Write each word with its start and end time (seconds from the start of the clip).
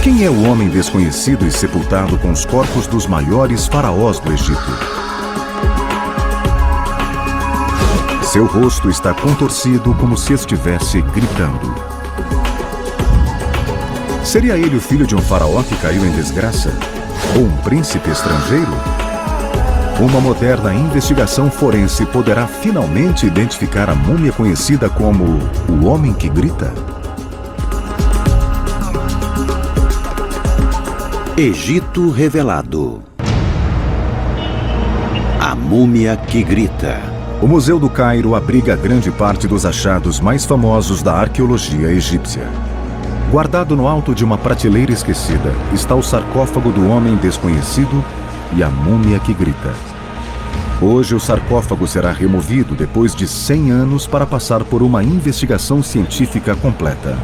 Quem 0.01 0.23
é 0.23 0.29
o 0.29 0.49
homem 0.49 0.69
desconhecido 0.69 1.45
e 1.45 1.51
sepultado 1.51 2.17
com 2.17 2.31
os 2.31 2.45
corpos 2.45 2.87
dos 2.87 3.05
maiores 3.05 3.67
faraós 3.67 4.21
do 4.21 4.31
Egito? 4.31 4.61
Seu 8.23 8.45
rosto 8.45 8.89
está 8.89 9.13
contorcido 9.13 9.93
como 9.95 10.17
se 10.17 10.31
estivesse 10.31 11.01
gritando. 11.01 11.75
Seria 14.23 14.57
ele 14.57 14.77
o 14.77 14.81
filho 14.81 15.05
de 15.05 15.15
um 15.17 15.21
faraó 15.21 15.61
que 15.63 15.75
caiu 15.75 16.05
em 16.05 16.11
desgraça? 16.11 16.71
Ou 17.35 17.43
um 17.43 17.57
príncipe 17.57 18.09
estrangeiro? 18.09 18.92
Uma 19.99 20.19
moderna 20.19 20.73
investigação 20.73 21.51
forense 21.51 22.03
poderá 22.07 22.47
finalmente 22.47 23.27
identificar 23.27 23.89
a 23.89 23.95
múmia 23.95 24.31
conhecida 24.31 24.89
como 24.89 25.23
o 25.69 25.85
Homem 25.85 26.11
que 26.13 26.27
Grita? 26.27 26.73
Egito 31.37 32.09
Revelado 32.09 33.03
A 35.39 35.55
Múmia 35.55 36.17
que 36.17 36.43
Grita 36.43 36.99
O 37.39 37.47
Museu 37.47 37.79
do 37.79 37.89
Cairo 37.89 38.33
abriga 38.33 38.75
grande 38.75 39.11
parte 39.11 39.47
dos 39.47 39.63
achados 39.63 40.19
mais 40.19 40.43
famosos 40.43 41.03
da 41.03 41.13
arqueologia 41.13 41.89
egípcia. 41.89 42.49
Guardado 43.31 43.75
no 43.75 43.87
alto 43.87 44.13
de 44.13 44.25
uma 44.25 44.39
prateleira 44.39 44.91
esquecida 44.91 45.53
está 45.71 45.93
o 45.93 46.01
sarcófago 46.01 46.71
do 46.71 46.89
homem 46.89 47.15
desconhecido 47.15 48.03
e 48.55 48.63
a 48.63 48.69
múmia 48.69 49.19
que 49.19 49.33
grita. 49.33 49.73
Hoje 50.81 51.15
o 51.15 51.19
sarcófago 51.19 51.87
será 51.87 52.11
removido 52.11 52.75
depois 52.75 53.15
de 53.15 53.27
100 53.27 53.71
anos 53.71 54.05
para 54.05 54.25
passar 54.25 54.63
por 54.63 54.81
uma 54.81 55.03
investigação 55.03 55.81
científica 55.81 56.55
completa. 56.55 57.17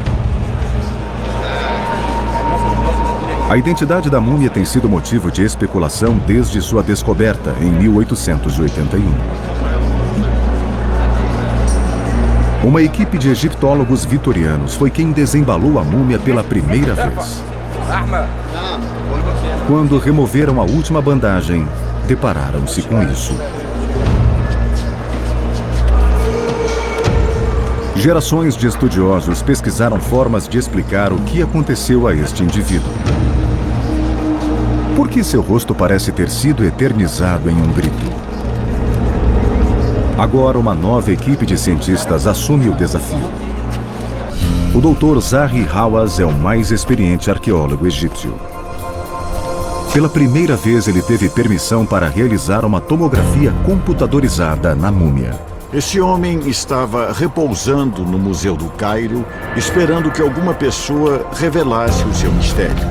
A 3.50 3.56
identidade 3.56 4.08
da 4.08 4.20
múmia 4.20 4.48
tem 4.48 4.64
sido 4.64 4.88
motivo 4.88 5.30
de 5.30 5.42
especulação 5.42 6.16
desde 6.26 6.62
sua 6.62 6.82
descoberta 6.82 7.54
em 7.60 7.70
1881. 7.70 9.02
Uma 12.62 12.82
equipe 12.82 13.18
de 13.18 13.28
egiptólogos 13.28 14.04
vitorianos 14.04 14.74
foi 14.74 14.90
quem 14.90 15.12
desembalou 15.12 15.78
a 15.78 15.84
múmia 15.84 16.18
pela 16.18 16.44
primeira 16.44 16.94
vez. 16.94 17.42
Quando 19.70 19.98
removeram 19.98 20.60
a 20.60 20.64
última 20.64 21.00
bandagem, 21.00 21.64
depararam-se 22.08 22.82
com 22.82 23.00
isso. 23.04 23.32
Gerações 27.94 28.56
de 28.56 28.66
estudiosos 28.66 29.42
pesquisaram 29.42 30.00
formas 30.00 30.48
de 30.48 30.58
explicar 30.58 31.12
o 31.12 31.20
que 31.20 31.40
aconteceu 31.40 32.08
a 32.08 32.12
este 32.16 32.42
indivíduo. 32.42 32.90
Por 34.96 35.08
que 35.08 35.22
seu 35.22 35.40
rosto 35.40 35.72
parece 35.72 36.10
ter 36.10 36.28
sido 36.28 36.64
eternizado 36.64 37.48
em 37.48 37.54
um 37.54 37.72
grito? 37.72 38.12
Agora, 40.18 40.58
uma 40.58 40.74
nova 40.74 41.12
equipe 41.12 41.46
de 41.46 41.56
cientistas 41.56 42.26
assume 42.26 42.68
o 42.68 42.74
desafio. 42.74 43.30
O 44.74 44.80
Dr. 44.80 45.20
Zahi 45.20 45.64
Hawass 45.72 46.18
é 46.18 46.26
o 46.26 46.32
mais 46.32 46.72
experiente 46.72 47.30
arqueólogo 47.30 47.86
egípcio. 47.86 48.49
Pela 49.92 50.08
primeira 50.08 50.54
vez, 50.54 50.86
ele 50.86 51.02
teve 51.02 51.28
permissão 51.28 51.84
para 51.84 52.08
realizar 52.08 52.64
uma 52.64 52.80
tomografia 52.80 53.52
computadorizada 53.66 54.72
na 54.72 54.88
múmia. 54.88 55.36
Esse 55.74 56.00
homem 56.00 56.48
estava 56.48 57.12
repousando 57.12 58.04
no 58.04 58.16
Museu 58.16 58.56
do 58.56 58.70
Cairo, 58.70 59.24
esperando 59.56 60.12
que 60.12 60.22
alguma 60.22 60.54
pessoa 60.54 61.26
revelasse 61.32 62.04
o 62.04 62.14
seu 62.14 62.30
mistério. 62.30 62.88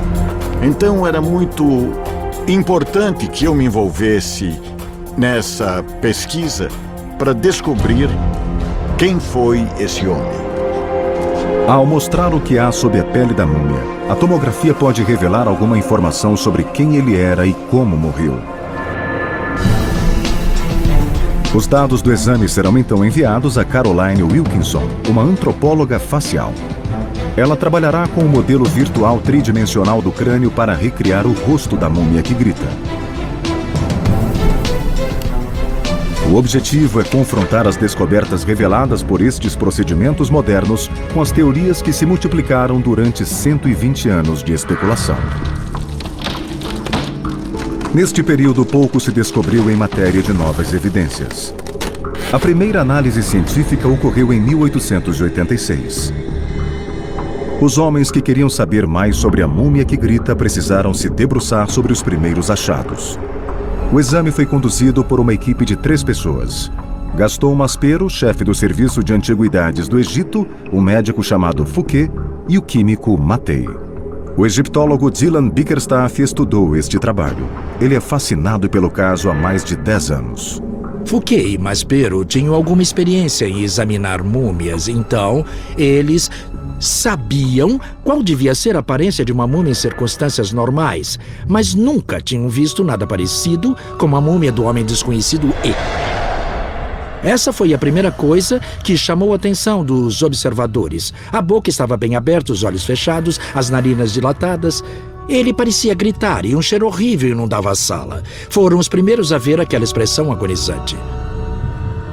Então 0.62 1.06
era 1.06 1.22
muito 1.22 1.64
importante 2.46 3.28
que 3.28 3.46
eu 3.46 3.54
me 3.54 3.64
envolvesse 3.64 4.60
nessa 5.16 5.82
pesquisa 6.02 6.68
para 7.18 7.32
descobrir 7.32 8.10
quem 8.98 9.18
foi 9.18 9.66
esse 9.78 10.06
homem. 10.06 10.49
Ao 11.68 11.86
mostrar 11.86 12.34
o 12.34 12.40
que 12.40 12.58
há 12.58 12.72
sob 12.72 12.98
a 12.98 13.04
pele 13.04 13.32
da 13.32 13.46
múmia, 13.46 13.80
a 14.08 14.16
tomografia 14.16 14.74
pode 14.74 15.02
revelar 15.02 15.46
alguma 15.46 15.78
informação 15.78 16.36
sobre 16.36 16.64
quem 16.64 16.96
ele 16.96 17.16
era 17.16 17.46
e 17.46 17.54
como 17.70 17.96
morreu. 17.96 18.38
Os 21.54 21.66
dados 21.66 22.02
do 22.02 22.12
exame 22.12 22.48
serão 22.48 22.76
então 22.78 23.04
enviados 23.04 23.58
a 23.58 23.64
Caroline 23.64 24.22
Wilkinson, 24.22 24.88
uma 25.08 25.22
antropóloga 25.22 25.98
facial. 25.98 26.52
Ela 27.36 27.56
trabalhará 27.56 28.06
com 28.08 28.22
o 28.22 28.28
modelo 28.28 28.64
virtual 28.64 29.20
tridimensional 29.20 30.02
do 30.02 30.10
crânio 30.10 30.50
para 30.50 30.74
recriar 30.74 31.26
o 31.26 31.32
rosto 31.32 31.76
da 31.76 31.88
múmia 31.88 32.22
que 32.22 32.34
grita. 32.34 32.66
O 36.30 36.36
objetivo 36.36 37.00
é 37.00 37.04
confrontar 37.04 37.66
as 37.66 37.76
descobertas 37.76 38.44
reveladas 38.44 39.02
por 39.02 39.20
estes 39.20 39.56
procedimentos 39.56 40.30
modernos 40.30 40.88
com 41.12 41.20
as 41.20 41.32
teorias 41.32 41.82
que 41.82 41.92
se 41.92 42.06
multiplicaram 42.06 42.80
durante 42.80 43.26
120 43.26 44.08
anos 44.08 44.44
de 44.44 44.52
especulação. 44.52 45.16
Neste 47.92 48.22
período, 48.22 48.64
pouco 48.64 49.00
se 49.00 49.10
descobriu 49.10 49.68
em 49.68 49.74
matéria 49.74 50.22
de 50.22 50.32
novas 50.32 50.72
evidências. 50.72 51.52
A 52.32 52.38
primeira 52.38 52.80
análise 52.80 53.24
científica 53.24 53.88
ocorreu 53.88 54.32
em 54.32 54.40
1886. 54.40 56.12
Os 57.60 57.76
homens 57.76 58.08
que 58.08 58.22
queriam 58.22 58.48
saber 58.48 58.86
mais 58.86 59.16
sobre 59.16 59.42
a 59.42 59.48
múmia 59.48 59.84
que 59.84 59.96
grita 59.96 60.36
precisaram 60.36 60.94
se 60.94 61.10
debruçar 61.10 61.68
sobre 61.68 61.92
os 61.92 62.04
primeiros 62.04 62.52
achados. 62.52 63.18
O 63.92 63.98
exame 63.98 64.30
foi 64.30 64.46
conduzido 64.46 65.02
por 65.02 65.18
uma 65.18 65.34
equipe 65.34 65.64
de 65.64 65.74
três 65.74 66.04
pessoas. 66.04 66.70
Gaston 67.16 67.52
Maspero, 67.56 68.08
chefe 68.08 68.44
do 68.44 68.54
Serviço 68.54 69.02
de 69.02 69.12
Antiguidades 69.12 69.88
do 69.88 69.98
Egito, 69.98 70.46
um 70.72 70.80
médico 70.80 71.24
chamado 71.24 71.66
Fouquet 71.66 72.08
e 72.48 72.56
o 72.56 72.62
químico 72.62 73.18
Matei. 73.18 73.68
O 74.36 74.46
egiptólogo 74.46 75.10
Dylan 75.10 75.48
Bickerstaff 75.48 76.22
estudou 76.22 76.76
este 76.76 77.00
trabalho. 77.00 77.48
Ele 77.80 77.96
é 77.96 78.00
fascinado 78.00 78.70
pelo 78.70 78.88
caso 78.88 79.28
há 79.28 79.34
mais 79.34 79.64
de 79.64 79.74
10 79.74 80.10
anos. 80.12 80.62
Fouquet 81.04 81.54
e 81.54 81.58
Maspero 81.58 82.24
tinham 82.24 82.54
alguma 82.54 82.82
experiência 82.82 83.46
em 83.46 83.62
examinar 83.62 84.22
múmias, 84.22 84.88
então 84.88 85.44
eles 85.76 86.30
sabiam 86.78 87.80
qual 88.04 88.22
devia 88.22 88.54
ser 88.54 88.76
a 88.76 88.78
aparência 88.78 89.24
de 89.24 89.32
uma 89.32 89.46
múmia 89.46 89.72
em 89.72 89.74
circunstâncias 89.74 90.52
normais, 90.52 91.18
mas 91.46 91.74
nunca 91.74 92.20
tinham 92.20 92.48
visto 92.48 92.82
nada 92.82 93.06
parecido 93.06 93.76
com 93.98 94.16
a 94.16 94.20
múmia 94.20 94.52
do 94.52 94.64
homem 94.64 94.84
desconhecido 94.84 95.52
E. 95.64 95.74
Essa 97.22 97.52
foi 97.52 97.74
a 97.74 97.78
primeira 97.78 98.10
coisa 98.10 98.60
que 98.82 98.96
chamou 98.96 99.32
a 99.32 99.36
atenção 99.36 99.84
dos 99.84 100.22
observadores. 100.22 101.12
A 101.30 101.42
boca 101.42 101.68
estava 101.68 101.94
bem 101.94 102.16
aberta, 102.16 102.50
os 102.50 102.64
olhos 102.64 102.84
fechados, 102.84 103.38
as 103.54 103.68
narinas 103.68 104.12
dilatadas. 104.14 104.82
Ele 105.30 105.54
parecia 105.54 105.94
gritar 105.94 106.44
e 106.44 106.56
um 106.56 106.60
cheiro 106.60 106.88
horrível 106.88 107.30
inundava 107.30 107.70
a 107.70 107.74
sala. 107.76 108.20
Foram 108.48 108.80
os 108.80 108.88
primeiros 108.88 109.32
a 109.32 109.38
ver 109.38 109.60
aquela 109.60 109.84
expressão 109.84 110.32
agonizante. 110.32 110.96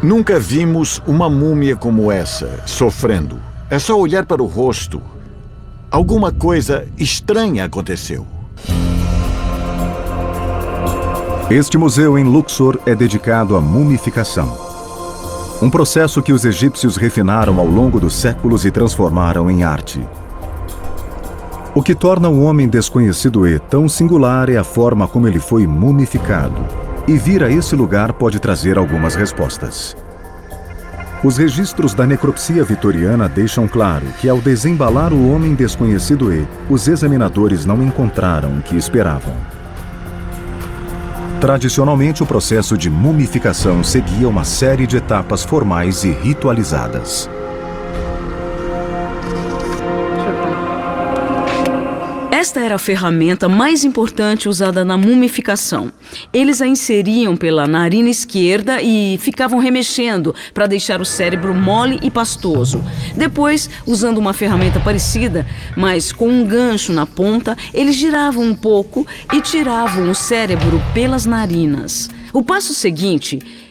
Nunca 0.04 0.40
vimos 0.40 1.02
uma 1.08 1.28
múmia 1.28 1.76
como 1.76 2.12
essa, 2.12 2.62
sofrendo. 2.68 3.40
É 3.72 3.80
só 3.80 4.00
olhar 4.00 4.24
para 4.24 4.44
o 4.44 4.46
rosto. 4.46 5.02
alguma 5.90 6.32
coisa 6.32 6.88
estranha 6.96 7.66
aconteceu. 7.66 8.28
Este 11.50 11.76
museu 11.76 12.20
em 12.20 12.24
Luxor 12.24 12.78
é 12.86 12.94
dedicado 12.94 13.56
à 13.56 13.62
mumificação. 13.62 14.56
Um 15.60 15.72
processo 15.72 16.22
que 16.22 16.34
os 16.34 16.46
egípcios 16.46 16.98
refinaram 16.98 17.60
ao 17.60 17.66
longo 17.66 18.00
dos 18.00 18.14
séculos 18.14 18.64
e 18.64 18.70
transformaram 18.70 19.50
em 19.50 19.64
arte. 19.64 20.06
O 21.78 21.84
que 21.84 21.94
torna 21.94 22.28
o 22.28 22.42
homem 22.42 22.68
desconhecido 22.68 23.48
E 23.48 23.60
tão 23.60 23.88
singular 23.88 24.50
é 24.50 24.58
a 24.58 24.64
forma 24.64 25.08
como 25.08 25.28
ele 25.28 25.40
foi 25.40 25.68
mumificado. 25.68 26.66
E 27.08 27.20
vir 27.20 27.44
a 27.44 27.52
esse 27.52 27.76
lugar 27.76 28.14
pode 28.14 28.40
trazer 28.40 28.80
algumas 28.80 29.14
respostas. 29.14 29.96
Os 31.24 31.38
registros 31.38 31.94
da 31.94 32.08
necropsia 32.08 32.64
vitoriana 32.64 33.30
deixam 33.30 33.68
claro 33.68 34.08
que, 34.20 34.28
ao 34.28 34.40
desembalar 34.40 35.14
o 35.14 35.32
homem 35.32 35.54
desconhecido 35.54 36.34
E, 36.34 36.48
os 36.68 36.88
examinadores 36.88 37.64
não 37.64 37.84
encontraram 37.84 38.58
o 38.58 38.62
que 38.64 38.76
esperavam. 38.76 39.36
Tradicionalmente, 41.40 42.24
o 42.24 42.26
processo 42.26 42.76
de 42.76 42.90
mumificação 42.90 43.84
seguia 43.84 44.28
uma 44.28 44.44
série 44.44 44.88
de 44.88 44.98
etapas 44.98 45.44
formais 45.44 46.04
e 46.04 46.10
ritualizadas. 46.10 47.30
Esta 52.48 52.62
era 52.62 52.76
a 52.76 52.80
ferramenta 52.80 53.50
mais 53.50 53.84
importante 53.84 54.48
usada 54.48 54.86
na 54.86 54.98
mumificação. 54.98 55.92
Eles 56.32 56.62
a 56.62 56.66
inseriam 56.66 57.36
pela 57.36 57.68
narina 57.68 58.08
esquerda 58.08 58.82
e 58.82 59.18
ficavam 59.18 59.60
remexendo 59.60 60.34
para 60.54 60.66
deixar 60.66 61.02
o 61.02 61.06
cérebro 61.06 61.54
mole 61.54 62.00
e 62.02 62.10
pastoso. 62.10 62.82
Depois, 63.18 63.70
usando 63.86 64.18
uma 64.18 64.32
ferramenta 64.32 64.80
parecida, 64.80 65.46
mas 65.76 66.14
com 66.14 66.30
um 66.30 66.46
gancho 66.46 66.94
na 66.94 67.06
ponta, 67.06 67.54
eles 67.74 67.98
giravam 67.98 68.46
um 68.46 68.56
pouco 68.56 69.06
e 69.34 69.42
tiravam 69.42 70.10
o 70.10 70.16
cérebro 70.16 70.82
pelas 70.94 71.26
narinas. 71.26 72.10
O 72.32 72.42
passo 72.42 72.74
seguinte 72.74 73.67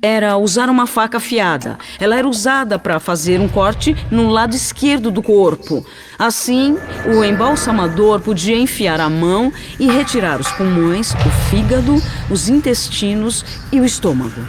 era 0.00 0.36
usar 0.36 0.68
uma 0.68 0.86
faca 0.86 1.18
afiada. 1.18 1.78
Ela 1.98 2.16
era 2.16 2.28
usada 2.28 2.78
para 2.78 3.00
fazer 3.00 3.40
um 3.40 3.48
corte 3.48 3.96
no 4.10 4.28
lado 4.28 4.54
esquerdo 4.54 5.10
do 5.10 5.22
corpo. 5.22 5.84
Assim, 6.18 6.76
o 7.06 7.24
embalsamador 7.24 8.20
podia 8.20 8.58
enfiar 8.58 9.00
a 9.00 9.10
mão 9.10 9.52
e 9.78 9.86
retirar 9.86 10.40
os 10.40 10.50
pulmões, 10.52 11.12
o 11.12 11.50
fígado, 11.50 12.00
os 12.30 12.48
intestinos 12.48 13.44
e 13.72 13.80
o 13.80 13.84
estômago. 13.84 14.40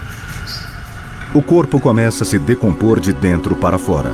O 1.33 1.41
corpo 1.41 1.79
começa 1.79 2.23
a 2.23 2.27
se 2.27 2.39
decompor 2.39 2.99
de 2.99 3.13
dentro 3.13 3.55
para 3.55 3.77
fora. 3.77 4.11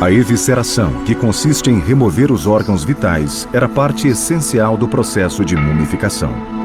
A 0.00 0.10
evisceração, 0.10 1.04
que 1.04 1.14
consiste 1.14 1.68
em 1.68 1.78
remover 1.78 2.32
os 2.32 2.46
órgãos 2.46 2.84
vitais, 2.84 3.46
era 3.52 3.68
parte 3.68 4.08
essencial 4.08 4.76
do 4.76 4.88
processo 4.88 5.44
de 5.44 5.54
mumificação. 5.56 6.59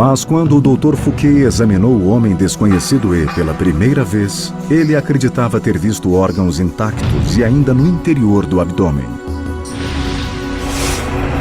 Mas 0.00 0.24
quando 0.24 0.56
o 0.56 0.60
Dr. 0.62 0.96
Fouquet 0.96 1.42
examinou 1.42 1.92
o 1.92 2.08
homem 2.08 2.34
desconhecido 2.34 3.14
E 3.14 3.26
pela 3.34 3.52
primeira 3.52 4.02
vez, 4.02 4.50
ele 4.70 4.96
acreditava 4.96 5.60
ter 5.60 5.76
visto 5.76 6.14
órgãos 6.14 6.58
intactos 6.58 7.36
e 7.36 7.44
ainda 7.44 7.74
no 7.74 7.86
interior 7.86 8.46
do 8.46 8.62
abdômen. 8.62 9.04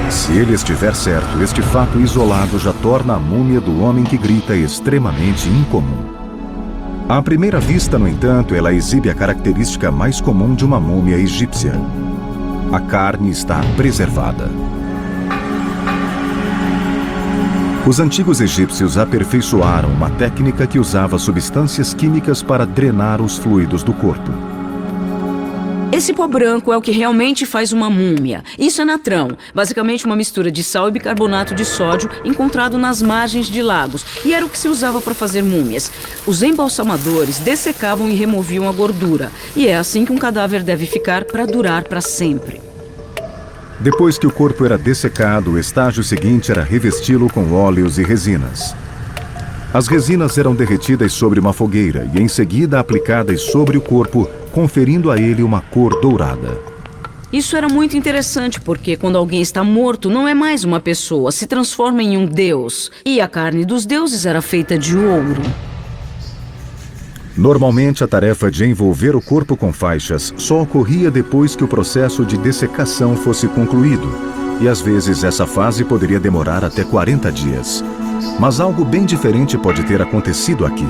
Se 0.09 0.33
ele 0.33 0.56
estiver 0.56 0.94
certo, 0.94 1.41
este 1.41 1.61
fato 1.61 2.01
isolado 2.01 2.59
já 2.59 2.73
torna 2.73 3.13
a 3.13 3.17
múmia 3.19 3.61
do 3.61 3.79
homem 3.81 4.03
que 4.03 4.17
grita 4.17 4.53
extremamente 4.53 5.47
incomum. 5.47 6.09
À 7.07 7.21
primeira 7.21 7.61
vista, 7.61 7.97
no 7.97 8.09
entanto, 8.09 8.53
ela 8.53 8.73
exibe 8.73 9.09
a 9.09 9.15
característica 9.15 9.89
mais 9.89 10.19
comum 10.19 10.53
de 10.53 10.65
uma 10.65 10.81
múmia 10.81 11.15
egípcia. 11.15 11.79
A 12.73 12.79
carne 12.81 13.29
está 13.29 13.61
preservada. 13.77 14.51
Os 17.88 18.00
antigos 18.00 18.42
egípcios 18.42 18.98
aperfeiçoaram 18.98 19.90
uma 19.90 20.10
técnica 20.12 20.68
que 20.68 20.78
usava 20.78 21.18
substâncias 21.18 21.94
químicas 21.94 22.44
para 22.44 22.66
drenar 22.66 23.22
os 23.22 23.38
fluidos 23.38 23.84
do 23.84 23.94
corpo. 23.94 24.31
Esse 25.92 26.14
pó 26.14 26.28
branco 26.28 26.72
é 26.72 26.78
o 26.78 26.81
que 26.81 26.92
realmente 26.92 27.46
faz 27.46 27.74
uma 27.74 27.90
múmia. 27.90 28.44
Isso 28.60 28.81
é 28.81 28.86
natrão, 28.86 29.30
basicamente 29.56 30.06
uma 30.06 30.16
mistura 30.16 30.52
de 30.52 30.64
sal 30.64 30.88
e 30.88 30.92
bicarbonato 30.92 31.56
de 31.56 31.66
sódio 31.66 32.10
encontrado 32.24 32.78
nas 32.78 33.02
margens 33.02 33.48
de 33.48 33.62
lagos, 33.64 34.06
e 34.24 34.34
era 34.34 34.46
o 34.46 34.50
que 34.50 34.60
se 34.60 34.68
usava 34.68 35.02
para 35.02 35.16
fazer 35.16 35.42
múmias. 35.42 35.92
Os 36.28 36.44
embalsamadores 36.44 37.40
dessecavam 37.40 38.08
e 38.08 38.14
removiam 38.14 38.70
a 38.70 38.72
gordura, 38.72 39.31
e 39.56 39.68
é 39.68 39.78
assim 39.78 40.06
que 40.06 40.12
um 40.12 40.18
cadáver 40.18 40.64
deve 40.64 40.86
ficar 40.86 41.26
para 41.26 41.48
durar 41.48 41.86
para 41.86 42.02
sempre. 42.02 42.62
Depois 43.80 44.18
que 44.18 44.28
o 44.28 44.31
corpo 44.31 44.66
era 44.66 44.78
dessecado, 44.78 45.52
o 45.52 45.58
estágio 45.58 46.04
seguinte 46.04 46.52
era 46.52 46.64
revesti-lo 46.64 47.30
com 47.31 47.54
óleos 47.54 47.98
e 47.98 48.04
resinas. 48.04 48.76
As 49.74 49.88
resinas 49.88 50.38
eram 50.38 50.54
derretidas 50.54 51.14
sobre 51.14 51.40
uma 51.40 51.54
fogueira 51.54 52.10
e 52.14 52.20
em 52.20 52.28
seguida 52.28 52.78
aplicadas 52.78 53.42
sobre 53.42 53.78
o 53.78 53.81
corpo, 53.81 54.30
conferindo 54.52 55.10
a 55.10 55.18
ele 55.18 55.44
uma 55.44 55.62
cor 55.62 56.02
dourada. 56.02 56.60
Isso 57.31 57.56
era 57.56 57.70
muito 57.70 57.96
interessante 57.96 58.60
porque 58.60 58.98
quando 58.98 59.18
alguém 59.18 59.42
está 59.42 59.64
morto, 59.64 60.10
não 60.10 60.28
é 60.28 60.34
mais 60.34 60.66
uma 60.66 60.81
pessoa, 60.81 61.31
se 61.31 61.48
transforma 61.48 62.04
em 62.04 62.18
um 62.18 62.26
deus. 62.26 62.92
E 63.06 63.22
a 63.22 63.30
carne 63.30 63.64
dos 63.64 63.86
deuses 63.86 64.26
era 64.26 64.42
feita 64.42 64.78
de 64.78 64.98
ouro. 64.98 65.42
Normalmente, 67.39 68.03
a 68.03 68.07
tarefa 68.07 68.51
de 68.51 68.65
envolver 68.65 69.15
o 69.15 69.21
corpo 69.21 69.56
com 69.56 69.71
faixas 69.71 70.33
só 70.36 70.62
ocorria 70.62 71.09
depois 71.09 71.56
que 71.56 71.63
o 71.63 71.69
processo 71.69 72.25
de 72.25 72.38
dessecação 72.38 73.15
fosse 73.15 73.47
concluído, 73.47 74.09
e 74.59 74.68
às 74.68 74.81
vezes 74.81 75.24
essa 75.24 75.47
fase 75.47 75.86
poderia 75.86 76.19
demorar 76.19 76.65
até 76.65 76.83
40 76.83 77.31
dias. 77.31 77.81
Mas 78.38 78.59
algo 78.59 78.83
bem 78.83 79.06
diferente 79.06 79.57
pode 79.57 79.86
ter 79.86 80.01
acontecido 80.01 80.65
aqui. 80.65 80.86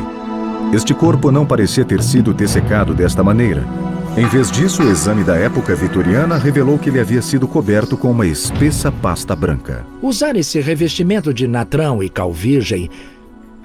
Este 0.73 0.91
corpo 0.91 1.31
não 1.31 1.45
parecia 1.45 1.85
ter 1.85 2.01
sido 2.01 2.33
dessecado 2.33 2.95
desta 2.95 3.23
maneira. 3.23 3.63
Em 4.17 4.25
vez 4.25 4.49
disso, 4.49 4.81
o 4.81 4.89
exame 4.89 5.23
da 5.23 5.35
época 5.35 5.75
vitoriana 5.75 6.35
revelou 6.35 6.79
que 6.79 6.89
ele 6.89 6.99
havia 6.99 7.21
sido 7.21 7.47
coberto 7.47 7.95
com 7.95 8.09
uma 8.09 8.25
espessa 8.25 8.91
pasta 8.91 9.35
branca. 9.35 9.85
Usar 10.01 10.35
esse 10.35 10.59
revestimento 10.59 11.31
de 11.31 11.47
natrão 11.47 12.01
e 12.01 12.09
cal 12.09 12.33
virgem 12.33 12.89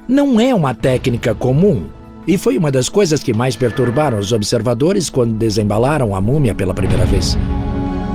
não 0.06 0.38
é 0.38 0.54
uma 0.54 0.74
técnica 0.74 1.34
comum. 1.34 1.86
E 2.26 2.38
foi 2.38 2.56
uma 2.56 2.70
das 2.70 2.88
coisas 2.88 3.22
que 3.22 3.34
mais 3.34 3.54
perturbaram 3.54 4.18
os 4.18 4.32
observadores 4.32 5.10
quando 5.10 5.34
desembalaram 5.34 6.16
a 6.16 6.20
múmia 6.20 6.54
pela 6.54 6.72
primeira 6.72 7.04
vez. 7.04 7.36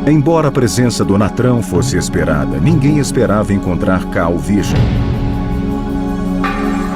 Embora 0.07 0.47
a 0.47 0.51
presença 0.51 1.05
do 1.05 1.17
natrão 1.17 1.61
fosse 1.61 1.95
esperada, 1.95 2.57
ninguém 2.57 2.97
esperava 2.97 3.53
encontrar 3.53 4.09
cal 4.09 4.37
virgem. 4.37 4.79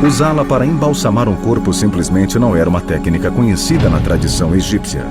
Usá-la 0.04 0.44
para 0.44 0.66
embalsamar 0.66 1.30
um 1.30 1.36
corpo 1.36 1.72
simplesmente 1.72 2.40
não 2.40 2.56
era 2.56 2.70
uma 2.70 2.82
técnica 2.82 3.30
conhecida 3.30 3.90
na 3.90 4.00
tradição 4.00 4.56
egípcia. 4.56 5.06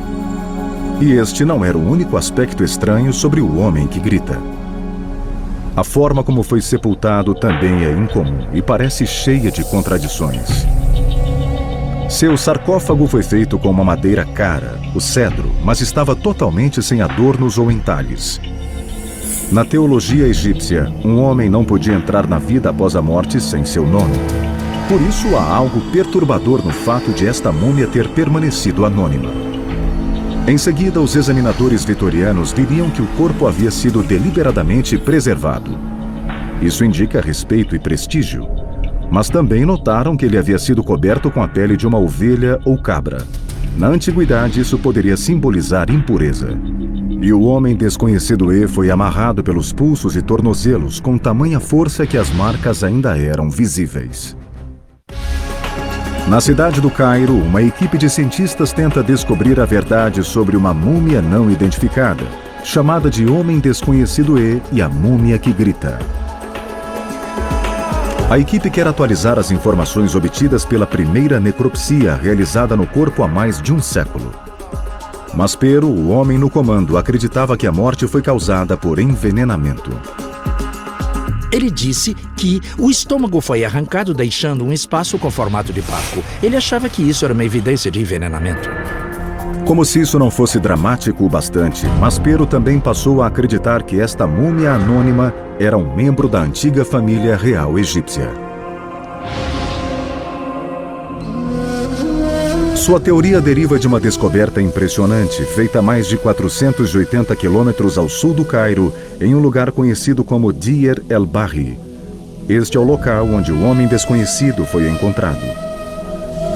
E 1.00 1.12
este 1.12 1.44
não 1.44 1.64
era 1.64 1.78
o 1.78 1.90
único 1.90 2.16
aspecto 2.16 2.64
estranho 2.64 3.12
sobre 3.12 3.40
o 3.40 3.58
homem 3.58 3.86
que 3.86 4.00
grita. 4.00 4.38
A 5.76 5.84
forma 5.84 6.22
como 6.22 6.42
foi 6.42 6.60
sepultado 6.60 7.34
também 7.34 7.84
é 7.84 7.92
incomum 7.92 8.46
e 8.52 8.60
parece 8.60 9.06
cheia 9.06 9.50
de 9.50 9.64
contradições. 9.64 10.66
Seu 12.12 12.36
sarcófago 12.36 13.06
foi 13.06 13.22
feito 13.22 13.58
com 13.58 13.70
uma 13.70 13.82
madeira 13.82 14.22
cara, 14.22 14.78
o 14.94 15.00
cedro, 15.00 15.50
mas 15.64 15.80
estava 15.80 16.14
totalmente 16.14 16.82
sem 16.82 17.00
adornos 17.00 17.56
ou 17.56 17.72
entalhes. 17.72 18.38
Na 19.50 19.64
teologia 19.64 20.26
egípcia, 20.28 20.92
um 21.02 21.18
homem 21.18 21.48
não 21.48 21.64
podia 21.64 21.94
entrar 21.94 22.28
na 22.28 22.38
vida 22.38 22.68
após 22.68 22.94
a 22.96 23.00
morte 23.00 23.40
sem 23.40 23.64
seu 23.64 23.86
nome. 23.86 24.12
Por 24.90 25.00
isso 25.00 25.34
há 25.34 25.42
algo 25.42 25.80
perturbador 25.90 26.62
no 26.62 26.70
fato 26.70 27.12
de 27.12 27.26
esta 27.26 27.50
múmia 27.50 27.86
ter 27.86 28.06
permanecido 28.08 28.84
anônima. 28.84 29.30
Em 30.46 30.58
seguida, 30.58 31.00
os 31.00 31.16
examinadores 31.16 31.82
vitorianos 31.82 32.52
viriam 32.52 32.90
que 32.90 33.00
o 33.00 33.06
corpo 33.16 33.46
havia 33.46 33.70
sido 33.70 34.02
deliberadamente 34.02 34.98
preservado. 34.98 35.78
Isso 36.60 36.84
indica 36.84 37.22
respeito 37.22 37.74
e 37.74 37.78
prestígio, 37.78 38.46
mas 39.12 39.28
também 39.28 39.66
notaram 39.66 40.16
que 40.16 40.24
ele 40.24 40.38
havia 40.38 40.58
sido 40.58 40.82
coberto 40.82 41.30
com 41.30 41.42
a 41.42 41.46
pele 41.46 41.76
de 41.76 41.86
uma 41.86 41.98
ovelha 41.98 42.58
ou 42.64 42.80
cabra. 42.80 43.18
Na 43.76 43.88
antiguidade, 43.88 44.58
isso 44.58 44.78
poderia 44.78 45.18
simbolizar 45.18 45.90
impureza. 45.90 46.58
E 47.20 47.30
o 47.30 47.42
homem 47.42 47.76
desconhecido 47.76 48.50
E 48.50 48.66
foi 48.66 48.90
amarrado 48.90 49.44
pelos 49.44 49.70
pulsos 49.70 50.16
e 50.16 50.22
tornozelos 50.22 50.98
com 50.98 51.18
tamanha 51.18 51.60
força 51.60 52.06
que 52.06 52.16
as 52.16 52.30
marcas 52.30 52.82
ainda 52.82 53.16
eram 53.18 53.50
visíveis. 53.50 54.34
Na 56.26 56.40
cidade 56.40 56.80
do 56.80 56.90
Cairo, 56.90 57.36
uma 57.36 57.60
equipe 57.60 57.98
de 57.98 58.08
cientistas 58.08 58.72
tenta 58.72 59.02
descobrir 59.02 59.60
a 59.60 59.66
verdade 59.66 60.24
sobre 60.24 60.56
uma 60.56 60.72
múmia 60.72 61.20
não 61.20 61.50
identificada, 61.50 62.24
chamada 62.64 63.10
de 63.10 63.26
Homem 63.26 63.58
Desconhecido 63.58 64.38
E 64.38 64.62
e 64.72 64.80
a 64.80 64.88
Múmia 64.88 65.38
que 65.38 65.52
Grita. 65.52 65.98
A 68.32 68.38
equipe 68.38 68.70
quer 68.70 68.86
atualizar 68.86 69.38
as 69.38 69.50
informações 69.50 70.14
obtidas 70.14 70.64
pela 70.64 70.86
primeira 70.86 71.38
necropsia 71.38 72.14
realizada 72.14 72.74
no 72.74 72.86
corpo 72.86 73.22
há 73.22 73.28
mais 73.28 73.60
de 73.60 73.74
um 73.74 73.78
século. 73.78 74.32
Mas 75.34 75.54
Pero, 75.54 75.86
o 75.86 76.08
homem 76.08 76.38
no 76.38 76.48
comando, 76.48 76.96
acreditava 76.96 77.58
que 77.58 77.66
a 77.66 77.70
morte 77.70 78.08
foi 78.08 78.22
causada 78.22 78.74
por 78.74 78.98
envenenamento. 78.98 79.90
Ele 81.52 81.70
disse 81.70 82.14
que 82.34 82.58
o 82.78 82.90
estômago 82.90 83.38
foi 83.42 83.66
arrancado 83.66 84.14
deixando 84.14 84.64
um 84.64 84.72
espaço 84.72 85.18
com 85.18 85.30
formato 85.30 85.70
de 85.70 85.82
barco. 85.82 86.24
Ele 86.42 86.56
achava 86.56 86.88
que 86.88 87.06
isso 87.06 87.26
era 87.26 87.34
uma 87.34 87.44
evidência 87.44 87.90
de 87.90 88.00
envenenamento. 88.00 88.66
Como 89.66 89.84
se 89.84 90.00
isso 90.00 90.18
não 90.18 90.30
fosse 90.30 90.58
dramático 90.58 91.24
o 91.24 91.28
bastante, 91.28 91.86
Maspero 92.00 92.46
também 92.46 92.80
passou 92.80 93.22
a 93.22 93.26
acreditar 93.26 93.82
que 93.82 94.00
esta 94.00 94.26
múmia 94.26 94.72
anônima 94.72 95.34
era 95.62 95.78
um 95.78 95.94
membro 95.94 96.28
da 96.28 96.40
antiga 96.40 96.84
família 96.84 97.36
real 97.36 97.78
egípcia. 97.78 98.28
Sua 102.74 102.98
teoria 102.98 103.40
deriva 103.40 103.78
de 103.78 103.86
uma 103.86 104.00
descoberta 104.00 104.60
impressionante 104.60 105.44
feita 105.44 105.78
a 105.78 105.82
mais 105.82 106.08
de 106.08 106.16
480 106.16 107.36
quilômetros 107.36 107.96
ao 107.96 108.08
sul 108.08 108.34
do 108.34 108.44
Cairo, 108.44 108.92
em 109.20 109.36
um 109.36 109.38
lugar 109.38 109.70
conhecido 109.70 110.24
como 110.24 110.52
Dier 110.52 111.00
el-Bahri. 111.08 111.78
Este 112.48 112.76
é 112.76 112.80
o 112.80 112.84
local 112.84 113.26
onde 113.26 113.52
o 113.52 113.62
homem 113.62 113.86
desconhecido 113.86 114.66
foi 114.66 114.88
encontrado. 114.88 115.46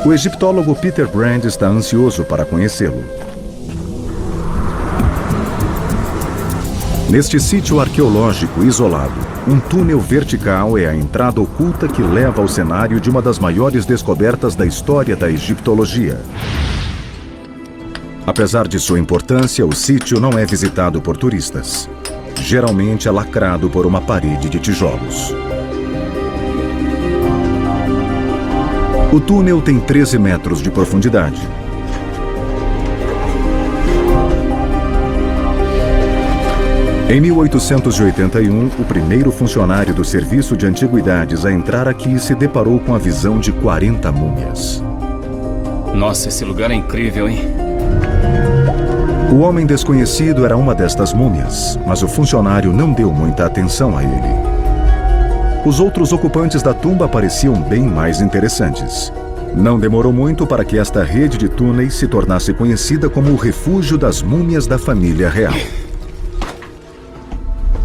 O 0.05 0.13
egiptólogo 0.13 0.75
Peter 0.75 1.07
Brand 1.07 1.45
está 1.45 1.69
ansioso 1.69 2.25
para 2.25 2.45
conhecê-lo. 2.45 3.05
Neste 7.09 7.39
sítio 7.39 7.79
arqueológico 7.79 8.65
isolado, 8.65 9.15
um 9.47 9.61
túnel 9.61 10.01
vertical 10.01 10.77
é 10.77 10.87
a 10.87 10.95
entrada 10.95 11.41
oculta 11.41 11.87
que 11.87 12.03
leva 12.03 12.43
ao 12.43 12.49
cenário 12.49 13.01
de 13.01 13.09
uma 13.09 13.23
das 13.23 13.39
maiores 13.39 13.87
descobertas 13.87 14.57
da 14.57 14.67
história 14.67 15.15
da 15.15 15.31
egiptologia. 15.31 16.21
Apesar 18.27 18.67
de 18.67 18.81
sua 18.81 18.99
importância, 18.99 19.65
o 19.65 19.73
sítio 19.73 20.19
não 20.19 20.37
é 20.37 20.45
visitado 20.45 21.01
por 21.01 21.17
turistas. 21.17 21.89
Geralmente 22.41 23.07
é 23.07 23.11
lacrado 23.13 23.71
por 23.71 23.87
uma 23.87 24.01
parede 24.01 24.49
de 24.49 24.59
tijolos. 24.59 25.33
O 29.13 29.21
túnel 29.21 29.63
tem 29.63 29.79
13 29.79 30.19
metros 30.19 30.61
de 30.61 30.73
profundidade. 30.73 31.41
Em 37.09 37.21
1881, 37.21 38.67
o 38.67 38.85
primeiro 38.85 39.31
funcionário 39.31 39.95
do 39.95 40.05
Serviço 40.05 40.57
de 40.57 40.67
Antiguidades 40.67 41.47
a 41.47 41.53
entrar 41.53 41.87
aqui 41.87 42.19
se 42.19 42.35
deparou 42.35 42.81
com 42.81 42.97
a 42.97 42.99
visão 42.99 43.39
de 43.39 43.53
40 43.53 44.11
múmias. 44.11 44.83
Nossa, 45.95 46.29
esse 46.29 46.45
lugar 46.45 46.73
é 46.73 46.75
incrível, 46.75 47.29
hein? 47.29 47.39
O 49.31 49.37
homem 49.39 49.65
desconhecido 49.65 50.45
era 50.45 50.57
uma 50.57 50.75
destas 50.75 51.13
múmias, 51.13 51.79
mas 51.87 52.03
o 52.03 52.09
funcionário 52.09 52.73
não 52.73 52.93
deu 52.93 53.13
muita 53.13 53.47
atenção 53.47 53.97
a 53.97 54.03
ele. 54.03 54.47
Os 55.65 55.79
outros 55.79 56.13
ocupantes 56.13 56.61
da 56.61 56.75
tumba 56.75 57.07
pareciam 57.07 57.55
bem 57.55 57.85
mais 57.85 58.21
interessantes. 58.21 59.13
Não 59.55 59.79
demorou 59.79 60.13
muito 60.13 60.45
para 60.45 60.65
que 60.65 60.77
esta 60.77 61.05
rede 61.05 61.39
de 61.39 61.49
túneis 61.49 61.95
se 61.95 62.09
tornasse 62.09 62.53
conhecida 62.53 63.09
como 63.09 63.31
o 63.31 63.37
refúgio 63.37 63.97
das 63.97 64.23
múmias 64.23 64.67
da 64.67 64.77
família 64.77 65.31
real. 65.31 65.55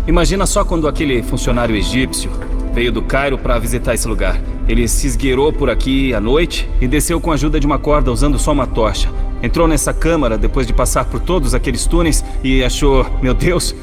Imagina 0.08 0.48
só 0.48 0.66
quando 0.66 0.88
aquele 0.88 1.22
funcionário 1.22 1.76
egípcio 1.76 2.32
veio 2.74 2.92
do 2.92 3.02
Cairo 3.02 3.38
para 3.38 3.60
visitar 3.60 3.94
esse 3.94 4.08
lugar. 4.08 4.42
Ele 4.68 4.88
se 4.88 5.06
esgueirou 5.06 5.54
por 5.54 5.70
aqui 5.70 6.14
à 6.14 6.20
noite 6.20 6.68
e 6.80 6.88
desceu 6.88 7.20
com 7.22 7.32
a 7.32 7.36
ajuda 7.36 7.60
de 7.60 7.68
uma 7.68 7.78
corda 7.78 8.12
usando 8.12 8.40
só 8.40 8.52
uma 8.52 8.66
tocha. 8.66 9.10
Entrou 9.44 9.68
nessa 9.68 9.94
câmara 9.94 10.38
depois 10.38 10.66
de 10.66 10.74
passar 10.74 11.06
por 11.06 11.20
todos 11.20 11.54
aqueles 11.54 11.86
túneis 11.86 12.24
e 12.44 12.64
achou, 12.64 13.06
meu 13.22 13.34
Deus, 13.34 13.76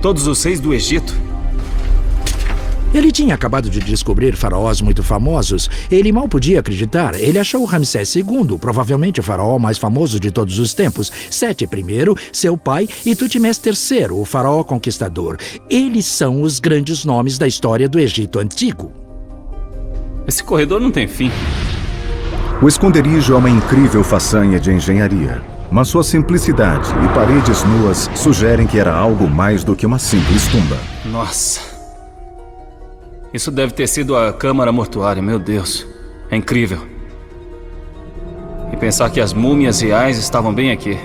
todos 0.00 0.26
os 0.26 0.42
reis 0.42 0.60
do 0.60 0.74
Egito. 0.74 1.14
Ele 2.94 3.10
tinha 3.10 3.34
acabado 3.34 3.70
de 3.70 3.80
descobrir 3.80 4.36
faraós 4.36 4.80
muito 4.80 5.02
famosos. 5.02 5.70
Ele 5.90 6.12
mal 6.12 6.28
podia 6.28 6.60
acreditar. 6.60 7.14
Ele 7.18 7.38
achou 7.38 7.64
Ramsés 7.64 8.14
II, 8.14 8.58
provavelmente 8.60 9.20
o 9.20 9.22
faraó 9.22 9.58
mais 9.58 9.78
famoso 9.78 10.20
de 10.20 10.30
todos 10.30 10.58
os 10.58 10.74
tempos. 10.74 11.10
Sete 11.30 11.64
I, 11.64 12.14
seu 12.32 12.56
pai, 12.56 12.88
e 13.04 13.14
Tutmés 13.14 13.60
III, 13.64 14.08
o 14.10 14.24
faraó 14.24 14.62
conquistador. 14.62 15.38
Eles 15.70 16.06
são 16.06 16.42
os 16.42 16.60
grandes 16.60 17.04
nomes 17.04 17.38
da 17.38 17.46
história 17.46 17.88
do 17.88 17.98
Egito 17.98 18.38
Antigo. 18.38 18.92
Esse 20.26 20.44
corredor 20.44 20.80
não 20.80 20.90
tem 20.90 21.08
fim. 21.08 21.30
O 22.60 22.68
esconderijo 22.68 23.32
é 23.32 23.36
uma 23.36 23.50
incrível 23.50 24.04
façanha 24.04 24.60
de 24.60 24.70
engenharia. 24.70 25.42
Mas 25.70 25.88
sua 25.88 26.04
simplicidade 26.04 26.90
e 27.02 27.14
paredes 27.14 27.64
nuas 27.64 28.10
sugerem 28.14 28.66
que 28.66 28.78
era 28.78 28.94
algo 28.94 29.26
mais 29.26 29.64
do 29.64 29.74
que 29.74 29.86
uma 29.86 29.98
simples 29.98 30.46
tumba. 30.48 30.78
Nossa. 31.06 31.71
Isso 33.32 33.50
deve 33.50 33.72
ter 33.72 33.86
sido 33.86 34.16
a 34.16 34.32
câmara 34.32 34.70
mortuária, 34.70 35.22
meu 35.22 35.38
Deus. 35.38 35.86
É 36.30 36.36
incrível. 36.36 36.80
E 38.72 38.76
pensar 38.76 39.08
que 39.10 39.20
as 39.20 39.32
múmias 39.32 39.80
reais 39.80 40.18
estavam 40.18 40.52
bem 40.52 40.70
aqui. 40.70 40.98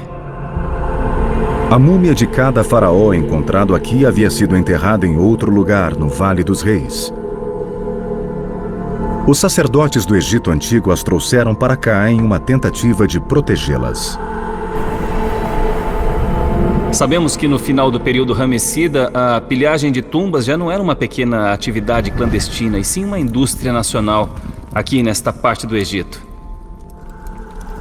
A 1.69 1.79
múmia 1.79 2.13
de 2.13 2.27
cada 2.27 2.63
faraó 2.63 3.13
encontrado 3.13 3.75
aqui 3.75 4.05
havia 4.05 4.29
sido 4.29 4.55
enterrada 4.55 5.05
em 5.05 5.17
outro 5.17 5.51
lugar, 5.51 5.96
no 5.96 6.07
Vale 6.07 6.43
dos 6.43 6.62
Reis. 6.62 7.13
Os 9.27 9.38
sacerdotes 9.38 10.05
do 10.05 10.15
Egito 10.15 10.50
Antigo 10.51 10.91
as 10.91 11.03
trouxeram 11.03 11.53
para 11.53 11.75
cá 11.75 12.10
em 12.10 12.22
uma 12.22 12.39
tentativa 12.39 13.05
de 13.05 13.19
protegê-las. 13.19 14.17
Sabemos 16.91 17.36
que 17.38 17.48
no 17.48 17.60
final 17.60 17.91
do 17.91 18.00
período 18.00 18.34
Ramessida, 18.34 19.12
a 19.13 19.39
pilhagem 19.41 19.91
de 19.91 20.01
tumbas 20.01 20.46
já 20.46 20.58
não 20.58 20.72
era 20.72 20.82
uma 20.82 20.96
pequena 20.96 21.51
atividade 21.53 22.10
clandestina, 22.12 22.79
e 22.79 22.84
sim 22.84 23.06
uma 23.06 23.20
indústria 23.20 23.72
nacional 23.72 24.36
aqui 24.74 25.03
nesta 25.03 25.32
parte 25.32 25.67
do 25.67 25.77
Egito. 25.77 26.25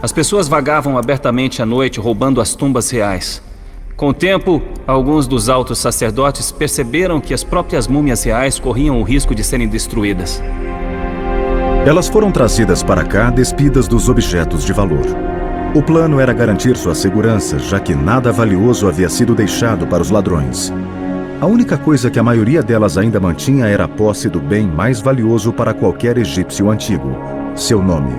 As 0.03 0.13
pessoas 0.13 0.49
vagavam 0.49 0.99
abertamente 0.99 1.63
à 1.63 1.67
noite 1.67 1.99
roubando 1.99 2.41
as 2.41 2.55
tumbas 2.55 2.91
reais. 2.91 3.43
Com 3.97 4.09
o 4.09 4.15
tempo, 4.15 4.61
alguns 4.87 5.27
dos 5.27 5.49
altos 5.49 5.79
sacerdotes 5.79 6.53
perceberam 6.53 7.19
que 7.19 7.33
as 7.33 7.43
próprias 7.43 7.89
múmias 7.89 8.23
reais 8.25 8.59
corriam 8.59 9.01
o 9.01 9.03
risco 9.03 9.35
de 9.35 9.43
serem 9.43 9.67
destruídas. 9.67 10.43
Elas 11.87 12.09
foram 12.09 12.31
trazidas 12.31 12.83
para 12.83 13.05
cá 13.05 13.31
despidas 13.31 13.89
dos 13.89 14.09
objetos 14.09 14.65
de 14.65 14.73
valor. 14.73 15.36
O 15.77 15.83
plano 15.83 16.19
era 16.19 16.33
garantir 16.33 16.75
sua 16.75 16.95
segurança, 16.95 17.59
já 17.59 17.79
que 17.79 17.95
nada 17.95 18.33
valioso 18.33 18.89
havia 18.89 19.11
sido 19.11 19.35
deixado 19.35 19.87
para 19.87 20.03
os 20.03 20.09
ladrões. 20.09 20.73
A 21.39 21.45
única 21.45 21.77
coisa 21.77 22.11
que 22.11 22.19
a 22.19 22.23
maioria 22.23 22.63
delas 22.63 22.97
ainda 22.97 23.21
mantinha 23.21 23.67
era 23.67 23.85
a 23.85 23.89
posse 23.89 24.27
do 24.31 24.41
bem 24.41 24.67
mais 24.67 25.03
valioso 25.03 25.53
para 25.53 25.75
qualquer 25.75 26.17
egípcio 26.17 26.71
antigo: 26.71 27.15
seu 27.55 27.83
nome. 27.83 28.15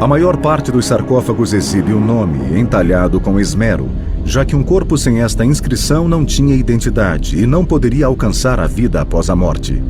A 0.00 0.08
maior 0.08 0.38
parte 0.38 0.72
dos 0.72 0.86
sarcófagos 0.86 1.52
exibe 1.52 1.92
o 1.92 1.98
um 1.98 2.04
nome, 2.04 2.58
entalhado 2.58 3.20
com 3.20 3.38
esmero, 3.38 3.88
já 4.24 4.44
que 4.44 4.56
um 4.56 4.64
corpo 4.64 4.98
sem 4.98 5.22
esta 5.22 5.44
inscrição 5.44 6.08
não 6.08 6.24
tinha 6.24 6.56
identidade 6.56 7.40
e 7.40 7.46
não 7.46 7.64
poderia 7.64 8.06
alcançar 8.06 8.58
a 8.58 8.66
vida 8.66 9.00
após 9.00 9.30
a 9.30 9.36
morte. 9.36 9.80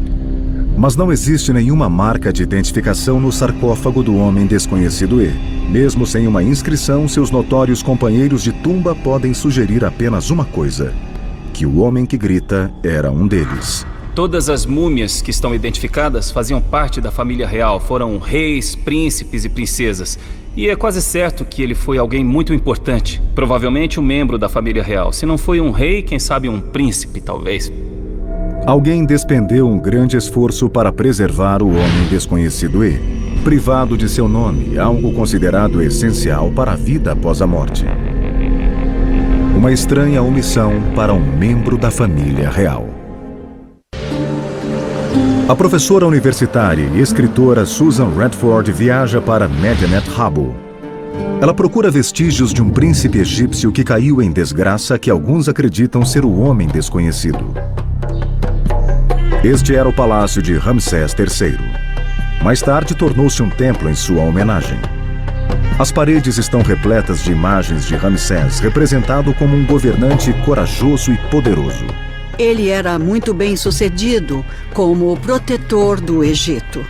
Mas 0.76 0.94
não 0.94 1.10
existe 1.10 1.54
nenhuma 1.54 1.88
marca 1.88 2.30
de 2.30 2.42
identificação 2.42 3.18
no 3.18 3.32
sarcófago 3.32 4.02
do 4.02 4.14
homem 4.14 4.46
desconhecido 4.46 5.22
E. 5.22 5.57
Mesmo 5.68 6.06
sem 6.06 6.26
uma 6.26 6.42
inscrição, 6.42 7.06
seus 7.06 7.30
notórios 7.30 7.82
companheiros 7.82 8.42
de 8.42 8.52
tumba 8.52 8.94
podem 8.94 9.34
sugerir 9.34 9.84
apenas 9.84 10.30
uma 10.30 10.46
coisa: 10.46 10.94
que 11.52 11.66
o 11.66 11.80
homem 11.80 12.06
que 12.06 12.16
grita 12.16 12.72
era 12.82 13.10
um 13.10 13.28
deles. 13.28 13.86
Todas 14.14 14.48
as 14.48 14.64
múmias 14.64 15.20
que 15.20 15.30
estão 15.30 15.54
identificadas 15.54 16.30
faziam 16.30 16.60
parte 16.60 17.02
da 17.02 17.10
família 17.10 17.46
real, 17.46 17.78
foram 17.78 18.18
reis, 18.18 18.74
príncipes 18.74 19.44
e 19.44 19.48
princesas. 19.48 20.18
E 20.56 20.68
é 20.68 20.74
quase 20.74 21.02
certo 21.02 21.44
que 21.44 21.62
ele 21.62 21.74
foi 21.74 21.98
alguém 21.98 22.24
muito 22.24 22.52
importante, 22.54 23.22
provavelmente 23.34 24.00
um 24.00 24.02
membro 24.02 24.38
da 24.38 24.48
família 24.48 24.82
real. 24.82 25.12
Se 25.12 25.26
não 25.26 25.36
foi 25.36 25.60
um 25.60 25.70
rei, 25.70 26.02
quem 26.02 26.18
sabe 26.18 26.48
um 26.48 26.60
príncipe, 26.60 27.20
talvez. 27.20 27.70
Alguém 28.66 29.04
despendeu 29.04 29.68
um 29.68 29.78
grande 29.78 30.16
esforço 30.16 30.68
para 30.68 30.90
preservar 30.90 31.62
o 31.62 31.68
homem 31.68 32.08
desconhecido 32.10 32.84
E, 32.84 32.98
privado 33.38 33.96
de 33.96 34.08
seu 34.08 34.28
nome, 34.28 34.78
algo 34.78 35.12
considerado 35.12 35.80
essencial 35.82 36.50
para 36.50 36.72
a 36.72 36.76
vida 36.76 37.12
após 37.12 37.40
a 37.40 37.46
morte. 37.46 37.84
Uma 39.56 39.72
estranha 39.72 40.22
omissão 40.22 40.74
para 40.94 41.12
um 41.12 41.20
membro 41.20 41.76
da 41.76 41.90
família 41.90 42.50
real. 42.50 42.88
A 45.48 45.56
professora 45.56 46.06
universitária 46.06 46.90
e 46.94 47.00
escritora 47.00 47.64
Susan 47.64 48.10
Redford 48.10 48.70
viaja 48.70 49.20
para 49.20 49.48
Medinet 49.48 50.06
Habu. 50.16 50.54
Ela 51.40 51.54
procura 51.54 51.90
vestígios 51.90 52.52
de 52.52 52.60
um 52.60 52.68
príncipe 52.68 53.18
egípcio 53.18 53.72
que 53.72 53.82
caiu 53.82 54.20
em 54.20 54.30
desgraça 54.30 54.98
que 54.98 55.10
alguns 55.10 55.48
acreditam 55.48 56.04
ser 56.04 56.24
o 56.24 56.38
homem 56.40 56.68
desconhecido. 56.68 57.54
Este 59.42 59.74
era 59.74 59.88
o 59.88 59.92
palácio 59.92 60.42
de 60.42 60.58
Ramsés 60.58 61.14
III. 61.18 61.87
Mais 62.42 62.62
tarde 62.62 62.94
tornou-se 62.94 63.42
um 63.42 63.50
templo 63.50 63.90
em 63.90 63.94
sua 63.94 64.22
homenagem. 64.22 64.78
As 65.78 65.92
paredes 65.92 66.38
estão 66.38 66.62
repletas 66.62 67.22
de 67.22 67.32
imagens 67.32 67.86
de 67.86 67.94
Ramsés, 67.94 68.58
representado 68.58 69.32
como 69.34 69.56
um 69.56 69.64
governante 69.64 70.32
corajoso 70.44 71.12
e 71.12 71.16
poderoso. 71.30 71.86
Ele 72.38 72.68
era 72.68 72.98
muito 72.98 73.34
bem 73.34 73.56
sucedido 73.56 74.44
como 74.72 75.16
protetor 75.16 76.00
do 76.00 76.22
Egito. 76.22 76.84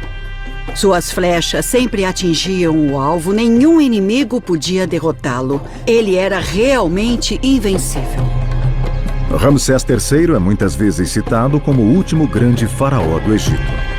Suas 0.74 1.10
flechas 1.10 1.64
sempre 1.64 2.04
atingiam 2.04 2.76
o 2.76 2.98
alvo, 2.98 3.32
nenhum 3.32 3.80
inimigo 3.80 4.40
podia 4.40 4.86
derrotá-lo. 4.86 5.60
Ele 5.86 6.16
era 6.16 6.38
realmente 6.38 7.40
invencível. 7.42 8.28
Ramsés 9.30 9.84
III 9.88 10.36
é 10.36 10.38
muitas 10.38 10.74
vezes 10.74 11.10
citado 11.10 11.58
como 11.58 11.82
o 11.82 11.94
último 11.94 12.26
grande 12.26 12.66
faraó 12.66 13.18
do 13.18 13.34
Egito. 13.34 13.97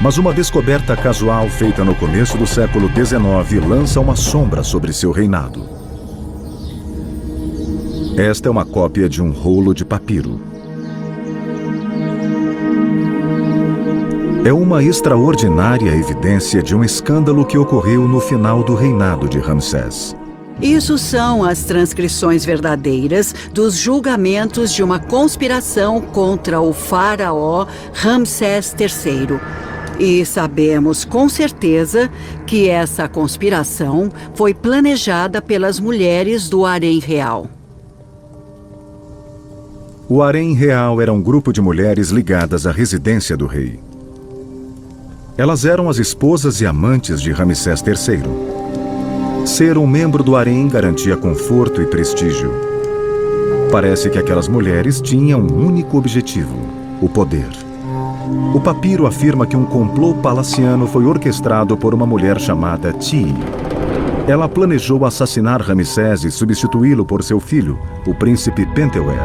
Mas 0.00 0.16
uma 0.16 0.32
descoberta 0.32 0.96
casual 0.96 1.46
feita 1.50 1.84
no 1.84 1.94
começo 1.94 2.38
do 2.38 2.46
século 2.46 2.88
XIX 2.88 3.62
lança 3.68 4.00
uma 4.00 4.16
sombra 4.16 4.62
sobre 4.62 4.94
seu 4.94 5.12
reinado. 5.12 5.68
Esta 8.16 8.48
é 8.48 8.50
uma 8.50 8.64
cópia 8.64 9.10
de 9.10 9.22
um 9.22 9.30
rolo 9.30 9.74
de 9.74 9.84
papiro. 9.84 10.40
É 14.42 14.52
uma 14.54 14.82
extraordinária 14.82 15.90
evidência 15.90 16.62
de 16.62 16.74
um 16.74 16.82
escândalo 16.82 17.44
que 17.44 17.58
ocorreu 17.58 18.08
no 18.08 18.20
final 18.20 18.64
do 18.64 18.74
reinado 18.74 19.28
de 19.28 19.38
Ramsés. 19.38 20.16
Isso 20.62 20.96
são 20.96 21.44
as 21.44 21.64
transcrições 21.64 22.42
verdadeiras 22.42 23.34
dos 23.52 23.76
julgamentos 23.76 24.72
de 24.72 24.82
uma 24.82 24.98
conspiração 24.98 26.00
contra 26.00 26.58
o 26.58 26.72
faraó 26.72 27.66
Ramsés 27.92 28.74
III. 28.78 29.69
E 30.00 30.24
sabemos 30.24 31.04
com 31.04 31.28
certeza 31.28 32.10
que 32.46 32.70
essa 32.70 33.06
conspiração 33.06 34.10
foi 34.34 34.54
planejada 34.54 35.42
pelas 35.42 35.78
mulheres 35.78 36.48
do 36.48 36.64
harém 36.64 36.98
real. 36.98 37.46
O 40.08 40.22
harém 40.22 40.54
real 40.54 41.02
era 41.02 41.12
um 41.12 41.20
grupo 41.22 41.52
de 41.52 41.60
mulheres 41.60 42.08
ligadas 42.08 42.66
à 42.66 42.72
residência 42.72 43.36
do 43.36 43.46
rei. 43.46 43.78
Elas 45.36 45.66
eram 45.66 45.90
as 45.90 45.98
esposas 45.98 46.62
e 46.62 46.66
amantes 46.66 47.20
de 47.20 47.30
Ramsés 47.30 47.84
III. 47.86 49.46
Ser 49.46 49.76
um 49.76 49.86
membro 49.86 50.24
do 50.24 50.34
harém 50.34 50.66
garantia 50.66 51.16
conforto 51.16 51.82
e 51.82 51.86
prestígio. 51.86 52.50
Parece 53.70 54.08
que 54.08 54.18
aquelas 54.18 54.48
mulheres 54.48 54.98
tinham 54.98 55.40
um 55.40 55.66
único 55.66 55.98
objetivo: 55.98 56.56
o 57.02 57.08
poder. 57.08 57.69
O 58.54 58.60
papiro 58.60 59.06
afirma 59.06 59.46
que 59.46 59.56
um 59.56 59.64
complô 59.64 60.14
palaciano 60.14 60.86
foi 60.86 61.04
orquestrado 61.04 61.76
por 61.76 61.94
uma 61.94 62.06
mulher 62.06 62.40
chamada 62.40 62.92
Ti. 62.92 63.34
Ela 64.28 64.48
planejou 64.48 65.04
assassinar 65.04 65.60
Ramsés 65.60 66.24
e 66.24 66.30
substituí-lo 66.30 67.04
por 67.04 67.22
seu 67.22 67.40
filho, 67.40 67.78
o 68.06 68.14
príncipe 68.14 68.64
Pentewer. 68.66 69.18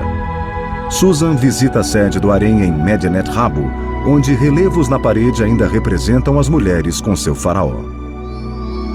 Susan 0.90 1.36
visita 1.36 1.80
a 1.80 1.84
sede 1.84 2.20
do 2.20 2.32
harém 2.32 2.64
em 2.64 2.72
Medinet 2.72 3.30
Habu, 3.30 3.64
onde 4.08 4.34
relevos 4.34 4.88
na 4.88 5.00
parede 5.00 5.44
ainda 5.44 5.68
representam 5.68 6.40
as 6.40 6.48
mulheres 6.48 7.02
com 7.02 7.16
seu 7.16 7.36
faraó. 7.36 7.76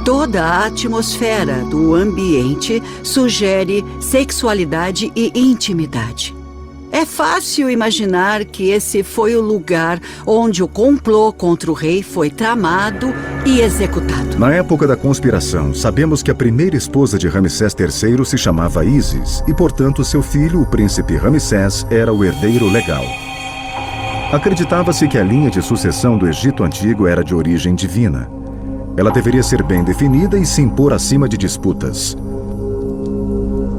Toda 0.04 0.42
a 0.42 0.66
atmosfera 0.66 1.64
do 1.64 1.94
ambiente 1.94 2.82
sugere 3.02 3.84
sexualidade 4.00 5.12
e 5.14 5.32
intimidade. 5.34 6.39
É 6.92 7.06
fácil 7.06 7.70
imaginar 7.70 8.44
que 8.44 8.70
esse 8.70 9.04
foi 9.04 9.36
o 9.36 9.40
lugar 9.40 10.00
onde 10.26 10.62
o 10.62 10.66
complô 10.66 11.32
contra 11.32 11.70
o 11.70 11.74
rei 11.74 12.02
foi 12.02 12.30
tramado 12.30 13.14
e 13.46 13.60
executado. 13.60 14.36
Na 14.36 14.52
época 14.52 14.88
da 14.88 14.96
conspiração, 14.96 15.72
sabemos 15.72 16.22
que 16.22 16.30
a 16.32 16.34
primeira 16.34 16.76
esposa 16.76 17.16
de 17.16 17.28
Ramsés 17.28 17.76
III 17.78 18.24
se 18.24 18.36
chamava 18.36 18.84
Isis 18.84 19.42
e, 19.46 19.54
portanto, 19.54 20.04
seu 20.04 20.20
filho, 20.22 20.62
o 20.62 20.66
príncipe 20.66 21.16
Ramsés, 21.16 21.86
era 21.90 22.12
o 22.12 22.24
herdeiro 22.24 22.68
legal. 22.68 23.04
Acreditava-se 24.32 25.06
que 25.06 25.18
a 25.18 25.24
linha 25.24 25.50
de 25.50 25.62
sucessão 25.62 26.18
do 26.18 26.28
Egito 26.28 26.64
Antigo 26.64 27.06
era 27.06 27.22
de 27.22 27.34
origem 27.34 27.74
divina. 27.74 28.30
Ela 28.96 29.10
deveria 29.10 29.42
ser 29.42 29.62
bem 29.62 29.84
definida 29.84 30.36
e 30.36 30.44
se 30.44 30.60
impor 30.60 30.92
acima 30.92 31.28
de 31.28 31.38
disputas. 31.38 32.16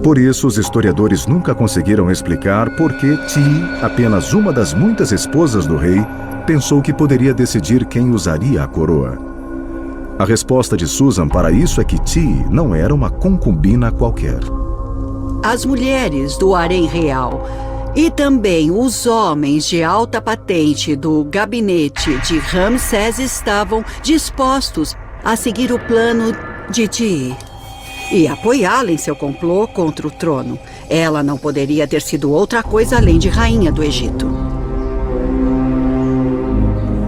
Por 0.04 0.18
isso, 0.18 0.48
os 0.48 0.58
historiadores 0.58 1.28
nunca 1.28 1.54
conseguiram 1.54 2.10
explicar 2.10 2.76
por 2.76 2.92
que 2.94 3.16
Ti, 3.28 3.44
apenas 3.84 4.34
uma 4.34 4.52
das 4.52 4.74
muitas 4.74 5.12
esposas 5.12 5.68
do 5.68 5.78
rei, 5.78 6.04
pensou 6.48 6.82
que 6.82 6.92
poderia 6.92 7.36
decidir 7.36 7.86
quem 7.86 8.10
usaria 8.10 8.64
a 8.64 8.68
coroa. 8.68 9.20
A 10.18 10.26
resposta 10.26 10.76
de 10.76 10.88
Susan 10.88 11.28
para 11.28 11.52
isso 11.52 11.80
é 11.80 11.84
que 11.84 12.00
Ti 12.00 12.46
não 12.50 12.74
era 12.74 12.94
uma 12.94 13.12
concubina 13.12 13.92
qualquer. 13.92 14.40
As 15.44 15.66
mulheres 15.66 16.36
do 16.36 16.56
harém 16.56 16.88
real 16.88 17.48
e 17.96 18.10
também 18.10 18.72
os 18.72 19.06
homens 19.06 19.68
de 19.68 19.84
alta 19.84 20.20
patente 20.20 20.96
do 20.96 21.24
gabinete 21.26 22.18
de 22.20 22.40
Ramsés 22.40 23.20
estavam 23.20 23.86
dispostos 24.02 24.96
a 25.24 25.36
seguir 25.36 25.72
o 25.72 25.78
plano 25.78 26.36
de 26.72 26.88
Ti 26.88 27.38
e 28.12 28.28
apoiá-la 28.28 28.92
em 28.92 28.98
seu 28.98 29.16
complô 29.16 29.68
contra 29.68 30.08
o 30.08 30.12
trono. 30.12 30.60
Ela 30.90 31.24
não 31.24 31.38
poderia 31.38 31.88
ter 31.88 32.02
sido 32.02 32.32
outra 32.32 32.62
coisa 32.62 32.98
além 32.98 33.18
de 33.18 33.30
rainha 33.30 33.72
do 33.72 33.84
Egito. 33.84 34.30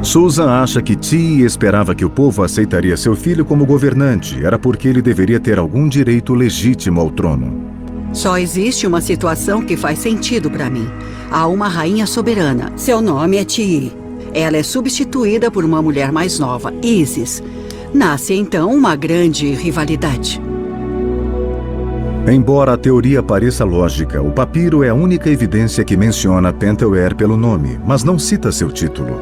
Susan 0.01 0.49
acha 0.49 0.81
que 0.81 0.95
Ti 0.95 1.43
esperava 1.43 1.95
que 1.95 2.03
o 2.03 2.09
povo 2.09 2.43
aceitaria 2.43 2.97
seu 2.97 3.15
filho 3.15 3.45
como 3.45 3.65
governante. 3.65 4.43
Era 4.43 4.59
porque 4.59 4.87
ele 4.87 5.01
deveria 5.01 5.39
ter 5.39 5.57
algum 5.57 5.87
direito 5.87 6.33
legítimo 6.33 6.99
ao 6.99 7.09
trono. 7.09 7.71
Só 8.11 8.37
existe 8.37 8.85
uma 8.85 9.01
situação 9.01 9.61
que 9.61 9.77
faz 9.77 9.99
sentido 9.99 10.51
para 10.51 10.69
mim. 10.69 10.87
Há 11.31 11.47
uma 11.47 11.67
rainha 11.67 12.05
soberana. 12.05 12.71
Seu 12.75 13.01
nome 13.01 13.37
é 13.37 13.45
Ti. 13.45 13.91
Ela 14.33 14.57
é 14.57 14.63
substituída 14.63 15.49
por 15.49 15.63
uma 15.63 15.81
mulher 15.81 16.11
mais 16.11 16.37
nova, 16.37 16.73
Isis. 16.81 17.41
Nasce 17.93 18.33
então 18.33 18.73
uma 18.73 18.95
grande 18.95 19.51
rivalidade. 19.53 20.41
Embora 22.25 22.73
a 22.73 22.77
teoria 22.77 23.21
pareça 23.21 23.65
lógica, 23.65 24.21
o 24.21 24.31
papiro 24.31 24.81
é 24.81 24.87
a 24.87 24.93
única 24.93 25.29
evidência 25.29 25.83
que 25.83 25.97
menciona 25.97 26.53
Pentewer 26.53 27.13
pelo 27.15 27.35
nome, 27.35 27.77
mas 27.85 28.01
não 28.01 28.17
cita 28.17 28.49
seu 28.49 28.71
título. 28.71 29.21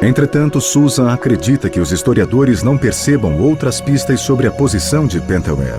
Entretanto, 0.00 0.58
Susan 0.58 1.12
acredita 1.12 1.68
que 1.68 1.80
os 1.80 1.92
historiadores 1.92 2.62
não 2.62 2.78
percebam 2.78 3.38
outras 3.42 3.78
pistas 3.78 4.20
sobre 4.20 4.46
a 4.46 4.50
posição 4.50 5.06
de 5.06 5.20
Pentewer. 5.20 5.78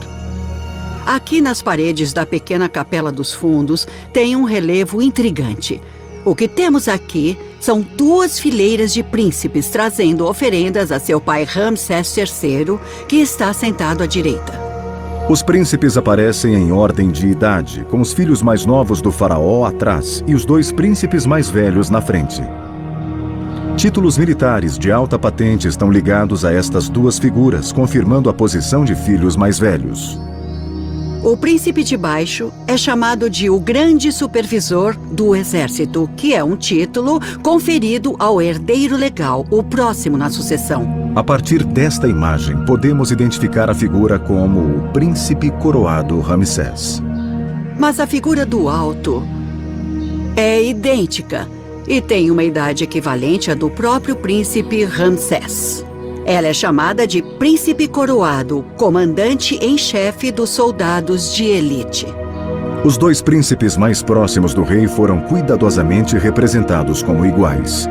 Aqui 1.04 1.42
nas 1.42 1.64
paredes 1.64 2.14
da 2.14 2.28
pequena 2.28 2.70
capela 2.70 3.12
dos 3.12 3.34
fundos 3.34 3.88
tem 4.14 4.36
um 4.36 4.44
relevo 4.44 5.02
intrigante. 5.02 5.82
O 6.24 6.36
que 6.36 6.48
temos 6.48 6.88
aqui 6.88 7.36
são 7.60 7.82
duas 7.82 8.38
fileiras 8.38 8.94
de 8.94 9.02
príncipes 9.02 9.68
trazendo 9.70 10.28
oferendas 10.28 10.92
a 10.92 11.00
seu 11.00 11.20
pai 11.20 11.44
Ramsés 11.44 12.16
III, 12.16 12.78
que 13.08 13.16
está 13.16 13.52
sentado 13.52 14.04
à 14.04 14.06
direita. 14.06 14.69
Os 15.30 15.44
príncipes 15.44 15.96
aparecem 15.96 16.56
em 16.56 16.72
ordem 16.72 17.12
de 17.12 17.28
idade, 17.28 17.86
com 17.88 18.02
os 18.02 18.12
filhos 18.12 18.42
mais 18.42 18.66
novos 18.66 19.00
do 19.00 19.12
faraó 19.12 19.64
atrás 19.64 20.24
e 20.26 20.34
os 20.34 20.44
dois 20.44 20.72
príncipes 20.72 21.24
mais 21.24 21.48
velhos 21.48 21.92
na 21.92 22.02
frente. 22.02 22.42
Títulos 23.78 24.18
militares 24.18 24.76
de 24.76 24.92
alta 24.92 25.20
patente 25.20 25.68
estão 25.68 25.92
ligados 25.92 26.44
a 26.44 26.52
estas 26.52 26.90
duas 26.90 27.20
figuras, 27.20 27.72
confirmando 27.72 28.28
a 28.28 28.34
posição 28.34 28.84
de 28.84 28.96
filhos 28.96 29.36
mais 29.36 29.60
velhos. 29.60 30.20
O 31.22 31.36
príncipe 31.36 31.84
de 31.84 31.98
baixo 31.98 32.50
é 32.66 32.78
chamado 32.78 33.30
de 33.30 33.50
o 33.50 33.60
grande 33.60 34.10
supervisor 34.10 34.96
do 34.96 35.36
exército, 35.36 36.10
que 36.16 36.34
é 36.34 36.42
um 36.42 36.56
título 36.56 37.20
conferido 37.44 38.16
ao 38.18 38.42
herdeiro 38.42 38.96
legal, 38.96 39.46
o 39.52 39.62
próximo 39.62 40.18
na 40.18 40.30
sucessão. 40.30 41.12
A 41.16 41.24
partir 41.24 41.66
desta 41.66 42.08
imagem, 42.08 42.64
podemos 42.64 43.12
identificar 43.12 43.70
a 43.70 43.76
figura 43.76 44.18
como 44.18 44.78
o 44.78 44.90
príncipe 44.94 45.52
coroado 45.52 46.22
Ramsés. 46.22 47.04
Mas 47.78 48.00
a 48.00 48.08
figura 48.08 48.46
do 48.46 48.70
alto 48.70 49.22
é 50.38 50.64
idêntica 50.64 51.50
e 51.86 52.00
tem 52.00 52.32
uma 52.32 52.46
idade 52.46 52.86
equivalente 52.86 53.52
à 53.52 53.56
do 53.56 53.70
próprio 53.70 54.16
príncipe 54.16 54.86
Ramsés. 54.86 55.86
Ela 56.26 56.48
é 56.48 56.54
chamada 56.54 57.08
de 57.08 57.22
Príncipe 57.22 57.88
Coroado, 57.88 58.66
comandante 58.78 59.58
em 59.62 59.78
chefe 59.78 60.32
dos 60.32 60.50
soldados 60.50 61.34
de 61.34 61.46
elite. 61.46 62.08
Os 62.84 62.98
dois 62.98 63.22
príncipes 63.22 63.76
mais 63.76 64.02
próximos 64.02 64.54
do 64.54 64.64
rei 64.64 64.88
foram 64.88 65.20
cuidadosamente 65.22 66.18
representados 66.18 67.04
como 67.04 67.26
iguais. 67.26 67.90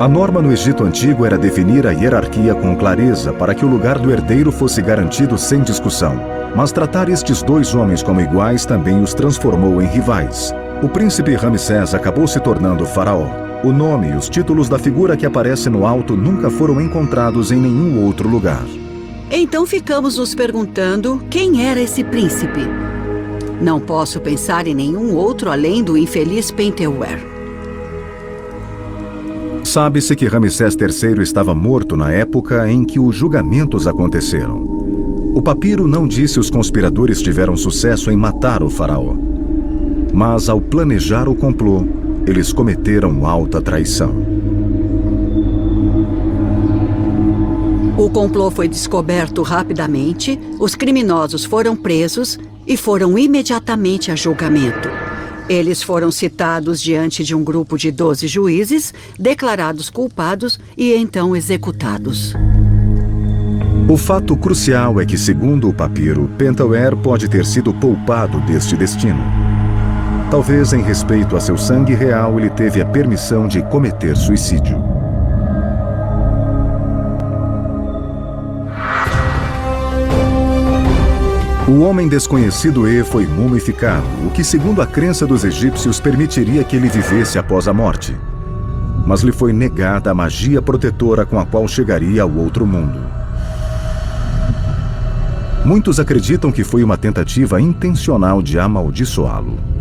A 0.00 0.08
norma 0.08 0.42
no 0.42 0.52
Egito 0.52 0.82
Antigo 0.82 1.24
era 1.24 1.38
definir 1.38 1.86
a 1.86 1.92
hierarquia 1.92 2.52
com 2.52 2.74
clareza 2.74 3.32
para 3.32 3.54
que 3.54 3.64
o 3.64 3.68
lugar 3.68 3.96
do 3.98 4.10
herdeiro 4.10 4.50
fosse 4.50 4.82
garantido 4.82 5.38
sem 5.38 5.62
discussão. 5.62 6.20
Mas 6.56 6.72
tratar 6.72 7.08
estes 7.08 7.42
dois 7.42 7.74
homens 7.76 8.02
como 8.02 8.20
iguais 8.20 8.66
também 8.66 9.00
os 9.00 9.14
transformou 9.14 9.80
em 9.80 9.86
rivais. 9.86 10.52
O 10.82 10.88
príncipe 10.88 11.34
Ramsés 11.34 11.94
acabou 11.94 12.26
se 12.26 12.40
tornando 12.40 12.84
faraó. 12.84 13.43
O 13.64 13.72
nome 13.72 14.10
e 14.10 14.14
os 14.14 14.28
títulos 14.28 14.68
da 14.68 14.78
figura 14.78 15.16
que 15.16 15.24
aparece 15.24 15.70
no 15.70 15.86
alto 15.86 16.14
nunca 16.14 16.50
foram 16.50 16.78
encontrados 16.82 17.50
em 17.50 17.58
nenhum 17.58 18.04
outro 18.04 18.28
lugar. 18.28 18.62
Então 19.30 19.64
ficamos 19.64 20.18
nos 20.18 20.34
perguntando 20.34 21.18
quem 21.30 21.66
era 21.66 21.80
esse 21.80 22.04
príncipe. 22.04 22.60
Não 23.62 23.80
posso 23.80 24.20
pensar 24.20 24.66
em 24.66 24.74
nenhum 24.74 25.14
outro 25.14 25.50
além 25.50 25.82
do 25.82 25.96
infeliz 25.96 26.50
Pentewer. 26.50 27.18
Sabe-se 29.64 30.14
que 30.14 30.26
Ramsés 30.26 30.76
III 30.78 31.22
estava 31.22 31.54
morto 31.54 31.96
na 31.96 32.12
época 32.12 32.70
em 32.70 32.84
que 32.84 33.00
os 33.00 33.16
julgamentos 33.16 33.86
aconteceram. 33.86 34.62
O 35.34 35.40
papiro 35.40 35.88
não 35.88 36.06
disse 36.06 36.38
os 36.38 36.50
conspiradores 36.50 37.22
tiveram 37.22 37.56
sucesso 37.56 38.10
em 38.10 38.16
matar 38.16 38.62
o 38.62 38.68
faraó. 38.68 39.14
Mas 40.12 40.50
ao 40.50 40.60
planejar 40.60 41.30
o 41.30 41.34
complô, 41.34 41.82
eles 42.26 42.52
cometeram 42.52 43.26
alta 43.26 43.60
traição. 43.60 44.14
O 47.96 48.10
complô 48.10 48.50
foi 48.50 48.66
descoberto 48.66 49.42
rapidamente, 49.42 50.38
os 50.58 50.74
criminosos 50.74 51.44
foram 51.44 51.76
presos 51.76 52.38
e 52.66 52.76
foram 52.76 53.16
imediatamente 53.16 54.10
a 54.10 54.16
julgamento. 54.16 54.88
Eles 55.48 55.82
foram 55.82 56.10
citados 56.10 56.80
diante 56.80 57.22
de 57.22 57.34
um 57.34 57.44
grupo 57.44 57.76
de 57.76 57.90
12 57.90 58.26
juízes, 58.26 58.94
declarados 59.18 59.90
culpados 59.90 60.58
e 60.76 60.94
então 60.94 61.36
executados. 61.36 62.34
O 63.86 63.98
fato 63.98 64.34
crucial 64.34 64.98
é 64.98 65.04
que, 65.04 65.18
segundo 65.18 65.68
o 65.68 65.74
papiro, 65.74 66.30
Pentauer 66.38 66.96
pode 66.96 67.28
ter 67.28 67.44
sido 67.44 67.72
poupado 67.74 68.40
deste 68.40 68.74
destino. 68.76 69.53
Talvez 70.30 70.72
em 70.72 70.82
respeito 70.82 71.36
a 71.36 71.40
seu 71.40 71.56
sangue 71.56 71.94
real, 71.94 72.38
ele 72.38 72.50
teve 72.50 72.80
a 72.80 72.86
permissão 72.86 73.46
de 73.46 73.62
cometer 73.62 74.16
suicídio. 74.16 74.82
O 81.66 81.80
homem 81.80 82.08
desconhecido 82.08 82.86
E 82.86 83.02
foi 83.02 83.26
mumificado, 83.26 84.06
o 84.26 84.30
que, 84.30 84.44
segundo 84.44 84.82
a 84.82 84.86
crença 84.86 85.26
dos 85.26 85.44
egípcios, 85.44 85.98
permitiria 85.98 86.62
que 86.62 86.76
ele 86.76 86.88
vivesse 86.88 87.38
após 87.38 87.66
a 87.66 87.72
morte. 87.72 88.14
Mas 89.06 89.22
lhe 89.22 89.32
foi 89.32 89.52
negada 89.52 90.10
a 90.10 90.14
magia 90.14 90.60
protetora 90.60 91.24
com 91.24 91.38
a 91.38 91.46
qual 91.46 91.66
chegaria 91.66 92.22
ao 92.22 92.30
outro 92.30 92.66
mundo. 92.66 93.00
Muitos 95.64 95.98
acreditam 95.98 96.52
que 96.52 96.62
foi 96.62 96.84
uma 96.84 96.98
tentativa 96.98 97.58
intencional 97.60 98.42
de 98.42 98.58
amaldiçoá-lo. 98.58 99.73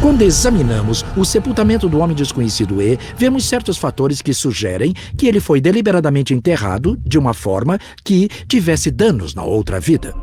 Quando 0.00 0.22
examinamos 0.22 1.04
o 1.14 1.26
sepultamento 1.26 1.86
do 1.86 1.98
homem 1.98 2.16
desconhecido 2.16 2.80
E, 2.80 2.98
vemos 3.18 3.46
certos 3.46 3.76
fatores 3.76 4.22
que 4.22 4.32
sugerem 4.32 4.94
que 5.14 5.26
ele 5.26 5.40
foi 5.40 5.60
deliberadamente 5.60 6.32
enterrado 6.32 6.96
de 7.04 7.18
uma 7.18 7.34
forma 7.34 7.78
que 8.02 8.26
tivesse 8.48 8.90
danos 8.90 9.34
na 9.34 9.44
outra 9.44 9.78
vida. 9.78 10.14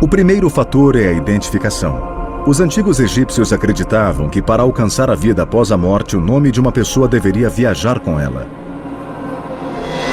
O 0.00 0.06
primeiro 0.06 0.48
fator 0.48 0.94
é 0.94 1.08
a 1.08 1.12
identificação. 1.12 2.14
Os 2.46 2.60
antigos 2.60 3.00
egípcios 3.00 3.52
acreditavam 3.52 4.28
que 4.28 4.40
para 4.40 4.62
alcançar 4.62 5.10
a 5.10 5.16
vida 5.16 5.42
após 5.42 5.72
a 5.72 5.76
morte, 5.76 6.16
o 6.16 6.20
nome 6.20 6.52
de 6.52 6.60
uma 6.60 6.70
pessoa 6.70 7.08
deveria 7.08 7.50
viajar 7.50 7.98
com 7.98 8.20
ela. 8.20 8.46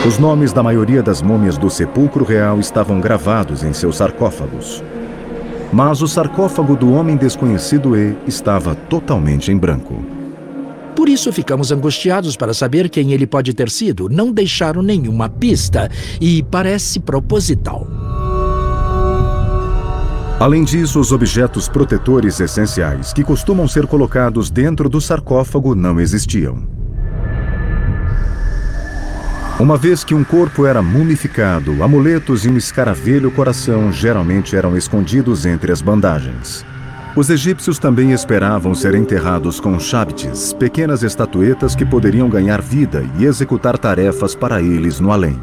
Os 0.08 0.18
nomes 0.18 0.52
da 0.52 0.64
maioria 0.64 1.04
das 1.04 1.22
múmias 1.22 1.56
do 1.56 1.70
sepulcro 1.70 2.26
real 2.26 2.60
estavam 2.60 3.00
gravados 3.00 3.64
em 3.64 3.74
seus 3.74 3.98
sarcófagos. 3.98 4.84
Mas 5.72 6.02
o 6.02 6.08
sarcófago 6.08 6.76
do 6.76 6.92
homem 6.92 7.16
desconhecido 7.16 7.96
E 7.98 8.16
estava 8.28 8.76
totalmente 8.76 9.52
em 9.52 9.58
branco. 9.58 10.04
Por 10.96 11.08
isso 11.08 11.32
ficamos 11.32 11.72
angustiados 11.72 12.36
para 12.36 12.54
saber 12.54 12.90
quem 12.90 13.14
ele 13.14 13.26
pode 13.26 13.54
ter 13.54 13.70
sido. 13.70 14.10
Não 14.10 14.32
deixaram 14.32 14.82
nenhuma 14.82 15.30
pista 15.30 15.90
e 16.20 16.44
parece 16.44 17.00
proposital. 17.00 17.88
Além 20.40 20.64
disso, 20.64 21.00
os 21.00 21.12
objetos 21.12 21.70
protetores 21.70 22.40
essenciais 22.40 23.14
que 23.14 23.24
costumam 23.24 23.68
ser 23.68 23.88
colocados 23.88 24.50
dentro 24.50 24.90
do 24.90 25.00
sarcófago 25.00 25.76
não 25.76 26.02
existiam. 26.02 26.81
Uma 29.62 29.78
vez 29.78 30.04
que 30.04 30.16
um 30.16 30.24
corpo 30.24 30.66
era 30.66 30.82
mumificado, 30.82 31.84
amuletos 31.84 32.46
e 32.46 32.50
um 32.50 32.58
escaravelho 32.58 33.30
coração 33.30 33.92
geralmente 33.92 34.56
eram 34.56 34.76
escondidos 34.76 35.46
entre 35.46 35.72
as 35.72 35.84
bandagens. 35.84 36.66
Os 37.16 37.30
egípcios 37.30 37.78
também 37.78 38.12
esperavam 38.12 38.74
ser 38.74 38.96
enterrados 38.96 39.60
com 39.60 39.80
shabtis, 39.80 40.52
pequenas 40.52 41.04
estatuetas 41.04 41.76
que 41.76 41.86
poderiam 41.86 42.28
ganhar 42.28 42.60
vida 42.60 43.06
e 43.20 43.26
executar 43.26 43.78
tarefas 43.78 44.34
para 44.34 44.60
eles 44.64 45.00
no 45.00 45.12
além. 45.12 45.40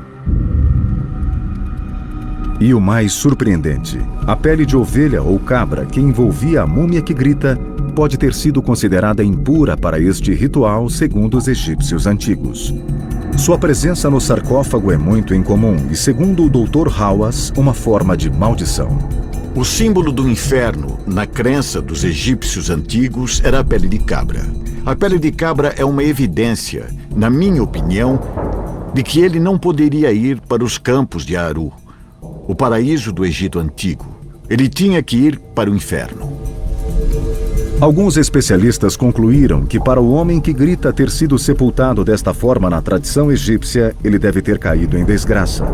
E 2.58 2.74
o 2.74 2.80
mais 2.80 3.12
surpreendente, 3.12 4.00
a 4.26 4.34
pele 4.34 4.66
de 4.66 4.76
ovelha 4.76 5.22
ou 5.22 5.38
cabra 5.38 5.86
que 5.86 6.00
envolvia 6.00 6.62
a 6.62 6.66
múmia 6.66 7.02
que 7.02 7.14
grita 7.14 7.56
pode 7.94 8.18
ter 8.18 8.34
sido 8.34 8.60
considerada 8.60 9.22
impura 9.22 9.76
para 9.76 10.00
este 10.00 10.34
ritual 10.34 10.90
segundo 10.90 11.36
os 11.36 11.46
egípcios 11.46 12.04
antigos. 12.04 12.74
Sua 13.36 13.58
presença 13.58 14.10
no 14.10 14.20
sarcófago 14.20 14.90
é 14.90 14.96
muito 14.96 15.34
incomum 15.34 15.88
e, 15.90 15.96
segundo 15.96 16.44
o 16.44 16.50
Dr. 16.50 16.88
Hawass, 16.88 17.52
uma 17.56 17.72
forma 17.72 18.16
de 18.16 18.30
maldição. 18.30 18.98
O 19.54 19.64
símbolo 19.64 20.12
do 20.12 20.28
inferno, 20.28 20.98
na 21.06 21.26
crença 21.26 21.80
dos 21.80 22.04
egípcios 22.04 22.70
antigos, 22.70 23.40
era 23.44 23.60
a 23.60 23.64
pele 23.64 23.88
de 23.88 23.98
cabra. 23.98 24.44
A 24.84 24.94
pele 24.94 25.18
de 25.18 25.30
cabra 25.32 25.74
é 25.76 25.84
uma 25.84 26.02
evidência, 26.02 26.86
na 27.14 27.30
minha 27.30 27.62
opinião, 27.62 28.20
de 28.92 29.02
que 29.02 29.20
ele 29.20 29.38
não 29.38 29.58
poderia 29.58 30.12
ir 30.12 30.40
para 30.40 30.64
os 30.64 30.78
campos 30.78 31.24
de 31.24 31.36
Aru, 31.36 31.72
o 32.20 32.54
paraíso 32.54 33.12
do 33.12 33.24
Egito 33.24 33.58
antigo. 33.58 34.06
Ele 34.48 34.68
tinha 34.68 35.02
que 35.02 35.16
ir 35.16 35.38
para 35.54 35.70
o 35.70 35.76
inferno. 35.76 36.37
Alguns 37.80 38.16
especialistas 38.16 38.96
concluíram 38.96 39.64
que, 39.64 39.78
para 39.78 40.00
o 40.00 40.10
homem 40.10 40.40
que 40.40 40.52
grita 40.52 40.92
ter 40.92 41.08
sido 41.08 41.38
sepultado 41.38 42.04
desta 42.04 42.34
forma 42.34 42.68
na 42.68 42.82
tradição 42.82 43.30
egípcia, 43.30 43.94
ele 44.02 44.18
deve 44.18 44.42
ter 44.42 44.58
caído 44.58 44.98
em 44.98 45.04
desgraça. 45.04 45.64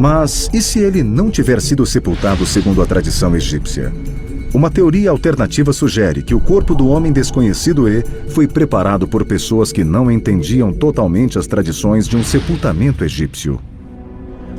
Mas 0.00 0.50
e 0.52 0.60
se 0.60 0.80
ele 0.80 1.04
não 1.04 1.30
tiver 1.30 1.60
sido 1.60 1.86
sepultado 1.86 2.44
segundo 2.44 2.82
a 2.82 2.86
tradição 2.86 3.36
egípcia? 3.36 3.92
Uma 4.52 4.68
teoria 4.68 5.10
alternativa 5.10 5.72
sugere 5.72 6.20
que 6.20 6.34
o 6.34 6.40
corpo 6.40 6.74
do 6.74 6.88
homem 6.88 7.12
desconhecido 7.12 7.88
E 7.88 8.02
foi 8.30 8.48
preparado 8.48 9.06
por 9.06 9.24
pessoas 9.24 9.70
que 9.70 9.84
não 9.84 10.10
entendiam 10.10 10.72
totalmente 10.72 11.38
as 11.38 11.46
tradições 11.46 12.08
de 12.08 12.16
um 12.16 12.24
sepultamento 12.24 13.04
egípcio. 13.04 13.60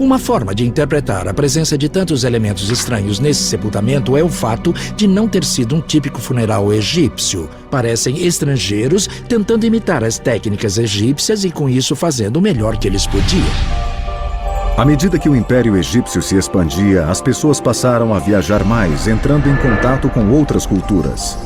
Uma 0.01 0.17
forma 0.17 0.55
de 0.55 0.65
interpretar 0.65 1.27
a 1.27 1.33
presença 1.33 1.77
de 1.77 1.87
tantos 1.87 2.23
elementos 2.23 2.71
estranhos 2.71 3.19
nesse 3.19 3.43
sepultamento 3.43 4.17
é 4.17 4.23
o 4.23 4.29
fato 4.29 4.73
de 4.95 5.05
não 5.05 5.27
ter 5.27 5.43
sido 5.43 5.75
um 5.75 5.79
típico 5.79 6.19
funeral 6.19 6.73
egípcio. 6.73 7.47
Parecem 7.69 8.25
estrangeiros 8.25 9.07
tentando 9.29 9.63
imitar 9.63 10.03
as 10.03 10.17
técnicas 10.17 10.79
egípcias 10.79 11.45
e 11.45 11.51
com 11.51 11.69
isso 11.69 11.95
fazendo 11.95 12.37
o 12.37 12.41
melhor 12.41 12.77
que 12.77 12.87
eles 12.87 13.05
podiam. 13.05 13.45
À 14.75 14.83
medida 14.83 15.19
que 15.19 15.29
o 15.29 15.35
Império 15.35 15.77
Egípcio 15.77 16.19
se 16.19 16.35
expandia, 16.35 17.05
as 17.05 17.21
pessoas 17.21 17.61
passaram 17.61 18.11
a 18.11 18.17
viajar 18.17 18.65
mais, 18.65 19.07
entrando 19.07 19.47
em 19.47 19.55
contato 19.57 20.09
com 20.09 20.31
outras 20.31 20.65
culturas. 20.65 21.37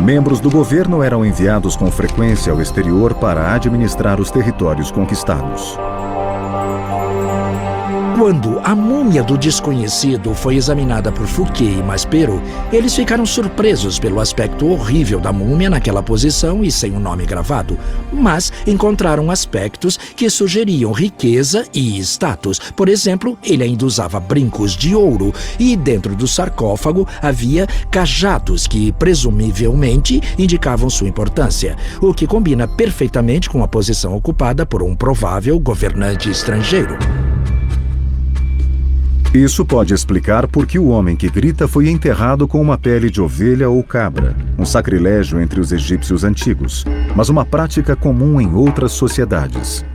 Membros 0.00 0.40
do 0.40 0.50
governo 0.50 1.02
eram 1.02 1.22
enviados 1.22 1.76
com 1.76 1.90
frequência 1.90 2.50
ao 2.50 2.62
exterior 2.62 3.12
para 3.12 3.52
administrar 3.52 4.18
os 4.18 4.30
territórios 4.30 4.90
conquistados. 4.90 5.78
Quando 8.14 8.60
a 8.62 8.74
múmia 8.74 9.22
do 9.22 9.38
desconhecido 9.38 10.34
foi 10.34 10.56
examinada 10.56 11.10
por 11.10 11.26
Fouquet 11.26 11.78
e 11.78 11.82
Maspero, 11.82 12.42
eles 12.70 12.94
ficaram 12.94 13.24
surpresos 13.24 13.98
pelo 13.98 14.20
aspecto 14.20 14.68
horrível 14.68 15.18
da 15.18 15.32
múmia 15.32 15.70
naquela 15.70 16.02
posição 16.02 16.62
e 16.62 16.70
sem 16.70 16.92
o 16.92 16.96
um 16.96 17.00
nome 17.00 17.24
gravado, 17.24 17.78
mas 18.12 18.52
encontraram 18.66 19.30
aspectos 19.30 19.96
que 19.96 20.28
sugeriam 20.28 20.92
riqueza 20.92 21.64
e 21.72 21.98
status. 22.00 22.58
Por 22.76 22.88
exemplo, 22.88 23.36
ele 23.42 23.64
ainda 23.64 23.86
usava 23.86 24.20
brincos 24.20 24.72
de 24.76 24.94
ouro 24.94 25.32
e 25.58 25.74
dentro 25.74 26.14
do 26.14 26.28
sarcófago 26.28 27.08
havia 27.20 27.66
cajados 27.90 28.66
que 28.66 28.92
presumivelmente 28.92 30.20
indicavam 30.38 30.90
sua 30.90 31.08
importância, 31.08 31.76
o 32.00 32.12
que 32.12 32.26
combina 32.26 32.68
perfeitamente 32.68 33.48
com 33.48 33.64
a 33.64 33.68
posição 33.68 34.14
ocupada 34.14 34.66
por 34.66 34.82
um 34.82 34.94
provável 34.94 35.58
governante 35.58 36.30
estrangeiro. 36.30 36.98
Isso 39.34 39.64
pode 39.64 39.94
explicar 39.94 40.46
por 40.46 40.66
que 40.66 40.78
o 40.78 40.88
homem 40.88 41.16
que 41.16 41.30
grita 41.30 41.66
foi 41.66 41.88
enterrado 41.88 42.46
com 42.46 42.60
uma 42.60 42.76
pele 42.76 43.08
de 43.08 43.18
ovelha 43.18 43.70
ou 43.70 43.82
cabra, 43.82 44.36
um 44.58 44.64
sacrilégio 44.66 45.40
entre 45.40 45.58
os 45.58 45.72
egípcios 45.72 46.22
antigos, 46.22 46.84
mas 47.16 47.30
uma 47.30 47.42
prática 47.42 47.96
comum 47.96 48.38
em 48.42 48.52
outras 48.54 48.92
sociedades. 48.92 49.86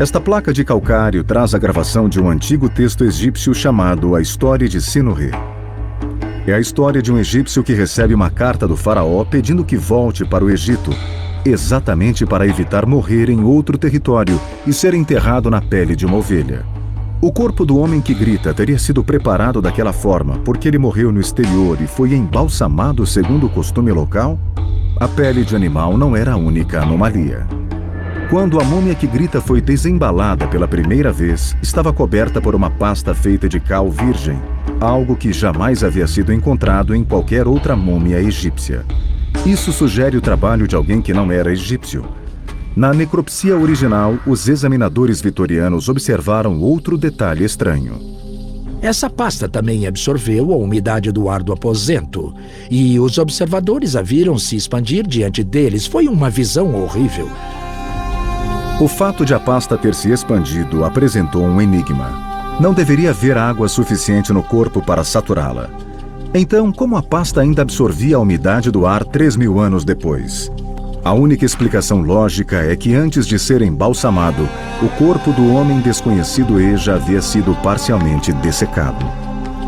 Esta 0.00 0.20
placa 0.20 0.52
de 0.52 0.64
calcário 0.64 1.22
traz 1.22 1.54
a 1.54 1.58
gravação 1.58 2.08
de 2.08 2.20
um 2.20 2.28
antigo 2.28 2.68
texto 2.68 3.04
egípcio 3.04 3.54
chamado 3.54 4.16
A 4.16 4.20
História 4.20 4.68
de 4.68 4.80
Sinuhe. 4.80 5.30
É 6.44 6.52
a 6.52 6.58
história 6.58 7.00
de 7.00 7.12
um 7.12 7.18
egípcio 7.18 7.62
que 7.62 7.74
recebe 7.74 8.12
uma 8.12 8.30
carta 8.30 8.66
do 8.66 8.76
faraó 8.76 9.24
pedindo 9.24 9.64
que 9.64 9.76
volte 9.76 10.24
para 10.24 10.44
o 10.44 10.50
Egito, 10.50 10.90
exatamente 11.44 12.26
para 12.26 12.48
evitar 12.48 12.84
morrer 12.84 13.30
em 13.30 13.44
outro 13.44 13.78
território 13.78 14.40
e 14.66 14.72
ser 14.72 14.92
enterrado 14.92 15.48
na 15.48 15.62
pele 15.62 15.94
de 15.94 16.04
uma 16.04 16.16
ovelha. 16.16 16.81
O 17.24 17.30
corpo 17.30 17.64
do 17.64 17.78
homem 17.78 18.00
que 18.00 18.12
grita 18.12 18.52
teria 18.52 18.76
sido 18.76 19.04
preparado 19.04 19.62
daquela 19.62 19.92
forma 19.92 20.40
porque 20.40 20.66
ele 20.66 20.76
morreu 20.76 21.12
no 21.12 21.20
exterior 21.20 21.80
e 21.80 21.86
foi 21.86 22.14
embalsamado 22.14 23.06
segundo 23.06 23.46
o 23.46 23.48
costume 23.48 23.92
local? 23.92 24.36
A 24.98 25.06
pele 25.06 25.44
de 25.44 25.54
animal 25.54 25.96
não 25.96 26.16
era 26.16 26.32
a 26.32 26.36
única 26.36 26.82
anomalia. 26.82 27.46
Quando 28.28 28.60
a 28.60 28.64
múmia 28.64 28.96
que 28.96 29.06
grita 29.06 29.40
foi 29.40 29.60
desembalada 29.60 30.48
pela 30.48 30.66
primeira 30.66 31.12
vez, 31.12 31.56
estava 31.62 31.92
coberta 31.92 32.40
por 32.40 32.56
uma 32.56 32.70
pasta 32.70 33.14
feita 33.14 33.48
de 33.48 33.60
cal 33.60 33.88
virgem, 33.88 34.42
algo 34.80 35.14
que 35.14 35.32
jamais 35.32 35.84
havia 35.84 36.08
sido 36.08 36.32
encontrado 36.32 36.92
em 36.92 37.04
qualquer 37.04 37.46
outra 37.46 37.76
múmia 37.76 38.20
egípcia. 38.20 38.84
Isso 39.46 39.70
sugere 39.70 40.16
o 40.16 40.20
trabalho 40.20 40.66
de 40.66 40.74
alguém 40.74 41.00
que 41.00 41.14
não 41.14 41.30
era 41.30 41.52
egípcio. 41.52 42.04
Na 42.74 42.94
necropsia 42.94 43.56
original, 43.56 44.18
os 44.26 44.48
examinadores 44.48 45.20
vitorianos 45.20 45.90
observaram 45.90 46.58
outro 46.60 46.96
detalhe 46.96 47.44
estranho. 47.44 48.00
Essa 48.80 49.08
pasta 49.08 49.48
também 49.48 49.86
absorveu 49.86 50.52
a 50.52 50.56
umidade 50.56 51.12
do 51.12 51.28
ar 51.28 51.42
do 51.42 51.52
aposento, 51.52 52.34
e 52.70 52.98
os 52.98 53.18
observadores 53.18 53.94
a 53.94 54.02
viram 54.02 54.38
se 54.38 54.56
expandir 54.56 55.06
diante 55.06 55.44
deles. 55.44 55.86
Foi 55.86 56.08
uma 56.08 56.30
visão 56.30 56.74
horrível. 56.74 57.28
O 58.80 58.88
fato 58.88 59.24
de 59.24 59.34
a 59.34 59.38
pasta 59.38 59.76
ter 59.76 59.94
se 59.94 60.10
expandido 60.10 60.84
apresentou 60.84 61.44
um 61.44 61.60
enigma. 61.60 62.56
Não 62.58 62.72
deveria 62.72 63.10
haver 63.10 63.36
água 63.36 63.68
suficiente 63.68 64.32
no 64.32 64.42
corpo 64.42 64.82
para 64.82 65.04
saturá-la. 65.04 65.70
Então, 66.34 66.72
como 66.72 66.96
a 66.96 67.02
pasta 67.02 67.42
ainda 67.42 67.62
absorvia 67.62 68.16
a 68.16 68.20
umidade 68.20 68.70
do 68.70 68.86
ar 68.86 69.04
3 69.04 69.36
mil 69.36 69.60
anos 69.60 69.84
depois? 69.84 70.50
A 71.04 71.12
única 71.12 71.44
explicação 71.44 72.00
lógica 72.00 72.58
é 72.58 72.76
que 72.76 72.94
antes 72.94 73.26
de 73.26 73.36
ser 73.36 73.60
embalsamado, 73.60 74.48
o 74.80 74.88
corpo 74.90 75.32
do 75.32 75.52
homem 75.52 75.80
desconhecido 75.80 76.60
E 76.60 76.76
já 76.76 76.94
havia 76.94 77.20
sido 77.20 77.56
parcialmente 77.56 78.32
dessecado. 78.34 79.04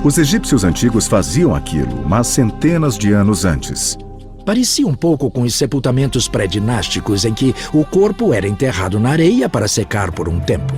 Os 0.04 0.16
egípcios 0.16 0.62
antigos 0.62 1.08
faziam 1.08 1.52
aquilo, 1.52 2.08
mas 2.08 2.28
centenas 2.28 2.96
de 2.96 3.12
anos 3.12 3.44
antes. 3.44 3.98
Parecia 4.46 4.86
um 4.86 4.94
pouco 4.94 5.28
com 5.28 5.42
os 5.42 5.56
sepultamentos 5.56 6.28
pré-dinásticos 6.28 7.24
em 7.24 7.34
que 7.34 7.52
o 7.72 7.84
corpo 7.84 8.32
era 8.32 8.46
enterrado 8.46 9.00
na 9.00 9.08
areia 9.08 9.48
para 9.48 9.66
secar 9.66 10.12
por 10.12 10.28
um 10.28 10.38
tempo. 10.38 10.72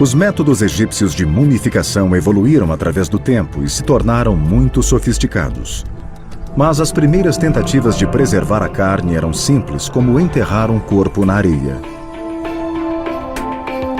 Os 0.00 0.14
métodos 0.14 0.62
egípcios 0.62 1.14
de 1.14 1.26
mumificação 1.26 2.16
evoluíram 2.16 2.72
através 2.72 3.10
do 3.10 3.18
tempo 3.18 3.62
e 3.62 3.68
se 3.68 3.82
tornaram 3.82 4.34
muito 4.34 4.82
sofisticados. 4.82 5.84
Mas 6.56 6.80
as 6.80 6.90
primeiras 6.90 7.36
tentativas 7.36 7.98
de 7.98 8.06
preservar 8.06 8.62
a 8.62 8.68
carne 8.68 9.14
eram 9.14 9.30
simples, 9.30 9.90
como 9.90 10.18
enterrar 10.18 10.70
um 10.70 10.80
corpo 10.80 11.26
na 11.26 11.34
areia. 11.34 11.78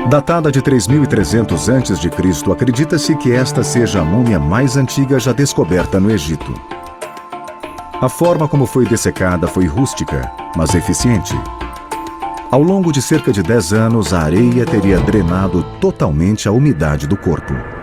Datada 0.09 0.51
de 0.51 0.63
3300 0.63 1.69
a.C., 1.69 2.51
acredita-se 2.51 3.15
que 3.17 3.31
esta 3.33 3.63
seja 3.63 4.01
a 4.01 4.05
múmia 4.05 4.39
mais 4.39 4.75
antiga 4.75 5.21
já 5.21 5.33
descoberta 5.33 6.01
no 6.01 6.11
Egito. 6.11 6.55
A 8.01 8.09
forma 8.09 8.49
como 8.49 8.65
foi 8.65 8.87
dessecada 8.87 9.47
foi 9.47 9.67
rústica, 9.67 10.31
mas 10.57 10.75
eficiente. 10.75 11.35
Ao 12.51 12.63
longo 12.63 12.91
de 12.91 13.03
cerca 13.03 13.33
de 13.33 13.43
10 13.43 13.73
anos, 13.75 14.15
a 14.15 14.21
areia 14.21 14.65
teria 14.65 14.99
drenado 15.01 15.63
totalmente 15.79 16.49
a 16.49 16.53
umidade 16.53 17.07
do 17.07 17.19
corpo. 17.19 17.76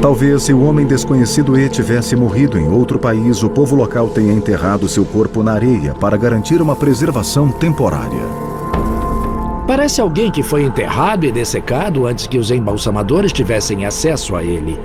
Talvez 0.00 0.44
se 0.44 0.54
o 0.54 0.62
homem 0.62 0.86
desconhecido 0.86 1.58
E 1.58 1.68
tivesse 1.68 2.16
morrido 2.16 2.58
em 2.58 2.66
outro 2.66 2.98
país, 2.98 3.42
o 3.42 3.50
povo 3.50 3.76
local 3.76 4.08
tenha 4.08 4.32
enterrado 4.32 4.88
seu 4.88 5.04
corpo 5.04 5.42
na 5.42 5.52
areia 5.52 5.92
para 5.92 6.16
garantir 6.16 6.62
uma 6.62 6.74
preservação 6.74 7.52
temporária. 7.52 8.22
Parece 9.66 10.00
alguém 10.00 10.30
que 10.30 10.42
foi 10.42 10.64
enterrado 10.64 11.26
e 11.26 11.30
dessecado 11.30 12.06
antes 12.06 12.26
que 12.26 12.38
os 12.38 12.50
embalsamadores 12.50 13.30
tivessem 13.30 13.84
acesso 13.84 14.34
a 14.34 14.42
ele. 14.42 14.80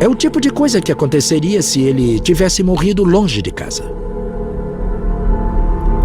É 0.00 0.08
o 0.08 0.14
tipo 0.14 0.40
de 0.40 0.48
coisa 0.48 0.80
que 0.80 0.90
aconteceria 0.90 1.60
se 1.60 1.82
ele 1.82 2.18
tivesse 2.18 2.62
morrido 2.62 3.04
longe 3.04 3.42
de 3.42 3.50
casa. 3.50 3.84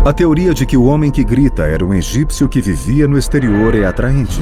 A 0.04 0.12
teoria 0.12 0.54
de 0.54 0.65
que 0.65 0.76
o 0.76 0.84
homem 0.84 1.12
que 1.12 1.24
grita 1.24 1.63
era 1.63 1.86
um 1.86 1.93
egípcio 1.93 2.50
que 2.50 2.60
vivia 2.60 3.08
no 3.08 3.17
exterior 3.17 3.74
é 3.74 3.86
atraente, 3.86 4.41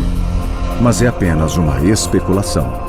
mas 0.82 1.03
é 1.03 1.08
apenas 1.08 1.55
uma 1.55 1.79
especulação. 1.82 2.88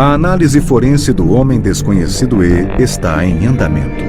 A 0.00 0.14
análise 0.14 0.62
forense 0.62 1.12
do 1.12 1.30
homem 1.30 1.60
desconhecido 1.60 2.42
E 2.42 2.82
está 2.82 3.22
em 3.22 3.44
andamento. 3.44 4.02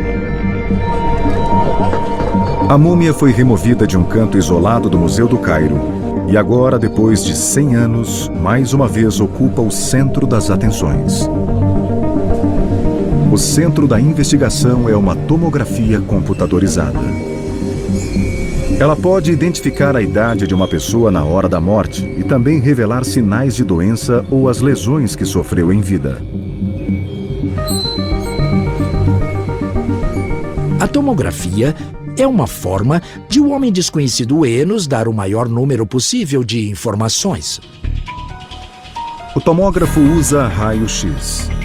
A 2.70 2.78
múmia 2.78 3.14
foi 3.14 3.34
removida 3.34 3.86
de 3.86 3.98
um 3.98 4.04
canto 4.06 4.38
isolado 4.38 4.90
do 4.90 4.98
Museu 4.98 5.28
do 5.28 5.38
Cairo 5.38 5.76
e 6.30 6.38
agora, 6.38 6.80
depois 6.80 7.26
de 7.26 7.36
100 7.36 7.76
anos, 7.76 8.32
mais 8.42 8.72
uma 8.72 8.88
vez 8.88 9.20
ocupa 9.20 9.62
o 9.62 9.70
centro 9.70 10.26
das 10.26 10.50
atenções. 10.50 11.30
O 13.30 13.38
centro 13.38 13.86
da 13.86 14.00
investigação 14.00 14.88
é 14.88 14.96
uma 14.96 15.14
tomografia 15.14 16.00
computadorizada. 16.00 17.00
Ela 18.82 18.96
pode 18.96 19.32
identificar 19.32 19.96
a 19.96 20.02
idade 20.02 20.48
de 20.48 20.56
uma 20.56 20.68
pessoa 20.68 21.12
na 21.12 21.24
hora 21.24 21.48
da 21.48 21.62
morte 21.62 22.04
e 22.18 22.24
também 22.24 22.60
revelar 22.60 23.06
sinais 23.06 23.56
de 23.56 23.64
doença 23.64 24.26
ou 24.32 24.50
as 24.50 24.60
lesões 24.60 25.16
que 25.16 25.24
sofreu 25.24 25.72
em 25.72 25.80
vida. 25.82 26.20
A 30.80 30.88
tomografia 30.88 31.76
é 32.18 32.26
uma 32.26 32.48
forma 32.48 33.04
de 33.30 33.40
o 33.40 33.46
um 33.46 33.54
homem 33.54 33.72
desconhecido 33.72 34.44
E 34.48 34.66
nos 34.66 34.88
dar 34.88 35.08
o 35.08 35.14
maior 35.14 35.48
número 35.48 35.86
possível 35.86 36.44
de 36.44 36.68
informações. 36.68 37.62
O 39.36 39.40
tomógrafo 39.40 40.00
usa 40.00 40.48
raio-x. 40.48 41.61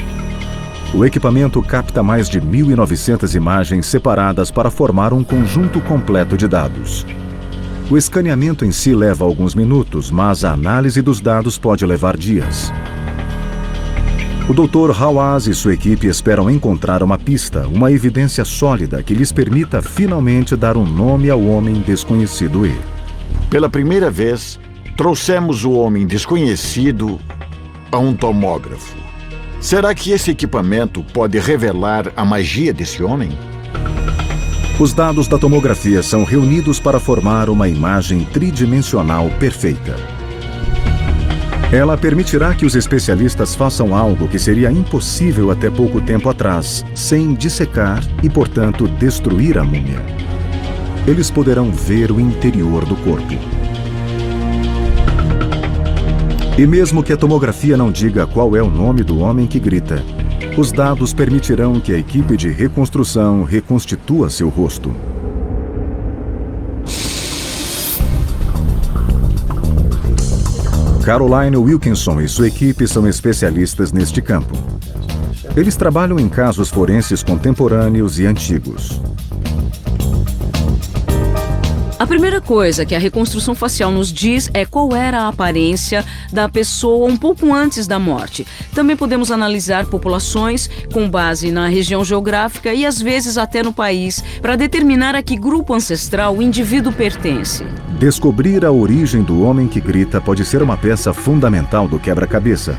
O 0.94 1.04
equipamento 1.04 1.60
capta 1.62 2.02
mais 2.02 2.28
de 2.28 2.40
1.900 2.40 3.34
imagens 3.34 3.86
separadas 3.86 4.50
para 4.50 4.70
formar 4.70 5.12
um 5.12 5.22
conjunto 5.24 5.80
completo 5.80 6.36
de 6.36 6.46
dados. 6.46 7.04
O 7.90 7.96
escaneamento 7.96 8.64
em 8.64 8.72
si 8.72 8.94
leva 8.94 9.24
alguns 9.24 9.54
minutos, 9.54 10.10
mas 10.10 10.44
a 10.44 10.52
análise 10.52 11.02
dos 11.02 11.20
dados 11.20 11.58
pode 11.58 11.84
levar 11.84 12.16
dias. 12.16 12.72
O 14.48 14.54
Dr. 14.54 14.90
Hawaz 14.96 15.48
e 15.48 15.54
sua 15.54 15.74
equipe 15.74 16.06
esperam 16.06 16.48
encontrar 16.48 17.02
uma 17.02 17.18
pista, 17.18 17.66
uma 17.66 17.90
evidência 17.90 18.44
sólida 18.44 19.02
que 19.02 19.12
lhes 19.12 19.32
permita 19.32 19.82
finalmente 19.82 20.54
dar 20.54 20.76
um 20.76 20.86
nome 20.86 21.28
ao 21.28 21.42
homem 21.42 21.74
desconhecido 21.80 22.64
E. 22.64 22.74
Pela 23.50 23.68
primeira 23.68 24.08
vez, 24.08 24.58
trouxemos 24.96 25.64
o 25.64 25.72
homem 25.72 26.06
desconhecido 26.06 27.20
a 27.90 27.98
um 27.98 28.14
tomógrafo. 28.14 29.05
Será 29.66 29.92
que 29.96 30.12
esse 30.12 30.30
equipamento 30.30 31.02
pode 31.12 31.40
revelar 31.40 32.12
a 32.16 32.24
magia 32.24 32.72
desse 32.72 33.02
homem? 33.02 33.36
Os 34.78 34.92
dados 34.92 35.26
da 35.26 35.38
tomografia 35.38 36.04
são 36.04 36.22
reunidos 36.22 36.78
para 36.78 37.00
formar 37.00 37.50
uma 37.50 37.68
imagem 37.68 38.24
tridimensional 38.26 39.28
perfeita. 39.40 39.96
Ela 41.72 41.98
permitirá 41.98 42.54
que 42.54 42.64
os 42.64 42.76
especialistas 42.76 43.56
façam 43.56 43.92
algo 43.92 44.28
que 44.28 44.38
seria 44.38 44.70
impossível 44.70 45.50
até 45.50 45.68
pouco 45.68 46.00
tempo 46.00 46.28
atrás, 46.28 46.84
sem 46.94 47.34
dissecar 47.34 48.04
e, 48.22 48.30
portanto, 48.30 48.86
destruir 48.86 49.58
a 49.58 49.64
múmia. 49.64 50.00
Eles 51.08 51.28
poderão 51.28 51.72
ver 51.72 52.12
o 52.12 52.20
interior 52.20 52.84
do 52.84 52.94
corpo. 52.98 53.65
E 56.58 56.66
mesmo 56.66 57.02
que 57.02 57.12
a 57.12 57.16
tomografia 57.18 57.76
não 57.76 57.92
diga 57.92 58.26
qual 58.26 58.56
é 58.56 58.62
o 58.62 58.70
nome 58.70 59.02
do 59.02 59.18
homem 59.18 59.46
que 59.46 59.60
grita, 59.60 60.02
os 60.56 60.72
dados 60.72 61.12
permitirão 61.12 61.78
que 61.78 61.92
a 61.92 61.98
equipe 61.98 62.34
de 62.34 62.48
reconstrução 62.48 63.44
reconstitua 63.44 64.30
seu 64.30 64.48
rosto. 64.48 64.94
Caroline 71.04 71.58
Wilkinson 71.58 72.22
e 72.22 72.28
sua 72.28 72.48
equipe 72.48 72.88
são 72.88 73.06
especialistas 73.06 73.92
neste 73.92 74.22
campo. 74.22 74.56
Eles 75.54 75.76
trabalham 75.76 76.18
em 76.18 76.28
casos 76.28 76.70
forenses 76.70 77.22
contemporâneos 77.22 78.18
e 78.18 78.24
antigos. 78.24 78.98
A 82.06 82.08
primeira 82.08 82.40
coisa 82.40 82.86
que 82.86 82.94
a 82.94 83.00
reconstrução 83.00 83.52
facial 83.52 83.90
nos 83.90 84.12
diz 84.12 84.48
é 84.54 84.64
qual 84.64 84.94
era 84.94 85.22
a 85.22 85.28
aparência 85.28 86.04
da 86.32 86.48
pessoa 86.48 87.10
um 87.10 87.16
pouco 87.16 87.52
antes 87.52 87.88
da 87.88 87.98
morte. 87.98 88.46
Também 88.72 88.96
podemos 88.96 89.32
analisar 89.32 89.86
populações 89.86 90.70
com 90.94 91.10
base 91.10 91.50
na 91.50 91.66
região 91.66 92.04
geográfica 92.04 92.72
e 92.72 92.86
às 92.86 93.02
vezes 93.02 93.36
até 93.36 93.60
no 93.60 93.72
país 93.72 94.22
para 94.40 94.54
determinar 94.54 95.16
a 95.16 95.22
que 95.22 95.34
grupo 95.34 95.74
ancestral 95.74 96.36
o 96.36 96.42
indivíduo 96.42 96.92
pertence. 96.92 97.66
Descobrir 97.98 98.64
a 98.64 98.70
origem 98.70 99.24
do 99.24 99.42
homem 99.42 99.66
que 99.66 99.80
grita 99.80 100.20
pode 100.20 100.44
ser 100.44 100.62
uma 100.62 100.76
peça 100.76 101.12
fundamental 101.12 101.88
do 101.88 101.98
quebra-cabeça. 101.98 102.78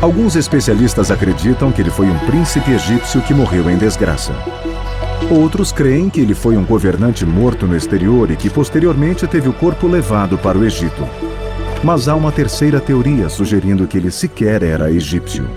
Alguns 0.00 0.36
especialistas 0.36 1.10
acreditam 1.10 1.72
que 1.72 1.82
ele 1.82 1.90
foi 1.90 2.06
um 2.06 2.18
príncipe 2.20 2.70
egípcio 2.70 3.20
que 3.22 3.34
morreu 3.34 3.68
em 3.68 3.76
desgraça. 3.76 4.32
Outros 5.30 5.72
creem 5.72 6.10
que 6.10 6.20
ele 6.20 6.34
foi 6.34 6.56
um 6.56 6.64
governante 6.64 7.24
morto 7.24 7.66
no 7.66 7.76
exterior 7.76 8.30
e 8.30 8.36
que 8.36 8.50
posteriormente 8.50 9.26
teve 9.26 9.48
o 9.48 9.52
corpo 9.52 9.86
levado 9.86 10.36
para 10.36 10.58
o 10.58 10.64
Egito. 10.64 11.08
Mas 11.82 12.06
há 12.06 12.14
uma 12.14 12.30
terceira 12.30 12.80
teoria 12.80 13.28
sugerindo 13.28 13.86
que 13.86 13.96
ele 13.96 14.10
sequer 14.10 14.62
era 14.62 14.90
egípcio. 14.90 15.48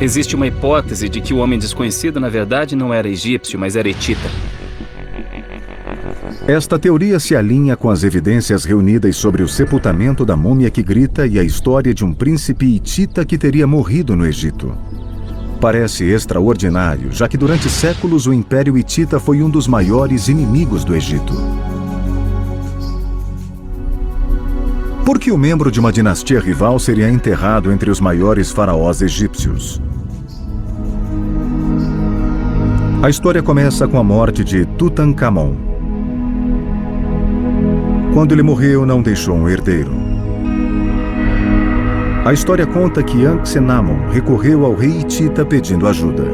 Existe 0.00 0.36
uma 0.36 0.46
hipótese 0.46 1.08
de 1.08 1.20
que 1.20 1.34
o 1.34 1.38
homem 1.38 1.58
desconhecido, 1.58 2.20
na 2.20 2.28
verdade, 2.28 2.76
não 2.76 2.94
era 2.94 3.08
egípcio, 3.08 3.58
mas 3.58 3.74
era 3.74 3.88
etita. 3.88 4.28
Esta 6.46 6.78
teoria 6.78 7.18
se 7.18 7.34
alinha 7.34 7.76
com 7.76 7.90
as 7.90 8.04
evidências 8.04 8.64
reunidas 8.64 9.16
sobre 9.16 9.42
o 9.42 9.48
sepultamento 9.48 10.24
da 10.24 10.36
múmia 10.36 10.70
que 10.70 10.82
grita 10.82 11.26
e 11.26 11.38
a 11.38 11.42
história 11.42 11.92
de 11.92 12.04
um 12.04 12.14
príncipe 12.14 12.64
hitita 12.64 13.24
que 13.24 13.36
teria 13.36 13.66
morrido 13.66 14.16
no 14.16 14.24
Egito. 14.24 14.72
Parece 15.60 16.04
extraordinário, 16.04 17.10
já 17.10 17.28
que 17.28 17.36
durante 17.36 17.68
séculos 17.68 18.26
o 18.26 18.32
Império 18.32 18.78
Hitita 18.78 19.18
foi 19.18 19.42
um 19.42 19.50
dos 19.50 19.66
maiores 19.66 20.28
inimigos 20.28 20.84
do 20.84 20.94
Egito. 20.94 21.34
Por 25.04 25.18
que 25.18 25.32
o 25.32 25.38
membro 25.38 25.72
de 25.72 25.80
uma 25.80 25.90
dinastia 25.90 26.38
rival 26.38 26.78
seria 26.78 27.10
enterrado 27.10 27.72
entre 27.72 27.90
os 27.90 28.00
maiores 28.00 28.52
faraós 28.52 29.02
egípcios? 29.02 29.82
A 33.02 33.08
história 33.08 33.42
começa 33.42 33.88
com 33.88 33.98
a 33.98 34.04
morte 34.04 34.44
de 34.44 34.64
Tutankhamon. 34.64 35.54
Quando 38.12 38.32
ele 38.32 38.42
morreu, 38.42 38.84
não 38.84 39.02
deixou 39.02 39.34
um 39.34 39.48
herdeiro. 39.48 40.07
A 42.24 42.32
história 42.32 42.66
conta 42.66 43.02
que 43.02 43.24
Anxenamon 43.24 44.08
recorreu 44.10 44.66
ao 44.66 44.74
rei 44.74 45.00
Hitita 45.00 45.46
pedindo 45.46 45.86
ajuda. 45.86 46.24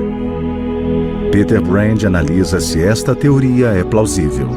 Peter 1.31 1.61
Brand 1.61 2.03
analisa 2.05 2.59
se 2.59 2.83
esta 2.83 3.15
teoria 3.15 3.69
é 3.69 3.85
plausível. 3.85 4.49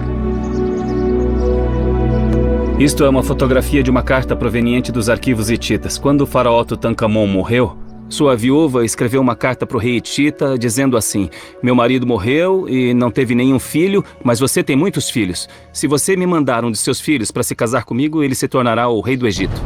Isto 2.79 3.03
é 3.03 3.09
uma 3.09 3.21
fotografia 3.21 3.83
de 3.83 3.91
uma 3.91 4.03
carta 4.03 4.35
proveniente 4.35 4.91
dos 4.91 5.09
arquivos 5.09 5.49
hititas. 5.49 5.97
Quando 5.97 6.21
o 6.21 6.25
faraó 6.25 6.63
Tutankhamon 6.63 7.27
morreu, 7.27 7.77
sua 8.09 8.35
viúva 8.35 8.85
escreveu 8.85 9.19
uma 9.19 9.35
carta 9.35 9.65
para 9.65 9.77
o 9.77 9.79
rei 9.79 9.97
Hitita 9.97 10.57
dizendo 10.57 10.95
assim: 10.95 11.29
Meu 11.61 11.75
marido 11.75 12.07
morreu 12.07 12.69
e 12.69 12.93
não 12.93 13.11
teve 13.11 13.35
nenhum 13.35 13.59
filho, 13.59 14.03
mas 14.23 14.39
você 14.39 14.63
tem 14.63 14.75
muitos 14.75 15.09
filhos. 15.09 15.47
Se 15.73 15.87
você 15.87 16.15
me 16.15 16.25
mandar 16.25 16.63
um 16.63 16.71
de 16.71 16.77
seus 16.77 17.01
filhos 17.01 17.31
para 17.31 17.43
se 17.43 17.53
casar 17.53 17.83
comigo, 17.83 18.23
ele 18.23 18.33
se 18.33 18.47
tornará 18.47 18.87
o 18.87 19.01
rei 19.01 19.17
do 19.17 19.27
Egito. 19.27 19.61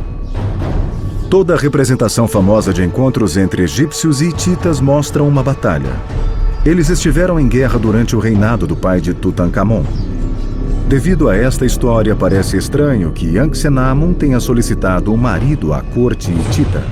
Toda 1.32 1.54
a 1.54 1.58
representação 1.58 2.28
famosa 2.28 2.74
de 2.74 2.84
encontros 2.84 3.38
entre 3.38 3.64
egípcios 3.64 4.20
e 4.22 4.28
hititas 4.28 4.82
mostra 4.82 5.24
uma 5.24 5.42
batalha. 5.42 5.96
Eles 6.66 6.90
estiveram 6.90 7.40
em 7.40 7.48
guerra 7.48 7.80
durante 7.80 8.18
o 8.18 8.20
reinado 8.20 8.68
do 8.68 8.76
pai 8.76 9.00
de 9.00 9.14
Tutankhamon. 9.14 9.86
Devido 10.90 11.30
a 11.30 11.38
esta 11.38 11.66
história, 11.66 12.14
parece 12.18 12.58
estranho 12.58 13.14
que 13.14 13.38
Anxenamon 13.38 14.12
tenha 14.12 14.42
solicitado 14.42 15.14
um 15.14 15.16
marido 15.16 15.74
à 15.74 15.80
corte 15.82 16.30
hitita. 16.30 16.84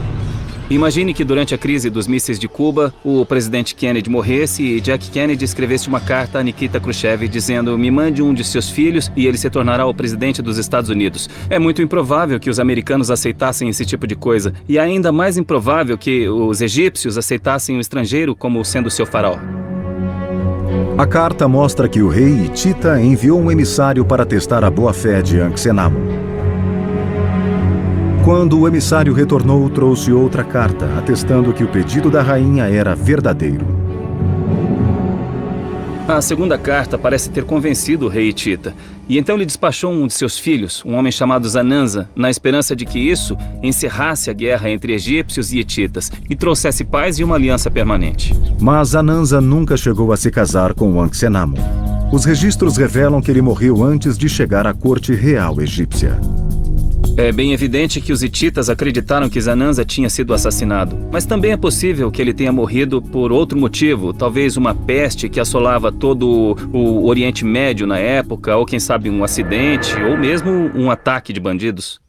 Imagine 0.69 1.15
que 1.15 1.23
durante 1.23 1.55
a 1.55 1.57
crise 1.57 1.89
dos 1.89 2.07
mísseis 2.07 2.37
de 2.37 2.47
Cuba, 2.47 2.93
o 3.03 3.25
presidente 3.25 3.73
Kennedy 3.73 4.07
morresse 4.07 4.61
e 4.61 4.79
Jack 4.79 5.09
Kennedy 5.09 5.43
escrevesse 5.43 5.87
uma 5.87 5.99
carta 5.99 6.37
a 6.37 6.43
Nikita 6.43 6.79
Khrushchev 6.79 7.27
dizendo: 7.27 7.75
Me 7.75 7.89
mande 7.89 8.21
um 8.21 8.33
de 8.35 8.43
seus 8.43 8.69
filhos 8.69 9.11
e 9.15 9.25
ele 9.25 9.37
se 9.37 9.49
tornará 9.49 9.87
o 9.87 9.93
presidente 9.95 10.43
dos 10.43 10.59
Estados 10.59 10.91
Unidos. 10.91 11.27
É 11.49 11.57
muito 11.57 11.81
improvável 11.81 12.39
que 12.39 12.51
os 12.51 12.59
americanos 12.59 13.09
aceitassem 13.09 13.67
esse 13.67 13.83
tipo 13.83 14.05
de 14.05 14.15
coisa, 14.15 14.53
e 14.67 14.77
ainda 14.77 15.11
mais 15.11 15.37
improvável 15.39 15.97
que 15.97 16.29
os 16.29 16.61
egípcios 16.61 17.17
aceitassem 17.17 17.75
o 17.75 17.79
estrangeiro 17.79 18.35
como 18.35 18.63
sendo 18.63 18.91
seu 18.91 19.07
faraó. 19.07 19.39
A 20.99 21.07
carta 21.07 21.47
mostra 21.47 21.89
que 21.89 22.01
o 22.01 22.09
rei 22.09 22.45
Hitita 22.45 23.01
enviou 23.01 23.39
um 23.39 23.49
emissário 23.49 24.05
para 24.05 24.25
testar 24.25 24.63
a 24.63 24.69
boa-fé 24.69 25.21
de 25.21 25.39
Anxenamon. 25.39 26.38
Quando 28.23 28.59
o 28.59 28.67
emissário 28.67 29.13
retornou, 29.13 29.69
trouxe 29.69 30.11
outra 30.11 30.43
carta, 30.43 30.85
atestando 30.97 31.53
que 31.53 31.63
o 31.63 31.67
pedido 31.67 32.11
da 32.11 32.21
rainha 32.21 32.65
era 32.65 32.93
verdadeiro. 32.93 33.65
A 36.07 36.21
segunda 36.21 36.57
carta 36.57 36.97
parece 36.97 37.29
ter 37.29 37.43
convencido 37.43 38.07
o 38.07 38.09
rei 38.09 38.29
Hitita, 38.29 38.73
e 39.07 39.17
então 39.17 39.37
lhe 39.37 39.45
despachou 39.45 39.91
um 39.91 40.07
de 40.07 40.13
seus 40.13 40.39
filhos, 40.39 40.83
um 40.83 40.95
homem 40.95 41.11
chamado 41.11 41.47
Zananza, 41.47 42.09
na 42.15 42.31
esperança 42.31 42.75
de 42.75 42.83
que 42.83 42.97
isso 42.97 43.37
encerrasse 43.61 44.29
a 44.29 44.33
guerra 44.33 44.71
entre 44.71 44.93
egípcios 44.93 45.53
e 45.53 45.59
hititas 45.59 46.11
e 46.27 46.35
trouxesse 46.35 46.83
paz 46.83 47.19
e 47.19 47.23
uma 47.23 47.35
aliança 47.35 47.69
permanente. 47.69 48.33
Mas 48.59 48.89
Zananza 48.89 49.39
nunca 49.39 49.77
chegou 49.77 50.11
a 50.11 50.17
se 50.17 50.31
casar 50.31 50.73
com 50.73 50.99
Anxenamon. 50.99 51.59
Os 52.11 52.25
registros 52.25 52.75
revelam 52.75 53.21
que 53.21 53.29
ele 53.29 53.41
morreu 53.41 53.83
antes 53.83 54.17
de 54.17 54.27
chegar 54.27 54.65
à 54.65 54.73
corte 54.73 55.13
real 55.13 55.61
egípcia. 55.61 56.19
É 57.19 57.33
bem 57.33 57.51
evidente 57.51 57.99
que 57.99 58.13
os 58.13 58.23
hititas 58.23 58.69
acreditaram 58.69 59.27
que 59.27 59.41
Zananza 59.41 59.83
tinha 59.83 60.09
sido 60.09 60.33
assassinado, 60.33 60.97
mas 61.11 61.25
também 61.25 61.51
é 61.51 61.57
possível 61.57 62.09
que 62.09 62.21
ele 62.21 62.33
tenha 62.33 62.49
morrido 62.49 63.01
por 63.01 63.29
outro 63.29 63.59
motivo, 63.59 64.13
talvez 64.13 64.55
uma 64.55 64.73
peste 64.73 65.27
que 65.27 65.37
assolava 65.37 65.91
todo 65.91 66.55
o 66.71 67.05
Oriente 67.05 67.43
Médio 67.43 67.85
na 67.85 67.97
época, 67.97 68.55
ou 68.55 68.65
quem 68.65 68.79
sabe 68.79 69.09
um 69.09 69.21
acidente, 69.21 69.93
ou 70.01 70.17
mesmo 70.17 70.71
um 70.73 70.89
ataque 70.89 71.33
de 71.33 71.41
bandidos. 71.41 71.99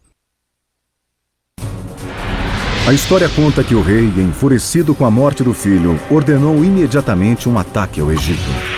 A 2.87 2.93
história 2.93 3.29
conta 3.31 3.65
que 3.65 3.75
o 3.75 3.83
rei, 3.83 4.05
enfurecido 4.17 4.95
com 4.95 5.05
a 5.05 5.11
morte 5.11 5.43
do 5.43 5.53
filho, 5.53 5.99
ordenou 6.09 6.65
imediatamente 6.65 7.49
um 7.49 7.59
ataque 7.59 8.01
ao 8.01 8.13
Egito. 8.13 8.70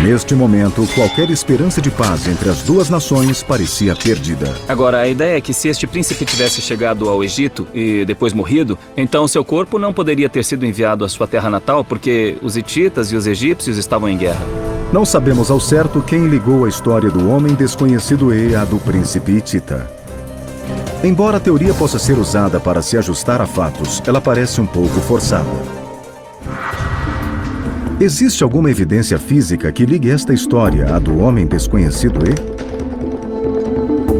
Neste 0.00 0.34
momento, 0.34 0.84
qualquer 0.94 1.30
esperança 1.30 1.80
de 1.80 1.90
paz 1.90 2.26
entre 2.26 2.48
as 2.48 2.62
duas 2.62 2.90
nações 2.90 3.42
parecia 3.42 3.94
perdida. 3.94 4.52
Agora, 4.68 4.98
a 4.98 5.06
ideia 5.06 5.36
é 5.36 5.40
que 5.40 5.52
se 5.52 5.68
este 5.68 5.86
príncipe 5.86 6.24
tivesse 6.24 6.60
chegado 6.60 7.08
ao 7.08 7.22
Egito 7.22 7.68
e 7.72 8.04
depois 8.04 8.32
morrido, 8.32 8.76
então 8.96 9.28
seu 9.28 9.44
corpo 9.44 9.78
não 9.78 9.92
poderia 9.92 10.28
ter 10.28 10.44
sido 10.44 10.66
enviado 10.66 11.04
à 11.04 11.08
sua 11.08 11.28
terra 11.28 11.48
natal 11.48 11.84
porque 11.84 12.36
os 12.42 12.56
hititas 12.56 13.12
e 13.12 13.16
os 13.16 13.26
egípcios 13.26 13.76
estavam 13.76 14.08
em 14.08 14.16
guerra. 14.16 14.44
Não 14.92 15.04
sabemos 15.04 15.50
ao 15.50 15.60
certo 15.60 16.02
quem 16.02 16.26
ligou 16.26 16.64
a 16.64 16.68
história 16.68 17.10
do 17.10 17.30
homem 17.30 17.54
desconhecido 17.54 18.34
e 18.34 18.56
a 18.56 18.64
do 18.64 18.78
príncipe 18.78 19.32
hitita. 19.32 19.88
Embora 21.04 21.36
a 21.36 21.40
teoria 21.40 21.74
possa 21.74 21.98
ser 21.98 22.18
usada 22.18 22.60
para 22.60 22.82
se 22.82 22.96
ajustar 22.96 23.40
a 23.40 23.46
fatos, 23.46 24.02
ela 24.06 24.20
parece 24.20 24.60
um 24.60 24.66
pouco 24.66 25.00
forçada. 25.00 25.48
Existe 28.02 28.42
alguma 28.42 28.68
evidência 28.68 29.16
física 29.16 29.70
que 29.70 29.86
ligue 29.86 30.10
esta 30.10 30.34
história 30.34 30.92
à 30.92 30.98
do 30.98 31.20
homem 31.20 31.46
desconhecido 31.46 32.18
E? 32.26 32.34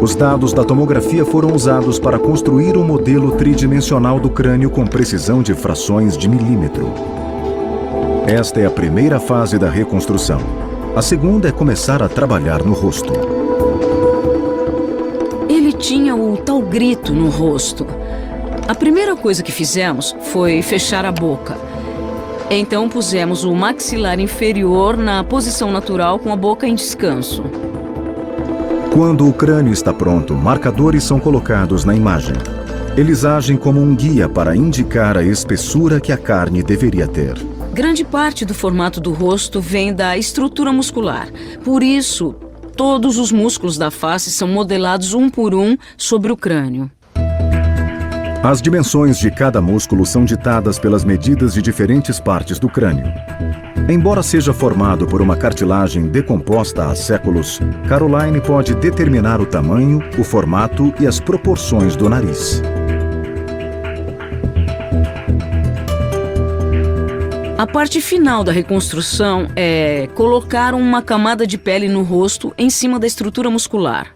Os 0.00 0.14
dados 0.14 0.52
da 0.52 0.62
tomografia 0.62 1.24
foram 1.24 1.52
usados 1.52 1.98
para 1.98 2.16
construir 2.16 2.76
um 2.76 2.84
modelo 2.84 3.32
tridimensional 3.32 4.20
do 4.20 4.30
crânio 4.30 4.70
com 4.70 4.86
precisão 4.86 5.42
de 5.42 5.52
frações 5.52 6.16
de 6.16 6.28
milímetro. 6.28 6.94
Esta 8.24 8.60
é 8.60 8.66
a 8.66 8.70
primeira 8.70 9.18
fase 9.18 9.58
da 9.58 9.68
reconstrução. 9.68 10.38
A 10.94 11.02
segunda 11.02 11.48
é 11.48 11.52
começar 11.52 12.04
a 12.04 12.08
trabalhar 12.08 12.62
no 12.62 12.74
rosto. 12.74 13.12
Ele 15.48 15.72
tinha 15.72 16.14
o 16.14 16.36
tal 16.36 16.62
grito 16.62 17.12
no 17.12 17.28
rosto. 17.28 17.84
A 18.68 18.76
primeira 18.76 19.16
coisa 19.16 19.42
que 19.42 19.50
fizemos 19.50 20.14
foi 20.30 20.62
fechar 20.62 21.04
a 21.04 21.10
boca. 21.10 21.71
Então 22.54 22.86
pusemos 22.86 23.44
o 23.44 23.54
maxilar 23.54 24.20
inferior 24.20 24.94
na 24.94 25.24
posição 25.24 25.72
natural 25.72 26.18
com 26.18 26.30
a 26.30 26.36
boca 26.36 26.66
em 26.66 26.74
descanso. 26.74 27.42
Quando 28.92 29.26
o 29.26 29.32
crânio 29.32 29.72
está 29.72 29.90
pronto, 29.90 30.34
marcadores 30.34 31.02
são 31.02 31.18
colocados 31.18 31.86
na 31.86 31.96
imagem. 31.96 32.34
Eles 32.94 33.24
agem 33.24 33.56
como 33.56 33.80
um 33.80 33.96
guia 33.96 34.28
para 34.28 34.54
indicar 34.54 35.16
a 35.16 35.22
espessura 35.22 35.98
que 35.98 36.12
a 36.12 36.18
carne 36.18 36.62
deveria 36.62 37.08
ter. 37.08 37.38
Grande 37.72 38.04
parte 38.04 38.44
do 38.44 38.52
formato 38.52 39.00
do 39.00 39.12
rosto 39.12 39.58
vem 39.58 39.94
da 39.94 40.18
estrutura 40.18 40.70
muscular. 40.74 41.28
Por 41.64 41.82
isso, 41.82 42.34
todos 42.76 43.16
os 43.16 43.32
músculos 43.32 43.78
da 43.78 43.90
face 43.90 44.30
são 44.30 44.46
modelados 44.46 45.14
um 45.14 45.30
por 45.30 45.54
um 45.54 45.74
sobre 45.96 46.30
o 46.30 46.36
crânio. 46.36 46.90
As 48.44 48.60
dimensões 48.60 49.18
de 49.18 49.30
cada 49.30 49.62
músculo 49.62 50.04
são 50.04 50.24
ditadas 50.24 50.76
pelas 50.76 51.04
medidas 51.04 51.54
de 51.54 51.62
diferentes 51.62 52.18
partes 52.18 52.58
do 52.58 52.68
crânio. 52.68 53.04
Embora 53.88 54.20
seja 54.20 54.52
formado 54.52 55.06
por 55.06 55.22
uma 55.22 55.36
cartilagem 55.36 56.08
decomposta 56.08 56.86
há 56.86 56.94
séculos, 56.96 57.60
Caroline 57.88 58.40
pode 58.40 58.74
determinar 58.74 59.40
o 59.40 59.46
tamanho, 59.46 60.00
o 60.18 60.24
formato 60.24 60.92
e 60.98 61.06
as 61.06 61.20
proporções 61.20 61.94
do 61.94 62.08
nariz. 62.08 62.60
A 67.56 67.66
parte 67.68 68.00
final 68.00 68.42
da 68.42 68.50
reconstrução 68.50 69.46
é 69.54 70.08
colocar 70.16 70.74
uma 70.74 71.00
camada 71.00 71.46
de 71.46 71.56
pele 71.56 71.86
no 71.86 72.02
rosto 72.02 72.52
em 72.58 72.68
cima 72.68 72.98
da 72.98 73.06
estrutura 73.06 73.48
muscular. 73.48 74.08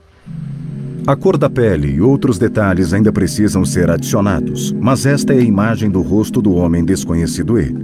A 1.07 1.15
cor 1.15 1.37
da 1.37 1.49
pele 1.49 1.95
e 1.95 2.01
outros 2.01 2.39
detalhes 2.39 2.93
ainda 2.93 3.13
precisam 3.13 3.65
ser 3.65 3.91
adicionados, 3.91 4.73
mas 4.73 5.07
esta 5.07 5.33
é 5.33 5.39
a 5.39 5.43
imagem 5.43 5.89
do 5.91 6.03
rosto 6.03 6.43
do 6.43 6.55
homem 6.55 6.85
desconhecido 6.85 7.61
E. 7.61 7.75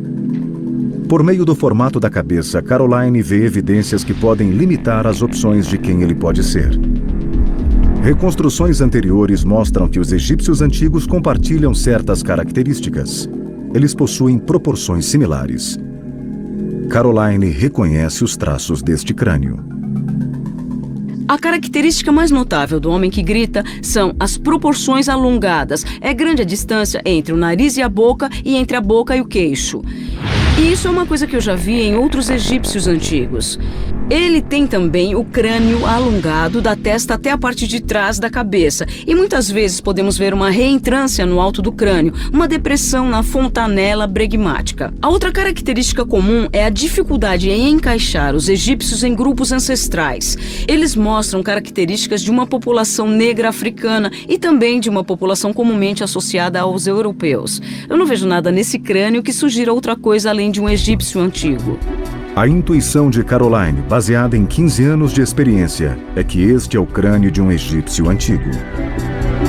Por 1.09 1.23
meio 1.23 1.45
do 1.45 1.55
formato 1.55 2.01
da 2.01 2.11
cabeça, 2.11 2.61
Caroline 2.61 3.23
vê 3.23 3.45
evidências 3.45 4.03
que 4.03 4.15
podem 4.15 4.51
limitar 4.51 5.07
as 5.07 5.23
opções 5.23 5.69
de 5.69 5.79
quem 5.79 6.03
ele 6.03 6.15
pode 6.15 6.43
ser. 6.43 6.71
Reconstruções 8.03 8.81
anteriores 8.81 9.45
mostram 9.45 9.89
que 9.89 10.01
os 10.01 10.13
egípcios 10.13 10.61
antigos 10.61 11.07
compartilham 11.07 11.73
certas 11.75 12.23
características 12.23 13.29
eles 13.75 13.95
possuem 13.95 14.39
proporções 14.39 15.07
similares. 15.07 15.79
Caroline 16.91 17.47
reconhece 17.47 18.23
os 18.23 18.37
traços 18.37 18.83
deste 18.83 19.15
crânio. 19.15 19.65
A 21.33 21.39
característica 21.39 22.13
mais 22.13 22.31
notável 22.31 22.79
do 22.79 22.91
homem 22.91 23.11
que 23.11 23.23
grita 23.23 23.65
são 23.81 24.15
as 24.21 24.37
proporções 24.37 25.09
alongadas. 25.09 25.83
É 25.99 26.13
grande 26.13 26.43
a 26.43 26.45
distância 26.45 27.01
entre 27.07 27.33
o 27.33 27.39
nariz 27.39 27.79
e 27.79 27.83
a 27.83 27.89
boca 27.89 28.29
e 28.45 28.55
entre 28.55 28.77
a 28.77 28.83
boca 28.83 29.17
e 29.17 29.23
o 29.23 29.25
queixo. 29.25 29.81
E 30.59 30.71
isso 30.71 30.87
é 30.87 30.91
uma 30.91 31.07
coisa 31.07 31.27
que 31.27 31.35
eu 31.35 31.41
já 31.41 31.55
vi 31.55 31.81
em 31.81 31.97
outros 31.97 32.29
egípcios 32.29 32.87
antigos. 32.87 33.59
Ele 34.13 34.43
tem 34.43 34.67
também 34.67 35.15
o 35.15 35.25
crânio 35.25 35.87
alongado 35.87 36.61
da 36.61 36.77
testa 36.77 37.15
até 37.15 37.31
a 37.31 37.39
parte 37.39 37.67
de 37.67 37.81
trás 37.81 38.19
da 38.19 38.29
cabeça, 38.29 38.85
e 39.07 39.15
muitas 39.15 39.51
vezes 39.51 39.81
podemos 39.81 40.19
ver 40.19 40.35
uma 40.35 40.51
reentrância 40.51 41.25
no 41.25 41.41
alto 41.41 41.63
do 41.63 41.73
crânio, 41.73 42.13
uma 42.31 42.47
depressão 42.47 43.09
na 43.09 43.23
fontanela 43.23 44.07
bregmática. 44.07 44.93
A 45.01 45.09
outra 45.09 45.33
característica 45.33 46.05
comum 46.05 46.47
é 46.53 46.63
a 46.63 46.69
dificuldade 46.69 47.49
em 47.49 47.71
encaixar 47.71 48.35
os 48.35 48.51
egípcios 48.51 49.03
em 49.03 49.15
grupos 49.15 49.51
ancestrais. 49.51 50.37
Eles 50.69 50.95
mostram 50.95 51.43
características 51.43 52.21
de 52.21 52.31
uma 52.31 52.47
população 52.47 53.09
negra 53.09 53.49
africana 53.49 54.13
e 54.29 54.37
também 54.37 54.79
de 54.79 54.91
uma 54.91 55.03
população 55.03 55.55
comumente 55.55 56.05
associada 56.05 56.61
aos 56.61 56.87
europeus. 56.87 57.63
Eu 57.89 57.97
não 57.97 58.05
vejo 58.05 58.27
nada 58.27 58.53
nesse 58.53 58.79
crânio 58.79 59.23
que 59.23 59.33
sugira 59.33 59.73
outra 59.73 59.97
coisa 59.97 60.29
além 60.29 60.51
de 60.51 60.61
um 60.61 60.69
egípcio 60.69 61.19
antigo. 61.19 61.79
A 62.35 62.49
intuição 62.49 63.11
de 63.11 63.23
Caroline, 63.23 63.83
baseada 63.83 64.39
em 64.39 64.47
15 64.47 64.85
anos 64.85 65.13
de 65.13 65.21
experiência, 65.21 65.99
é 66.17 66.25
que 66.25 66.43
este 66.43 66.79
é 66.79 66.81
o 66.81 66.87
crânio 66.87 67.31
de 67.31 67.43
um 67.43 67.53
egípcio 67.53 68.09
antigo. 68.09 68.51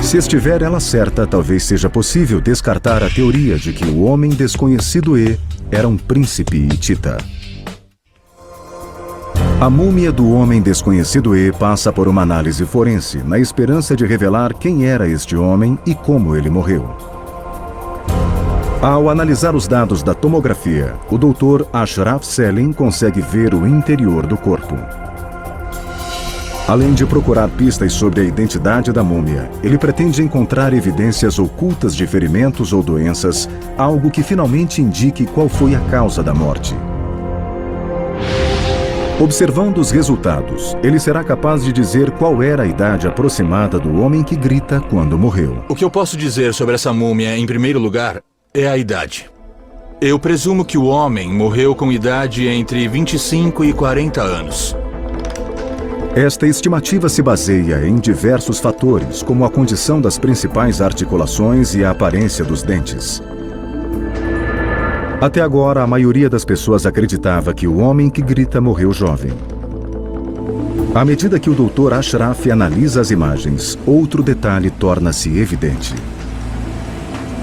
Se 0.02 0.18
estiver 0.18 0.60
ela 0.60 0.78
certa, 0.78 1.26
talvez 1.26 1.64
seja 1.64 1.88
possível 1.88 2.42
descartar 2.42 3.02
a 3.02 3.08
teoria 3.08 3.56
de 3.56 3.72
que 3.72 3.86
o 3.86 4.02
homem 4.02 4.28
desconhecido 4.28 5.16
E 5.16 5.40
era 5.70 5.88
um 5.88 5.96
príncipe 5.96 6.58
hitita. 6.58 7.16
A 9.58 9.70
múmia 9.70 10.12
do 10.12 10.30
homem 10.30 10.60
desconhecido 10.60 11.34
E 11.34 11.52
passa 11.52 11.90
por 11.90 12.06
uma 12.06 12.20
análise 12.20 12.66
forense, 12.66 13.16
na 13.24 13.38
esperança 13.38 13.96
de 13.96 14.04
revelar 14.04 14.52
quem 14.52 14.84
era 14.84 15.08
este 15.08 15.34
homem 15.34 15.78
e 15.86 15.94
como 15.94 16.36
ele 16.36 16.50
morreu. 16.50 17.13
Ao 18.84 19.08
analisar 19.08 19.54
os 19.54 19.66
dados 19.66 20.02
da 20.02 20.12
tomografia, 20.12 20.94
o 21.10 21.16
Dr. 21.16 21.64
Ashraf 21.72 22.22
Selim 22.22 22.70
consegue 22.70 23.22
ver 23.22 23.54
o 23.54 23.66
interior 23.66 24.26
do 24.26 24.36
corpo. 24.36 24.76
Além 26.68 26.92
de 26.92 27.06
procurar 27.06 27.48
pistas 27.48 27.94
sobre 27.94 28.20
a 28.20 28.24
identidade 28.24 28.92
da 28.92 29.02
múmia, 29.02 29.50
ele 29.62 29.78
pretende 29.78 30.22
encontrar 30.22 30.74
evidências 30.74 31.38
ocultas 31.38 31.96
de 31.96 32.06
ferimentos 32.06 32.74
ou 32.74 32.82
doenças, 32.82 33.48
algo 33.78 34.10
que 34.10 34.22
finalmente 34.22 34.82
indique 34.82 35.24
qual 35.24 35.48
foi 35.48 35.74
a 35.74 35.80
causa 35.88 36.22
da 36.22 36.34
morte. 36.34 36.76
Observando 39.18 39.78
os 39.78 39.90
resultados, 39.90 40.76
ele 40.82 41.00
será 41.00 41.24
capaz 41.24 41.64
de 41.64 41.72
dizer 41.72 42.10
qual 42.10 42.42
era 42.42 42.64
a 42.64 42.66
idade 42.66 43.08
aproximada 43.08 43.78
do 43.78 44.02
homem 44.02 44.22
que 44.22 44.36
grita 44.36 44.78
quando 44.78 45.18
morreu. 45.18 45.64
O 45.70 45.74
que 45.74 45.84
eu 45.84 45.90
posso 45.90 46.18
dizer 46.18 46.52
sobre 46.52 46.74
essa 46.74 46.92
múmia, 46.92 47.34
em 47.34 47.46
primeiro 47.46 47.78
lugar, 47.78 48.20
é 48.56 48.68
a 48.68 48.78
idade. 48.78 49.28
Eu 50.00 50.16
presumo 50.16 50.64
que 50.64 50.78
o 50.78 50.84
homem 50.84 51.28
morreu 51.28 51.74
com 51.74 51.90
idade 51.90 52.46
entre 52.46 52.86
25 52.86 53.64
e 53.64 53.72
40 53.72 54.22
anos. 54.22 54.76
Esta 56.14 56.46
estimativa 56.46 57.08
se 57.08 57.20
baseia 57.20 57.84
em 57.84 57.96
diversos 57.96 58.60
fatores, 58.60 59.24
como 59.24 59.44
a 59.44 59.50
condição 59.50 60.00
das 60.00 60.20
principais 60.20 60.80
articulações 60.80 61.74
e 61.74 61.84
a 61.84 61.90
aparência 61.90 62.44
dos 62.44 62.62
dentes. 62.62 63.20
Até 65.20 65.40
agora, 65.40 65.82
a 65.82 65.86
maioria 65.86 66.30
das 66.30 66.44
pessoas 66.44 66.86
acreditava 66.86 67.52
que 67.52 67.66
o 67.66 67.78
homem 67.78 68.08
que 68.08 68.22
grita 68.22 68.60
morreu 68.60 68.92
jovem. 68.92 69.32
À 70.94 71.04
medida 71.04 71.40
que 71.40 71.50
o 71.50 71.54
Dr. 71.54 71.92
Ashraf 71.94 72.48
analisa 72.48 73.00
as 73.00 73.10
imagens, 73.10 73.76
outro 73.84 74.22
detalhe 74.22 74.70
torna-se 74.70 75.40
evidente. 75.40 75.92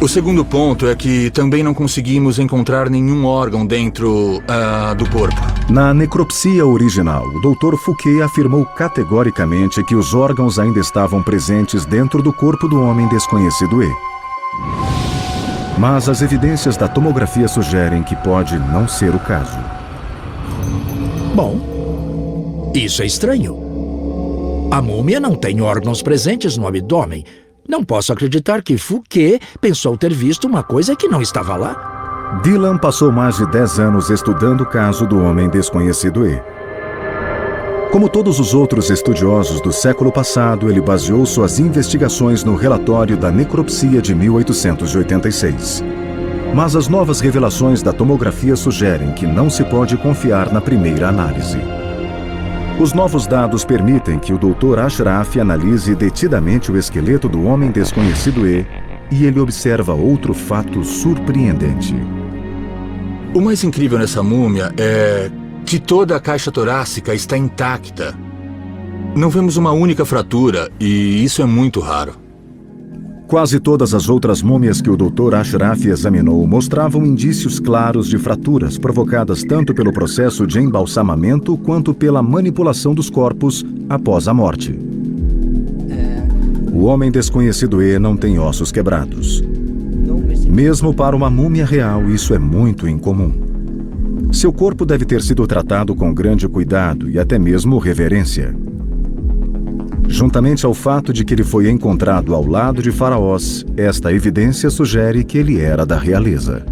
O 0.01 0.07
segundo 0.07 0.43
ponto 0.43 0.87
é 0.87 0.95
que 0.95 1.29
também 1.29 1.61
não 1.61 1.75
conseguimos 1.75 2.39
encontrar 2.39 2.89
nenhum 2.89 3.23
órgão 3.23 3.63
dentro 3.63 4.39
uh, 4.39 4.95
do 4.95 5.07
corpo. 5.11 5.39
Na 5.69 5.93
necropsia 5.93 6.65
original, 6.65 7.27
o 7.27 7.39
Dr. 7.39 7.75
Fouquet 7.75 8.19
afirmou 8.23 8.65
categoricamente 8.65 9.83
que 9.83 9.93
os 9.93 10.15
órgãos 10.15 10.57
ainda 10.57 10.79
estavam 10.79 11.21
presentes 11.21 11.85
dentro 11.85 12.23
do 12.23 12.33
corpo 12.33 12.67
do 12.67 12.81
homem 12.81 13.07
desconhecido 13.09 13.83
E. 13.83 13.89
Mas 15.77 16.09
as 16.09 16.23
evidências 16.23 16.75
da 16.75 16.87
tomografia 16.87 17.47
sugerem 17.47 18.01
que 18.01 18.15
pode 18.15 18.57
não 18.57 18.87
ser 18.87 19.13
o 19.13 19.19
caso. 19.19 19.59
Bom, 21.35 22.71
isso 22.73 23.03
é 23.03 23.05
estranho. 23.05 23.55
A 24.71 24.81
múmia 24.81 25.19
não 25.19 25.35
tem 25.35 25.61
órgãos 25.61 26.01
presentes 26.01 26.57
no 26.57 26.65
abdômen, 26.65 27.23
não 27.71 27.85
posso 27.85 28.11
acreditar 28.11 28.61
que 28.61 28.77
Fouquet 28.77 29.39
pensou 29.61 29.95
ter 29.95 30.13
visto 30.13 30.45
uma 30.45 30.61
coisa 30.61 30.93
que 30.93 31.07
não 31.07 31.21
estava 31.21 31.55
lá. 31.55 32.39
Dylan 32.43 32.77
passou 32.77 33.13
mais 33.13 33.37
de 33.37 33.49
10 33.49 33.79
anos 33.79 34.09
estudando 34.09 34.61
o 34.61 34.65
caso 34.65 35.07
do 35.07 35.23
homem 35.23 35.49
desconhecido 35.49 36.27
E. 36.27 36.41
Como 37.89 38.09
todos 38.09 38.41
os 38.41 38.53
outros 38.53 38.89
estudiosos 38.89 39.61
do 39.61 39.71
século 39.71 40.11
passado, 40.11 40.69
ele 40.69 40.81
baseou 40.81 41.25
suas 41.25 41.59
investigações 41.59 42.43
no 42.43 42.55
relatório 42.55 43.15
da 43.15 43.31
necropsia 43.31 44.01
de 44.01 44.13
1886. 44.13 45.81
Mas 46.53 46.75
as 46.75 46.89
novas 46.89 47.21
revelações 47.21 47.81
da 47.81 47.93
tomografia 47.93 48.57
sugerem 48.57 49.13
que 49.13 49.25
não 49.25 49.49
se 49.49 49.63
pode 49.63 49.95
confiar 49.95 50.51
na 50.51 50.59
primeira 50.59 51.07
análise. 51.07 51.80
Os 52.81 52.93
novos 52.93 53.27
dados 53.27 53.63
permitem 53.63 54.17
que 54.17 54.33
o 54.33 54.39
Dr. 54.39 54.79
Ashraf 54.79 55.37
analise 55.37 55.93
detidamente 55.93 56.71
o 56.71 56.77
esqueleto 56.79 57.29
do 57.29 57.43
homem 57.43 57.69
desconhecido 57.69 58.47
E, 58.47 58.65
e 59.11 59.23
ele 59.23 59.39
observa 59.39 59.93
outro 59.93 60.33
fato 60.33 60.83
surpreendente. 60.83 61.93
O 63.35 63.39
mais 63.39 63.63
incrível 63.63 63.99
nessa 63.99 64.23
múmia 64.23 64.73
é 64.79 65.29
que 65.63 65.77
toda 65.77 66.15
a 66.15 66.19
caixa 66.19 66.51
torácica 66.51 67.13
está 67.13 67.37
intacta. 67.37 68.17
Não 69.15 69.29
vemos 69.29 69.57
uma 69.57 69.71
única 69.71 70.03
fratura, 70.03 70.71
e 70.79 71.23
isso 71.23 71.43
é 71.43 71.45
muito 71.45 71.81
raro. 71.81 72.20
Quase 73.31 73.61
todas 73.61 73.93
as 73.93 74.09
outras 74.09 74.41
múmias 74.41 74.81
que 74.81 74.89
o 74.89 74.97
Dr. 74.97 75.35
Ashraf 75.35 75.85
examinou 75.85 76.45
mostravam 76.45 77.05
indícios 77.05 77.61
claros 77.61 78.09
de 78.09 78.17
fraturas 78.17 78.77
provocadas 78.77 79.41
tanto 79.41 79.73
pelo 79.73 79.93
processo 79.93 80.45
de 80.45 80.59
embalsamamento 80.59 81.57
quanto 81.57 81.93
pela 81.93 82.21
manipulação 82.21 82.93
dos 82.93 83.09
corpos 83.09 83.65
após 83.87 84.27
a 84.27 84.33
morte. 84.33 84.77
O 86.73 86.83
homem 86.83 87.09
desconhecido 87.09 87.81
E 87.81 87.97
não 87.97 88.17
tem 88.17 88.37
ossos 88.37 88.69
quebrados. 88.69 89.41
Mesmo 90.49 90.93
para 90.93 91.15
uma 91.15 91.29
múmia 91.29 91.65
real, 91.65 92.09
isso 92.09 92.33
é 92.33 92.37
muito 92.37 92.85
incomum. 92.85 93.31
Seu 94.33 94.51
corpo 94.51 94.85
deve 94.85 95.05
ter 95.05 95.21
sido 95.21 95.47
tratado 95.47 95.95
com 95.95 96.13
grande 96.13 96.49
cuidado 96.49 97.09
e 97.09 97.17
até 97.17 97.39
mesmo 97.39 97.77
reverência 97.77 98.53
juntamente 100.11 100.65
ao 100.65 100.73
fato 100.73 101.13
de 101.13 101.23
que 101.23 101.33
ele 101.33 101.43
foi 101.43 101.69
encontrado 101.69 102.35
ao 102.35 102.45
lado 102.45 102.81
de 102.81 102.91
faraós, 102.91 103.65
esta 103.77 104.11
evidência 104.11 104.69
sugere 104.69 105.23
que 105.23 105.37
ele 105.37 105.59
era 105.59 105.85
da 105.85 105.97
realeza. 105.97 106.65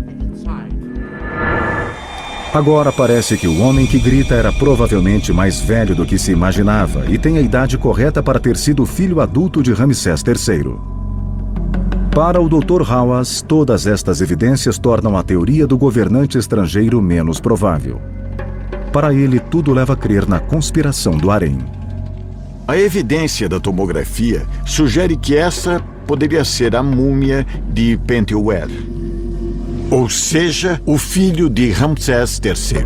Agora 2.54 2.92
parece 2.92 3.38
que 3.38 3.48
o 3.48 3.62
homem 3.62 3.86
que 3.86 4.00
grita 4.00 4.34
era 4.34 4.52
provavelmente 4.52 5.32
mais 5.32 5.62
velho 5.62 5.96
do 5.96 6.06
que 6.06 6.18
se 6.18 6.32
imaginava 6.32 7.06
e 7.08 7.18
tem 7.18 7.38
a 7.38 7.42
idade 7.42 7.78
correta 7.78 8.24
para 8.24 8.40
ter 8.40 8.58
sido 8.58 8.86
filho 8.88 9.22
adulto 9.22 9.62
de 9.62 9.72
Ramsés 9.72 10.24
III. 10.28 10.76
Para 12.12 12.42
o 12.42 12.50
Dr. 12.50 12.82
Hawass, 12.92 13.44
todas 13.48 13.86
estas 13.86 14.20
evidências 14.20 14.80
tornam 14.80 15.16
a 15.16 15.22
teoria 15.22 15.68
do 15.68 15.78
governante 15.78 16.38
estrangeiro 16.40 17.00
menos 17.00 17.40
provável. 17.40 18.02
Para 18.92 19.14
ele, 19.14 19.40
tudo 19.40 19.72
leva 19.72 19.94
a 19.94 19.96
crer 19.96 20.28
na 20.28 20.40
conspiração 20.40 21.18
do 21.18 21.30
harém. 21.30 21.79
A 22.70 22.78
evidência 22.78 23.50
da 23.50 23.60
tomografia 23.60 24.46
sugere 24.64 25.18
que 25.18 25.36
essa 25.36 25.80
poderia 26.06 26.46
ser 26.46 26.76
a 26.76 26.84
múmia 26.84 27.44
de 27.68 27.98
Pentuer, 28.06 28.68
ou 29.90 30.08
seja, 30.08 30.80
o 30.86 30.96
filho 30.96 31.50
de 31.50 31.72
Ramsés 31.72 32.40
III. 32.40 32.86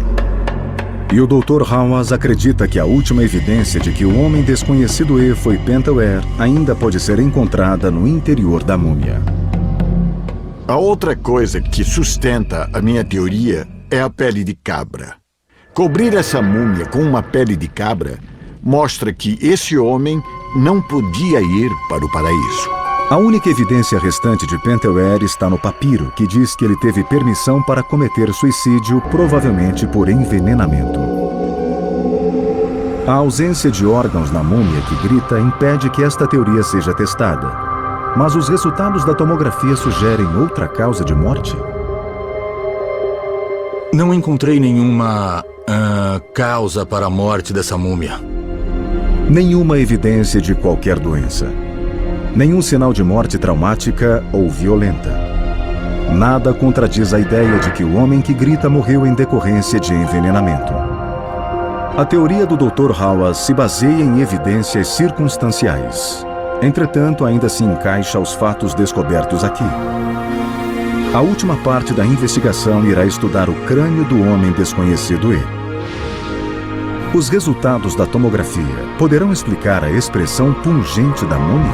E 1.12 1.20
o 1.20 1.28
Dr. 1.28 1.70
Hawass 1.70 2.14
acredita 2.14 2.66
que 2.66 2.80
a 2.80 2.86
última 2.86 3.26
evidência 3.26 3.78
de 3.78 3.92
que 3.92 4.06
o 4.06 4.18
homem 4.22 4.42
desconhecido 4.42 5.22
E 5.22 5.36
foi 5.36 5.58
Pentaware 5.58 6.24
ainda 6.40 6.74
pode 6.74 6.98
ser 6.98 7.20
encontrada 7.20 7.92
no 7.92 8.08
interior 8.08 8.64
da 8.64 8.78
múmia. 8.78 9.22
A 10.66 10.78
outra 10.78 11.14
coisa 11.14 11.60
que 11.60 11.84
sustenta 11.84 12.70
a 12.72 12.82
minha 12.82 13.04
teoria 13.04 13.68
é 13.92 14.00
a 14.00 14.10
pele 14.10 14.46
de 14.46 14.56
cabra. 14.56 15.16
Cobrir 15.74 16.14
essa 16.14 16.42
múmia 16.42 16.86
com 16.86 17.00
uma 17.00 17.22
pele 17.22 17.58
de 17.58 17.68
cabra 17.68 18.18
mostra 18.64 19.12
que 19.12 19.38
esse 19.42 19.78
homem 19.78 20.24
não 20.56 20.82
podia 20.82 21.42
ir 21.42 21.72
para 21.90 22.06
o 22.06 22.12
paraíso. 22.12 22.70
A 23.10 23.18
única 23.18 23.50
evidência 23.50 24.00
restante 24.00 24.48
de 24.48 24.58
Pentaware 24.60 25.24
está 25.24 25.50
no 25.50 25.60
papiro, 25.60 26.12
que 26.16 26.26
diz 26.26 26.56
que 26.56 26.64
ele 26.64 26.76
teve 26.78 27.04
permissão 27.04 27.62
para 27.62 27.84
cometer 27.84 28.34
suicídio, 28.34 29.02
provavelmente 29.12 29.86
por 29.86 30.10
envenenamento. 30.10 31.00
A 33.06 33.14
ausência 33.14 33.70
de 33.70 33.86
órgãos 33.86 34.32
na 34.32 34.42
múmia 34.42 34.82
que 34.82 35.08
grita 35.08 35.38
impede 35.38 35.90
que 35.90 36.02
esta 36.02 36.26
teoria 36.26 36.64
seja 36.64 36.94
testada. 36.94 37.52
Mas 38.16 38.36
os 38.36 38.48
resultados 38.48 39.04
da 39.04 39.14
tomografia 39.14 39.76
sugerem 39.76 40.38
outra 40.38 40.68
causa 40.68 41.04
de 41.04 41.14
morte? 41.14 41.56
Não 43.94 44.14
encontrei 44.14 44.60
nenhuma 44.60 45.44
ah, 45.68 46.22
causa 46.34 46.86
para 46.86 47.08
a 47.08 47.10
morte 47.10 47.52
dessa 47.52 47.78
múmia. 47.78 48.33
Nenhuma 49.34 49.80
evidência 49.80 50.40
de 50.40 50.54
qualquer 50.54 51.00
doença. 51.00 51.52
Nenhum 52.36 52.62
sinal 52.62 52.94
de 52.94 53.04
morte 53.04 53.40
traumática 53.40 54.24
ou 54.32 54.48
violenta. 54.48 55.10
Nada 56.12 56.54
contradiz 56.54 57.16
a 57.16 57.20
ideia 57.20 57.58
de 57.58 57.72
que 57.72 57.84
o 57.84 57.96
homem 57.96 58.22
que 58.22 58.32
grita 58.32 58.70
morreu 58.70 59.08
em 59.08 59.16
decorrência 59.16 59.80
de 59.80 59.92
envenenamento. 59.92 60.72
A 61.98 62.06
teoria 62.08 62.46
do 62.46 62.56
Dr. 62.56 62.92
Hawass 62.96 63.40
se 63.40 63.56
baseia 63.56 64.04
em 64.04 64.22
evidências 64.22 64.90
circunstanciais. 64.90 66.24
Entretanto, 66.62 67.26
ainda 67.26 67.50
se 67.50 67.64
encaixa 67.64 68.20
aos 68.20 68.36
fatos 68.36 68.76
descobertos 68.76 69.44
aqui. 69.44 69.66
A 71.12 71.22
última 71.22 71.58
parte 71.64 71.92
da 71.92 72.06
investigação 72.06 72.86
irá 72.86 73.04
estudar 73.04 73.50
o 73.50 73.56
crânio 73.66 74.06
do 74.06 74.22
homem 74.30 74.52
desconhecido 74.52 75.34
E. 75.34 75.63
Os 77.14 77.30
resultados 77.30 77.94
da 77.94 78.08
tomografia 78.08 78.96
poderão 78.98 79.32
explicar 79.32 79.84
a 79.84 79.92
expressão 79.92 80.52
pungente 80.52 81.24
da 81.28 81.38
múmia? 81.38 81.72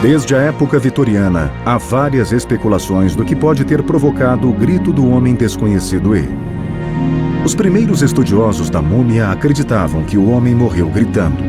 Desde 0.00 0.36
a 0.36 0.38
época 0.38 0.78
vitoriana, 0.78 1.50
há 1.66 1.76
várias 1.76 2.30
especulações 2.30 3.16
do 3.16 3.24
que 3.24 3.34
pode 3.34 3.64
ter 3.64 3.82
provocado 3.82 4.48
o 4.48 4.52
grito 4.52 4.92
do 4.92 5.10
homem 5.10 5.34
desconhecido 5.34 6.16
E. 6.16 6.28
Os 7.44 7.56
primeiros 7.56 8.00
estudiosos 8.00 8.70
da 8.70 8.80
múmia 8.80 9.30
acreditavam 9.32 10.04
que 10.04 10.16
o 10.16 10.30
homem 10.30 10.54
morreu 10.54 10.88
gritando. 10.88 11.42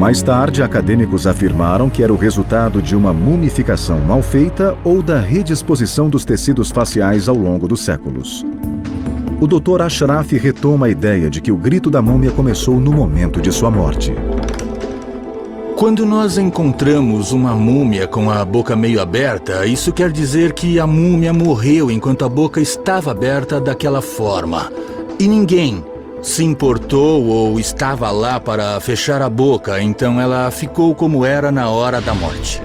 Mais 0.00 0.20
tarde, 0.20 0.64
acadêmicos 0.64 1.28
afirmaram 1.28 1.88
que 1.88 2.02
era 2.02 2.12
o 2.12 2.16
resultado 2.16 2.82
de 2.82 2.96
uma 2.96 3.12
mumificação 3.12 4.00
mal 4.00 4.20
feita 4.20 4.76
ou 4.82 5.00
da 5.00 5.20
redisposição 5.20 6.08
dos 6.08 6.24
tecidos 6.24 6.72
faciais 6.72 7.28
ao 7.28 7.36
longo 7.36 7.68
dos 7.68 7.84
séculos. 7.84 8.44
O 9.38 9.46
Dr. 9.46 9.82
Ashraf 9.82 10.32
retoma 10.32 10.86
a 10.86 10.88
ideia 10.88 11.28
de 11.28 11.42
que 11.42 11.52
o 11.52 11.58
grito 11.58 11.90
da 11.90 12.00
múmia 12.00 12.30
começou 12.30 12.80
no 12.80 12.90
momento 12.90 13.38
de 13.38 13.52
sua 13.52 13.70
morte. 13.70 14.14
Quando 15.76 16.06
nós 16.06 16.38
encontramos 16.38 17.32
uma 17.32 17.54
múmia 17.54 18.08
com 18.08 18.30
a 18.30 18.42
boca 18.46 18.74
meio 18.74 18.98
aberta, 18.98 19.66
isso 19.66 19.92
quer 19.92 20.10
dizer 20.10 20.54
que 20.54 20.80
a 20.80 20.86
múmia 20.86 21.34
morreu 21.34 21.90
enquanto 21.90 22.24
a 22.24 22.30
boca 22.30 22.62
estava 22.62 23.10
aberta 23.10 23.60
daquela 23.60 24.00
forma. 24.00 24.72
E 25.20 25.28
ninguém 25.28 25.84
se 26.22 26.42
importou 26.42 27.22
ou 27.26 27.60
estava 27.60 28.10
lá 28.10 28.40
para 28.40 28.80
fechar 28.80 29.20
a 29.20 29.28
boca, 29.28 29.82
então 29.82 30.18
ela 30.18 30.50
ficou 30.50 30.94
como 30.94 31.26
era 31.26 31.52
na 31.52 31.68
hora 31.68 32.00
da 32.00 32.14
morte. 32.14 32.62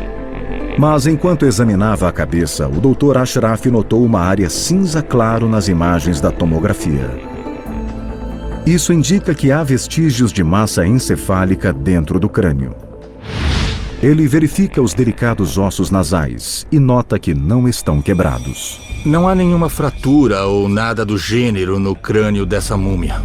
Mas 0.78 1.05
enquanto 1.05 1.45
examinava 1.45 2.07
a 2.07 2.11
cabeça, 2.11 2.67
o 2.67 2.80
Dr. 2.80 3.17
Ashraf 3.17 3.65
notou 3.67 4.03
uma 4.03 4.22
área 4.22 4.49
cinza 4.49 5.01
claro 5.01 5.47
nas 5.47 5.67
imagens 5.67 6.19
da 6.22 6.32
tomografia. 6.32 7.09
Isso 8.65 8.93
indica 8.93 9.34
que 9.34 9.51
há 9.51 9.63
vestígios 9.63 10.32
de 10.32 10.43
massa 10.43 10.86
encefálica 10.86 11.74
dentro 11.74 12.19
do 12.19 12.30
crânio. 12.30 12.76
Ele 14.01 14.28
verifica 14.28 14.82
os 14.82 14.93
delicados 14.93 15.57
ossos 15.57 15.91
nasais 15.91 16.65
e 16.72 16.80
nota 16.80 17.19
que 17.19 17.36
não 17.36 17.67
estão 17.67 18.01
quebrados. 18.01 18.82
Não 19.05 19.28
há 19.28 19.36
nenhuma 19.36 19.69
fratura 19.69 20.45
ou 20.45 20.67
nada 20.67 21.05
do 21.05 21.17
gênero 21.17 21.80
no 21.80 21.95
crânio 21.95 22.45
dessa 22.45 22.76
múmia. 22.76 23.22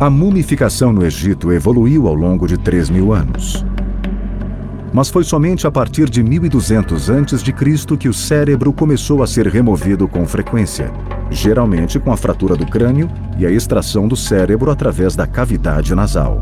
A 0.00 0.08
mumificação 0.08 0.92
no 0.92 1.04
Egito 1.04 1.52
evoluiu 1.52 2.06
ao 2.06 2.14
longo 2.14 2.46
de 2.46 2.58
3 2.58 2.90
mil 2.90 3.12
anos. 3.12 3.64
Mas 4.92 5.10
foi 5.10 5.22
somente 5.22 5.66
a 5.66 5.70
partir 5.70 6.08
de 6.08 6.22
1200 6.22 7.10
a.C. 7.10 7.96
que 7.98 8.08
o 8.08 8.14
cérebro 8.14 8.72
começou 8.72 9.22
a 9.22 9.26
ser 9.26 9.46
removido 9.46 10.08
com 10.08 10.26
frequência, 10.26 10.90
geralmente 11.30 11.98
com 11.98 12.10
a 12.12 12.16
fratura 12.16 12.56
do 12.56 12.66
crânio 12.66 13.10
e 13.38 13.44
a 13.44 13.50
extração 13.50 14.08
do 14.08 14.16
cérebro 14.16 14.70
através 14.70 15.14
da 15.14 15.26
cavidade 15.26 15.94
nasal. 15.94 16.40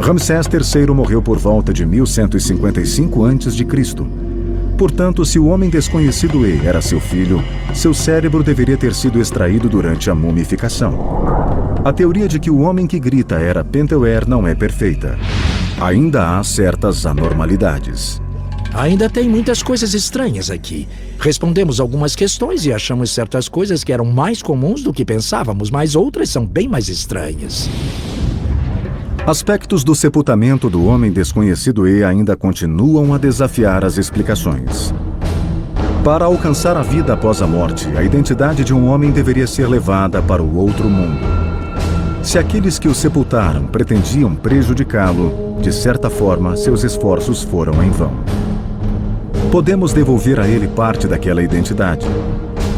Ramsés 0.00 0.46
III 0.46 0.86
morreu 0.88 1.20
por 1.20 1.38
volta 1.38 1.72
de 1.72 1.84
1155 1.84 3.24
a.C. 3.24 3.66
Portanto, 4.76 5.24
se 5.24 5.38
o 5.38 5.46
homem 5.46 5.70
desconhecido 5.70 6.46
E 6.46 6.66
era 6.66 6.82
seu 6.82 7.00
filho, 7.00 7.42
seu 7.74 7.94
cérebro 7.94 8.42
deveria 8.42 8.76
ter 8.76 8.94
sido 8.94 9.18
extraído 9.18 9.68
durante 9.68 10.10
a 10.10 10.14
mumificação. 10.14 11.24
A 11.82 11.92
teoria 11.92 12.28
de 12.28 12.38
que 12.38 12.50
o 12.50 12.60
homem 12.60 12.86
que 12.86 13.00
grita 13.00 13.36
era 13.36 13.64
Penteuer 13.64 14.28
não 14.28 14.46
é 14.46 14.54
perfeita. 14.54 15.18
Ainda 15.80 16.38
há 16.38 16.42
certas 16.42 17.04
anormalidades. 17.04 18.20
Ainda 18.72 19.10
tem 19.10 19.28
muitas 19.28 19.62
coisas 19.62 19.92
estranhas 19.92 20.50
aqui. 20.50 20.88
Respondemos 21.18 21.80
algumas 21.80 22.16
questões 22.16 22.64
e 22.64 22.72
achamos 22.72 23.10
certas 23.10 23.46
coisas 23.46 23.84
que 23.84 23.92
eram 23.92 24.06
mais 24.06 24.42
comuns 24.42 24.82
do 24.82 24.90
que 24.90 25.04
pensávamos, 25.04 25.70
mas 25.70 25.94
outras 25.94 26.30
são 26.30 26.46
bem 26.46 26.66
mais 26.66 26.88
estranhas. 26.88 27.68
Aspectos 29.26 29.84
do 29.84 29.94
sepultamento 29.94 30.70
do 30.70 30.84
homem 30.84 31.10
desconhecido 31.12 31.86
E 31.86 32.02
ainda 32.02 32.36
continuam 32.36 33.12
a 33.12 33.18
desafiar 33.18 33.84
as 33.84 33.98
explicações. 33.98 34.94
Para 36.02 36.24
alcançar 36.24 36.76
a 36.76 36.82
vida 36.82 37.12
após 37.12 37.42
a 37.42 37.46
morte, 37.46 37.86
a 37.96 38.02
identidade 38.02 38.64
de 38.64 38.72
um 38.72 38.86
homem 38.86 39.10
deveria 39.10 39.46
ser 39.46 39.68
levada 39.68 40.22
para 40.22 40.42
o 40.42 40.56
outro 40.56 40.88
mundo. 40.88 41.45
Se 42.26 42.40
aqueles 42.40 42.76
que 42.76 42.88
o 42.88 42.94
sepultaram 42.94 43.68
pretendiam 43.68 44.34
prejudicá-lo, 44.34 45.60
de 45.62 45.72
certa 45.72 46.10
forma, 46.10 46.56
seus 46.56 46.82
esforços 46.82 47.44
foram 47.44 47.80
em 47.84 47.88
vão. 47.88 48.10
Podemos 49.52 49.92
devolver 49.92 50.40
a 50.40 50.48
ele 50.48 50.66
parte 50.66 51.06
daquela 51.06 51.40
identidade. 51.40 52.04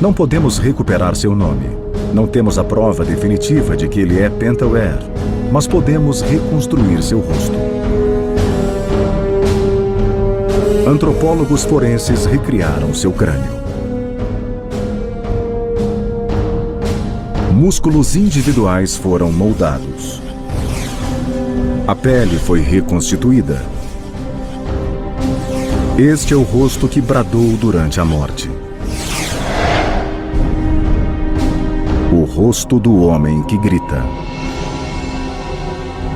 Não 0.03 0.13
podemos 0.13 0.59
recuperar 0.59 1.17
seu 1.17 1.35
nome. 1.35 1.67
Não 2.13 2.27
temos 2.27 2.59
a 2.59 2.63
prova 2.63 3.07
definitiva 3.07 3.75
de 3.75 3.89
que 3.89 4.01
ele 4.01 4.21
é 4.21 4.29
Pentaware, 4.29 5.03
mas 5.51 5.67
podemos 5.67 6.21
reconstruir 6.21 7.03
seu 7.03 7.19
rosto. 7.19 7.57
Antropólogos 10.87 11.65
forenses 11.65 12.27
recriaram 12.27 12.93
seu 12.93 13.13
crânio. 13.13 13.58
Músculos 17.59 18.15
individuais 18.15 18.97
foram 18.97 19.33
moldados. 19.33 20.23
A 21.89 21.93
pele 21.93 22.39
foi 22.39 22.61
reconstituída. 22.61 23.67
Este 25.99 26.35
é 26.35 26.37
o 26.37 26.43
rosto 26.43 26.87
que 26.87 27.01
bradou 27.01 27.57
durante 27.57 27.99
a 27.99 28.05
morte. 28.05 28.49
O 32.13 32.23
rosto 32.23 32.79
do 32.79 33.03
homem 33.03 33.43
que 33.43 33.59
grita. 33.59 34.05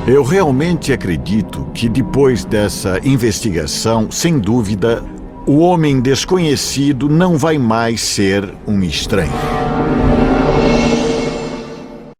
Eu 0.07 0.23
realmente 0.23 0.93
acredito 0.93 1.67
que 1.73 1.89
depois 1.89 2.45
dessa 2.45 3.01
investigação, 3.03 4.09
sem 4.09 4.39
dúvida, 4.39 5.03
o 5.45 5.57
homem 5.57 5.99
desconhecido 5.99 7.09
não 7.09 7.37
vai 7.37 7.57
mais 7.57 7.99
ser 7.99 8.53
um 8.65 8.81
estranho. 8.81 9.33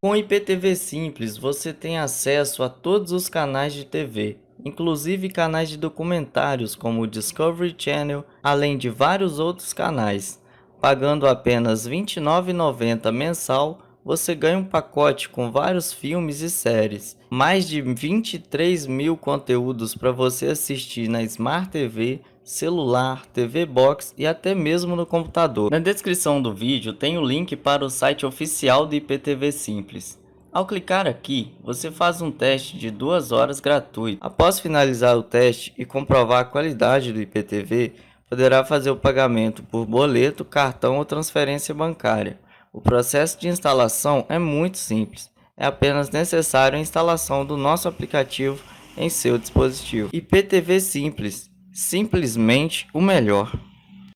Com 0.03 0.09
o 0.09 0.15
IPTV 0.17 0.75
Simples, 0.75 1.37
você 1.37 1.71
tem 1.71 1.97
acesso 1.97 2.61
a 2.61 2.67
todos 2.67 3.13
os 3.13 3.29
canais 3.29 3.73
de 3.73 3.85
TV, 3.85 4.37
inclusive 4.65 5.29
canais 5.29 5.69
de 5.69 5.77
documentários 5.77 6.75
como 6.75 7.01
o 7.01 7.07
Discovery 7.07 7.73
Channel, 7.77 8.25
além 8.43 8.77
de 8.77 8.89
vários 8.89 9.39
outros 9.39 9.71
canais. 9.71 10.43
Pagando 10.81 11.25
apenas 11.25 11.85
R$ 11.85 11.95
29,90 11.95 13.13
mensal, 13.13 13.79
você 14.03 14.35
ganha 14.35 14.57
um 14.57 14.65
pacote 14.65 15.29
com 15.29 15.49
vários 15.49 15.93
filmes 15.93 16.41
e 16.41 16.49
séries, 16.49 17.17
mais 17.29 17.65
de 17.65 17.81
23 17.81 18.85
mil 18.85 19.15
conteúdos 19.15 19.95
para 19.95 20.11
você 20.11 20.47
assistir 20.47 21.07
na 21.07 21.23
Smart 21.23 21.69
TV, 21.69 22.19
celular, 22.43 23.25
TV 23.27 23.65
Box 23.65 24.13
e 24.17 24.27
até 24.27 24.53
mesmo 24.53 24.95
no 24.95 25.05
computador. 25.05 25.71
Na 25.71 25.79
descrição 25.79 26.41
do 26.41 26.53
vídeo 26.53 26.93
tem 26.93 27.17
o 27.17 27.25
link 27.25 27.55
para 27.55 27.85
o 27.85 27.89
site 27.89 28.25
oficial 28.25 28.85
do 28.85 28.95
IPTV 28.95 29.51
Simples. 29.51 30.19
Ao 30.51 30.67
clicar 30.67 31.07
aqui, 31.07 31.51
você 31.63 31.89
faz 31.89 32.21
um 32.21 32.29
teste 32.29 32.77
de 32.77 32.91
duas 32.91 33.31
horas 33.31 33.59
gratuito. 33.59 34.19
Após 34.21 34.59
finalizar 34.59 35.17
o 35.17 35.23
teste 35.23 35.73
e 35.77 35.83
comprovar 35.83 36.41
a 36.41 36.45
qualidade 36.45 37.11
do 37.11 37.19
IPTV, 37.19 37.93
poderá 38.29 38.63
fazer 38.63 38.91
o 38.91 38.95
pagamento 38.95 39.63
por 39.63 39.85
boleto, 39.85 40.45
cartão 40.45 40.97
ou 40.97 41.05
transferência 41.05 41.73
bancária. 41.73 42.39
O 42.71 42.81
processo 42.81 43.39
de 43.39 43.47
instalação 43.47 44.25
é 44.29 44.37
muito 44.37 44.77
simples. 44.77 45.31
É 45.55 45.65
apenas 45.65 46.09
necessário 46.09 46.77
a 46.77 46.81
instalação 46.81 47.45
do 47.45 47.55
nosso 47.55 47.87
aplicativo 47.87 48.59
em 48.97 49.09
seu 49.09 49.37
dispositivo. 49.37 50.09
IPTV 50.13 50.79
Simples, 50.79 51.49
simplesmente 51.73 52.87
o 52.93 53.01
melhor. 53.01 53.51